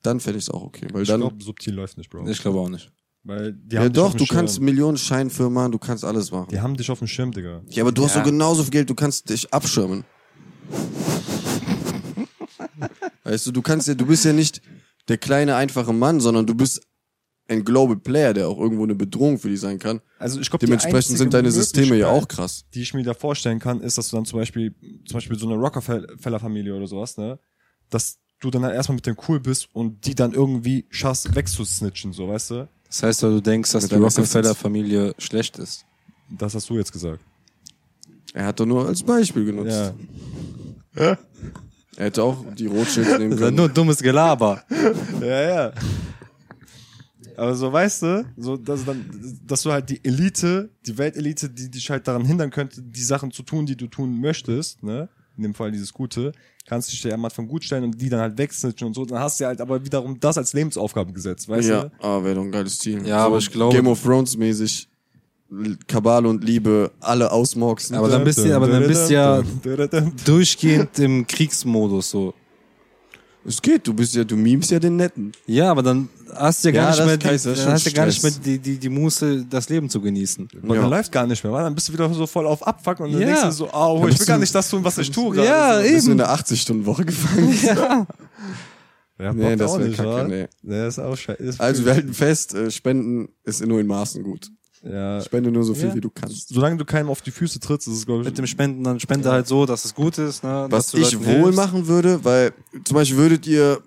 [0.02, 0.88] Dann fände ich es auch okay.
[0.92, 2.28] Weil Ich dann, glaube, subtil läuft nicht, Bro.
[2.28, 2.92] Ich glaube auch nicht.
[3.24, 4.38] Weil die ja haben dich doch, auf dem du Schirm.
[4.38, 6.47] kannst Millionen Scheinfirmen machen, du kannst alles machen.
[6.51, 7.61] Die haben dich auf dem Schirm, Digga.
[7.69, 8.24] Ja, aber du hast Ja.
[8.24, 10.03] so genauso viel Geld, du kannst dich abschirmen.
[13.24, 14.61] weißt du, du kannst ja, du bist ja nicht
[15.07, 16.82] der kleine, einfache Mann, sondern du bist
[17.47, 19.99] ein Global Player, der auch irgendwo eine Bedrohung für die sein kann.
[20.19, 22.65] Also ich glaube, Dementsprechend sind deine Systeme ja auch krass.
[22.74, 24.74] die ich mir da vorstellen kann, ist, dass du dann zum Beispiel,
[25.05, 27.39] zum Beispiel so eine Rockefeller-Familie oder sowas, ne,
[27.89, 32.13] dass du dann halt erstmal mit dem cool bist und die dann irgendwie schaffst, wegzusnitchen,
[32.13, 32.69] so, weißt du?
[32.92, 35.86] Das heißt, weil du denkst, dass Mit die Rockefeller-Familie schlecht ist.
[36.30, 37.22] Das hast du jetzt gesagt.
[38.34, 39.94] Er hat doch nur als Beispiel genutzt.
[40.96, 41.18] Ja.
[41.96, 43.56] Er hätte auch die Rothschilds nehmen können.
[43.56, 44.64] nur dummes Gelaber.
[45.22, 45.72] Ja, ja.
[47.38, 49.06] Aber so, weißt du, so, dass, dann,
[49.48, 53.32] dass du halt die Elite, die Weltelite, die dich halt daran hindern könnte, die Sachen
[53.32, 55.08] zu tun, die du tun möchtest, ne?
[55.38, 56.34] In dem Fall dieses Gute,
[56.68, 59.06] kannst du dich dir am Anfang gut stellen und die dann halt wegsnitchen und so.
[59.06, 61.92] Dann hast du halt aber wiederum das als Lebensaufgabe gesetzt, weißt ja, du?
[62.00, 63.06] aber wäre doch ein geiles Ziel.
[63.08, 64.88] Ja, aber ich glaube- Game of Thrones mäßig
[65.88, 67.96] Kabale und Liebe alle ausmorksen.
[67.98, 69.44] Aber dann bist du, aber dann bist du ja
[70.26, 72.34] durchgehend im Kriegsmodus so.
[73.46, 75.32] Es geht, du bist ja, du memst ja den Netten.
[75.48, 77.86] Ja, aber dann hast du ja gar Ja, nicht das mehr, die, das dann hast
[77.88, 80.48] du gar nicht mehr die, die, die Muße, das Leben zu genießen.
[80.62, 80.82] Man Ja.
[80.82, 81.64] dann läuft gar nicht mehr, wa?
[81.64, 83.28] dann bist du wieder so voll auf Abfuck und dann Ja.
[83.28, 85.48] denkst du so, oh, ich will gar nicht das tun, was ich tue gerade.
[85.48, 85.84] Ja, so.
[85.86, 85.94] eben.
[85.96, 87.58] Bist du in der 80-Stunden-Woche gefangen?
[87.64, 88.08] Ja.
[89.20, 90.48] Ja, Nee, das auch wär nicht, kacke, nee.
[90.64, 91.54] Nee, ist auch scheiße.
[91.60, 94.50] Also wir halten fest, äh, Spenden ist nur in Maßen gut.
[94.84, 95.22] Ja.
[95.22, 95.96] Spende nur so viel, Ja.
[95.96, 96.50] wie du kannst.
[96.50, 99.00] Solange du keinem auf die Füße trittst, ist es, glaube ich, Mit dem Spenden, dann
[99.00, 100.44] spende halt so, dass es gut ist.
[100.44, 100.68] Ne?
[100.70, 101.56] Was ich wohl hilfst.
[101.56, 102.54] machen würde, weil
[102.84, 103.82] zum Beispiel würdet ihr,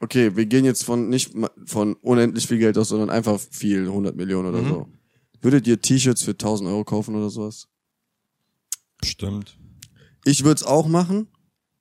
[0.00, 1.32] okay, wir gehen jetzt von nicht
[1.66, 4.68] von unendlich viel Geld aus, sondern einfach viel, 100 Millionen oder Mhm.
[4.68, 4.88] so.
[5.40, 7.68] Würdet ihr T-Shirts für 1000 Euro kaufen oder sowas?
[9.04, 9.56] Stimmt.
[10.24, 11.28] Ich würde es auch machen,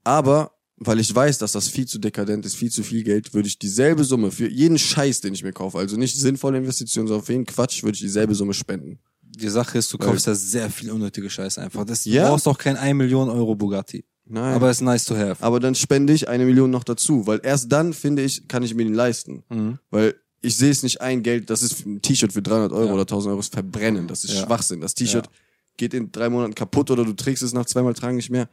[0.04, 3.48] aber weil ich weiß, dass das viel zu dekadent ist, viel zu viel Geld, würde
[3.48, 7.26] ich dieselbe Summe für jeden Scheiß, den ich mir kaufe, also nicht sinnvolle Investitionen, sondern
[7.26, 9.00] für jeden Quatsch, würde ich dieselbe Summe spenden.
[9.22, 11.84] Die Sache ist, du Weil- kaufst ja sehr viel unnötige Scheiße einfach.
[11.86, 12.24] Das, Ja.
[12.24, 14.06] Du brauchst doch kein 1 Million Euro Bugatti.
[14.30, 14.56] Nein.
[14.56, 15.42] Aber ist nice to have.
[15.44, 18.76] aber dann spende ich eine Million noch dazu, weil erst dann, finde ich, kann ich
[18.76, 19.44] mir den leisten.
[19.50, 19.80] Mhm.
[19.90, 22.94] Weil ich sehe es nicht ein, Geld, das ist ein T-Shirt für 300 Euro Ja.
[22.94, 24.08] oder 1000 Euro, ist verbrennen.
[24.08, 24.46] Das ist Ja.
[24.46, 24.82] Schwachsinn.
[24.82, 25.32] Das T-Shirt Ja.
[25.78, 28.50] geht in drei Monaten kaputt oder du trägst es nach zweimal tragen nicht mehr.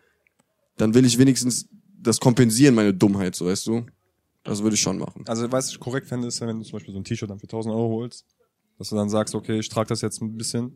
[0.77, 1.66] Dann will ich wenigstens
[2.05, 3.85] das kompensieren, meine Dummheit, so weißt du.
[4.45, 5.25] Das würde ich schon machen.
[5.27, 7.47] Also, was ich korrekt fände, ist, wenn du zum Beispiel so ein T-Shirt dann für
[7.47, 8.27] 1000 Euro holst,
[8.79, 10.67] dass du dann sagst, okay, ich trage das jetzt ein bisschen.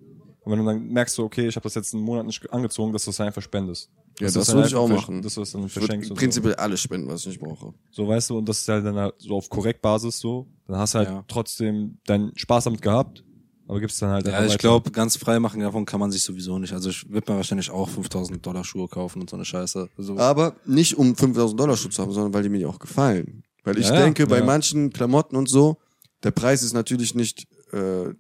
[0.41, 2.93] Und wenn du dann merkst, so, okay, ich habe das jetzt einen Monat nicht angezogen,
[2.95, 3.91] dass du es einfach spendest.
[4.21, 5.21] Ja, du das dann würde ich einfach auch machen.
[5.21, 6.11] Dass du es dann Ich verschenkst.
[6.11, 7.75] und prinzipiell alles spenden, was ich nicht brauche.
[7.91, 8.05] So.
[8.05, 10.49] so, weißt du, und das ist halt dann halt so auf Korrektbasis so.
[10.67, 11.25] Dann hast du halt Ja.
[11.29, 13.23] trotzdem deinen Spaß damit gehabt,
[13.69, 16.59] aber gibst dann halt Ja, ich glaube, ganz frei machen davon kann man sich sowieso
[16.59, 16.73] nicht.
[16.73, 19.89] Also ich würde mir wahrscheinlich auch 5000 Dollar Schuhe kaufen und so eine Scheiße.
[19.97, 23.45] Also, Aber nicht um 5000 Dollar Schutz zu haben, sondern weil die mir auch gefallen.
[23.65, 24.01] Weil ich Ja, ja.
[24.03, 24.45] denke, bei Ja.
[24.45, 25.77] manchen Klamotten und so,
[26.23, 28.15] der Preis ist natürlich nicht äh,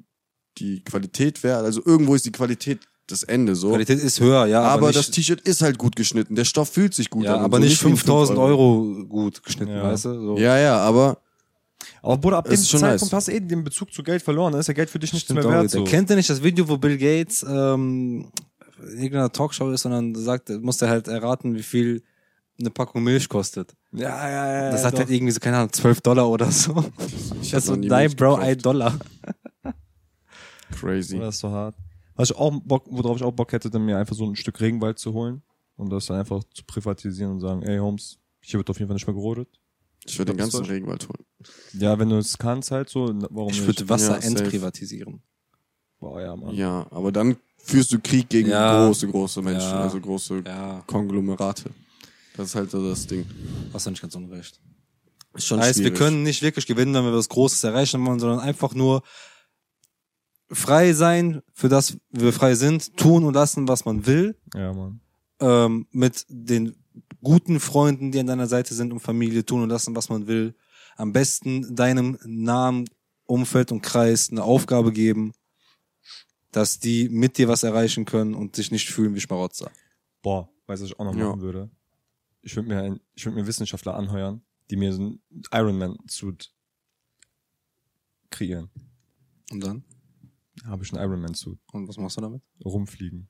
[0.58, 1.64] die Qualität wert.
[1.64, 3.70] Also irgendwo ist die Qualität das Ende so.
[3.70, 4.60] Qualität ist höher, ja.
[4.60, 6.34] aber aber, nicht, das T-Shirt ist halt gut geschnitten.
[6.34, 7.40] Der Stoff fühlt sich gut ja, an.
[7.42, 9.84] aber so, nicht wie ein 5000 5 Euro gut geschnitten, Ja.
[9.84, 10.14] weißt du?
[10.20, 10.36] So.
[10.38, 11.22] Ja, ja, aber
[12.02, 13.12] Aber Bruder, ab dem Zeitpunkt nice.
[13.12, 14.52] hast du eh den Bezug zu Geld verloren.
[14.52, 15.62] Dann ist ja Geld für dich nichts Stimmt mehr wert.
[15.62, 15.84] Der So.
[15.84, 18.30] kennt ihr nicht das Video, wo Bill Gates ähm,
[18.82, 22.02] in irgendeiner Talkshow ist und dann sagt, muss er halt erraten, wie viel
[22.60, 23.74] eine Packung Milch kostet.
[23.92, 24.70] Ja, ja, ja.
[24.70, 24.98] Das ja, hat doch.
[25.00, 26.84] halt irgendwie so, keine Ahnung, 12 Dollar oder so.
[27.40, 28.42] ich Das hab so, nein, Bro, gekauft.
[28.48, 28.98] ein Dollar.
[30.72, 31.18] Crazy.
[31.18, 31.76] Das ist so hart.
[32.14, 34.60] Was ich auch Bock, worauf ich auch Bock hätte, dann mir einfach so ein Stück
[34.60, 35.42] Regenwald zu holen
[35.76, 38.94] und das dann einfach zu privatisieren und sagen, ey Holmes, hier wird auf jeden Fall
[38.94, 39.48] nicht mehr gerodet.
[40.04, 41.24] Ich würde den ganzen Regenwald holen.
[41.72, 45.22] Ja, wenn du es kannst halt so, warum Ich würde Wasser Ja, entprivatisieren.
[46.00, 46.54] Boah, ja, Mann.
[46.54, 48.86] Ja, aber dann führst du Krieg gegen Ja.
[48.86, 49.82] große, große Menschen, Ja.
[49.82, 50.82] also große Ja.
[50.86, 51.70] Konglomerate.
[52.36, 53.26] Das ist halt so das Ding.
[53.72, 54.60] Hast du nicht ganz unrecht.
[55.34, 58.40] Ist schon heißt, wir können nicht wirklich gewinnen, wenn wir was Großes erreichen wollen, sondern
[58.40, 59.02] einfach nur
[60.50, 65.00] frei sein, für das wir frei sind, tun und lassen, was man will, Ja, Mann.
[65.40, 66.74] ähm, mit den
[67.22, 70.54] guten Freunden, die an deiner Seite sind und Familie tun und lassen, was man will.
[70.98, 72.84] Am besten deinem nahen
[73.24, 75.32] Umfeld und Kreis eine Aufgabe geben,
[76.50, 79.70] dass die mit dir was erreichen können und sich nicht fühlen wie Schmarotzer.
[80.22, 81.28] Boah, weißt du, was ich auch noch Ja.
[81.28, 81.70] machen würde?
[82.42, 85.22] Ich würde mir, ein, ich würde mir Wissenschaftler anheuern, die mir so ein
[85.52, 86.52] Ironman-Suit
[88.30, 88.70] kreieren.
[89.50, 89.84] Und dann?
[90.64, 91.58] Habe ich einen Ironman-Suit.
[91.72, 92.42] Und was machst du damit?
[92.64, 93.28] Rumfliegen.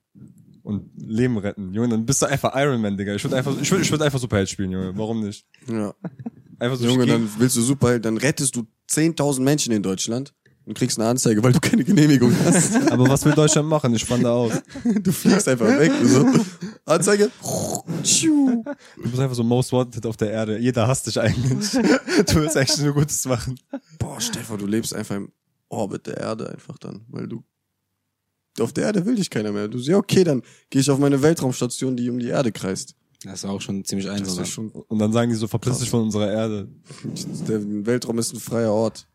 [0.63, 1.73] Und Leben retten.
[1.73, 3.13] Junge, dann bist du einfach Ironman, Digga.
[3.15, 4.97] Ich würde einfach, ich würde, ich würde einfach Superheld spielen, Junge.
[4.97, 5.45] Warum nicht?
[5.67, 5.93] Ja.
[6.59, 10.33] Einfach so Junge, dann willst du Superheld, dann rettest du 10.000 Menschen in Deutschland
[10.65, 12.75] und kriegst eine Anzeige, weil du keine Genehmigung hast.
[12.91, 13.93] Aber was will Deutschland machen?
[13.95, 14.53] Ich spann da aus.
[14.83, 15.91] du fliegst einfach weg.
[16.03, 16.25] So.
[16.85, 17.31] Anzeige.
[18.95, 20.59] Du bist einfach so most wanted auf der Erde.
[20.59, 21.71] Jeder hasst dich eigentlich.
[21.71, 23.59] Du willst echt nur Gutes machen.
[23.97, 25.31] Boah, Stefan, du lebst einfach im
[25.69, 27.43] Orbit der Erde einfach dann, weil du
[28.59, 29.67] auf der Erde will dich keiner mehr.
[29.67, 32.95] Du sagst, ja, okay, dann gehe ich auf meine Weltraumstation, die um die Erde kreist.
[33.23, 34.43] Das ist auch schon ziemlich Das einsam.
[34.43, 36.69] ist schon, Und dann sagen die so, verpiss dich von unserer Erde.
[37.47, 39.07] der Weltraum ist ein freier Ort.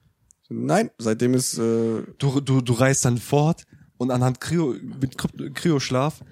[0.51, 3.65] Nein, seitdem ist, äh, Du, du, du reist dann fort
[3.97, 5.17] und anhand Kryo, mit
[5.55, 6.23] Kryoschlaf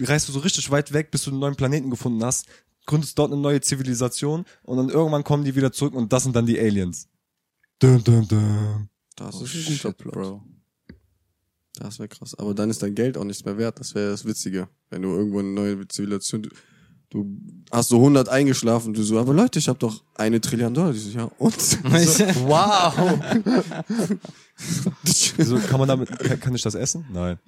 [0.00, 2.46] reist du so richtig weit weg, bis du einen neuen Planeten gefunden hast,
[2.86, 6.36] gründest dort eine neue Zivilisation und dann irgendwann kommen die wieder zurück und das sind
[6.36, 7.08] dann die Aliens.
[7.80, 8.88] Dum, dum, dum.
[9.16, 10.12] das Oh, ist ein guter Plot.
[10.14, 10.42] Bro.
[11.74, 12.34] Das wäre krass.
[12.38, 13.78] Aber dann ist dein Geld auch nichts mehr wert.
[13.80, 14.68] Das wäre das Witzige.
[14.88, 16.48] Wenn du irgendwo eine neue Zivilisation,
[17.10, 20.72] du, du hast so 100 eingeschlafen, du so, aber Leute, ich habe doch eine Trillion
[20.74, 20.92] Dollar.
[20.92, 21.54] Die so, ja, und?
[21.84, 22.94] Wow!
[25.36, 27.04] Wieso, kann man damit, kann, kann ich das essen?
[27.12, 27.38] Nein.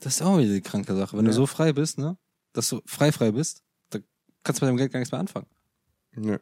[0.00, 1.16] Das ist auch wieder die kranke Sache.
[1.16, 1.36] Wenn du Ja.
[1.36, 2.16] so frei bist, ne,
[2.52, 4.02] dass du frei frei bist, dann
[4.42, 5.46] kannst du mit deinem Geld gar nichts mehr anfangen.
[6.16, 6.38] ja.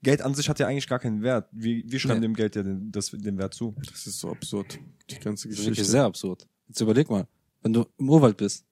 [0.00, 1.48] Geld an sich hat ja eigentlich gar keinen Wert.
[1.50, 2.28] Wir, wir schreiben Nee.
[2.28, 3.74] dem Geld ja den, das, den Wert zu.
[3.90, 4.78] Das ist so absurd.
[5.10, 5.90] Die ganze Das ist wirklich Geschichte.
[5.90, 6.46] sehr absurd.
[6.68, 7.26] Jetzt überleg mal,
[7.62, 8.64] wenn du im Urwald bist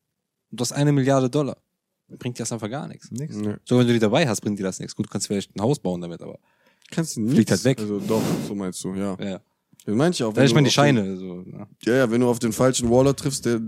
[0.50, 1.56] und du hast eine Milliarde Dollar,
[2.08, 3.10] bringt dir das einfach gar nichts.
[3.10, 3.34] Nix.
[3.36, 3.54] Nee.
[3.64, 4.94] So, wenn du die dabei hast, bringt dir das nichts.
[4.94, 6.38] Gut, du kannst vielleicht ein Haus bauen damit, aber
[6.90, 7.50] Kannst du Fliegt nichts.
[7.50, 7.80] halt weg.
[7.80, 9.16] Also doch, so meinst du, ja.
[9.20, 9.40] ja.
[9.84, 10.30] Das meine ich auch.
[10.30, 11.16] Ja, wenn ich meine die auf Scheine.
[11.16, 11.44] So, ne?
[11.44, 13.60] Den, ja, ja, wenn du auf den falschen Waller triffst, der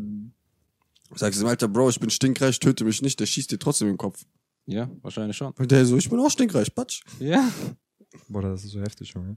[1.14, 3.98] sagst ihm, Alter, Bro, ich bin stinkreich, töte mich nicht, der schießt dir trotzdem im
[3.98, 4.24] Kopf.
[4.66, 5.52] Ja, wahrscheinlich schon.
[5.52, 7.02] Und der so, ich bin auch stinkreich, patsch.
[7.18, 7.50] Ja.
[8.28, 9.36] Boah, das ist so heftig, Junge.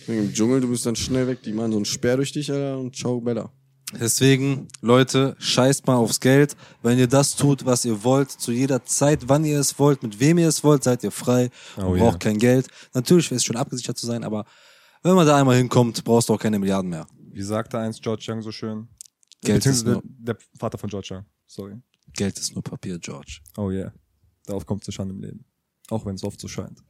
[0.00, 2.50] Deswegen Im Dschungel, du bist dann schnell weg, die machen so einen Speer durch dich,
[2.50, 3.52] Alter, und ciao, Bella.
[3.92, 6.56] Deswegen, Leute, scheißt mal aufs Geld.
[6.82, 10.18] Wenn ihr das tut, was ihr wollt, zu jeder Zeit, wann ihr es wollt, mit
[10.18, 12.30] wem ihr es wollt, seid ihr frei und Oh, braucht ja.
[12.30, 12.66] kein Geld.
[12.94, 14.44] Natürlich wäre es schon abgesichert zu sein, aber
[15.02, 17.06] wenn man da einmal hinkommt, brauchst du auch keine Milliarden mehr.
[17.30, 18.88] Wie sagte einst George Young so schön?
[19.42, 21.24] Geld ist nur, der, der Vater von George Young.
[21.46, 21.76] Sorry.
[22.12, 23.38] Geld ist nur Papier, George.
[23.56, 23.92] Oh yeah.
[24.46, 25.44] Darauf kommt es schon im Leben.
[25.90, 26.82] Auch wenn es oft so scheint.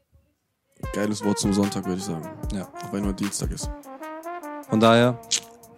[0.94, 2.26] Geiles Wort zum Sonntag, würde ich sagen.
[2.55, 2.72] Ja.
[2.82, 3.68] Auch wenn nur Dienstag ist.
[4.68, 5.20] Von daher,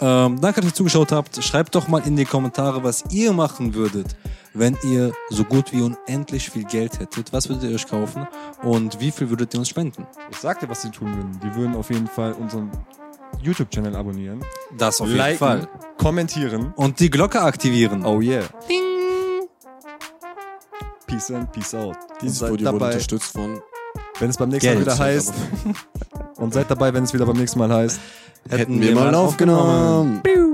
[0.01, 1.43] ähm, danke, dass ihr zugeschaut habt.
[1.43, 4.17] Schreibt doch mal in die Kommentare, was ihr machen würdet,
[4.55, 7.33] wenn ihr so gut wie unendlich viel Geld hättet.
[7.33, 8.27] Was würdet ihr euch kaufen
[8.63, 10.07] und wie viel würdet ihr uns spenden?
[10.31, 11.41] Ich sagte, was sie tun würden.
[11.43, 12.71] Die würden auf jeden Fall unseren
[13.43, 14.45] YouTube-Channel abonnieren,
[14.77, 15.69] Das auf jeden liken, Fall.
[15.97, 16.73] kommentieren.
[16.77, 18.05] Und die Glocke aktivieren.
[18.05, 18.45] Oh yeah.
[21.07, 21.97] Peace and peace out.
[22.21, 23.61] Dieses Video wurde unterstützt von
[24.21, 24.87] wenn es beim nächsten Geld.
[24.87, 25.33] Mal wieder heißt.
[26.39, 28.01] und seid dabei, wenn es wieder beim nächsten Mal heißt.
[28.49, 30.21] Hätten wir mal aufgenommen.
[30.23, 30.48] Piu.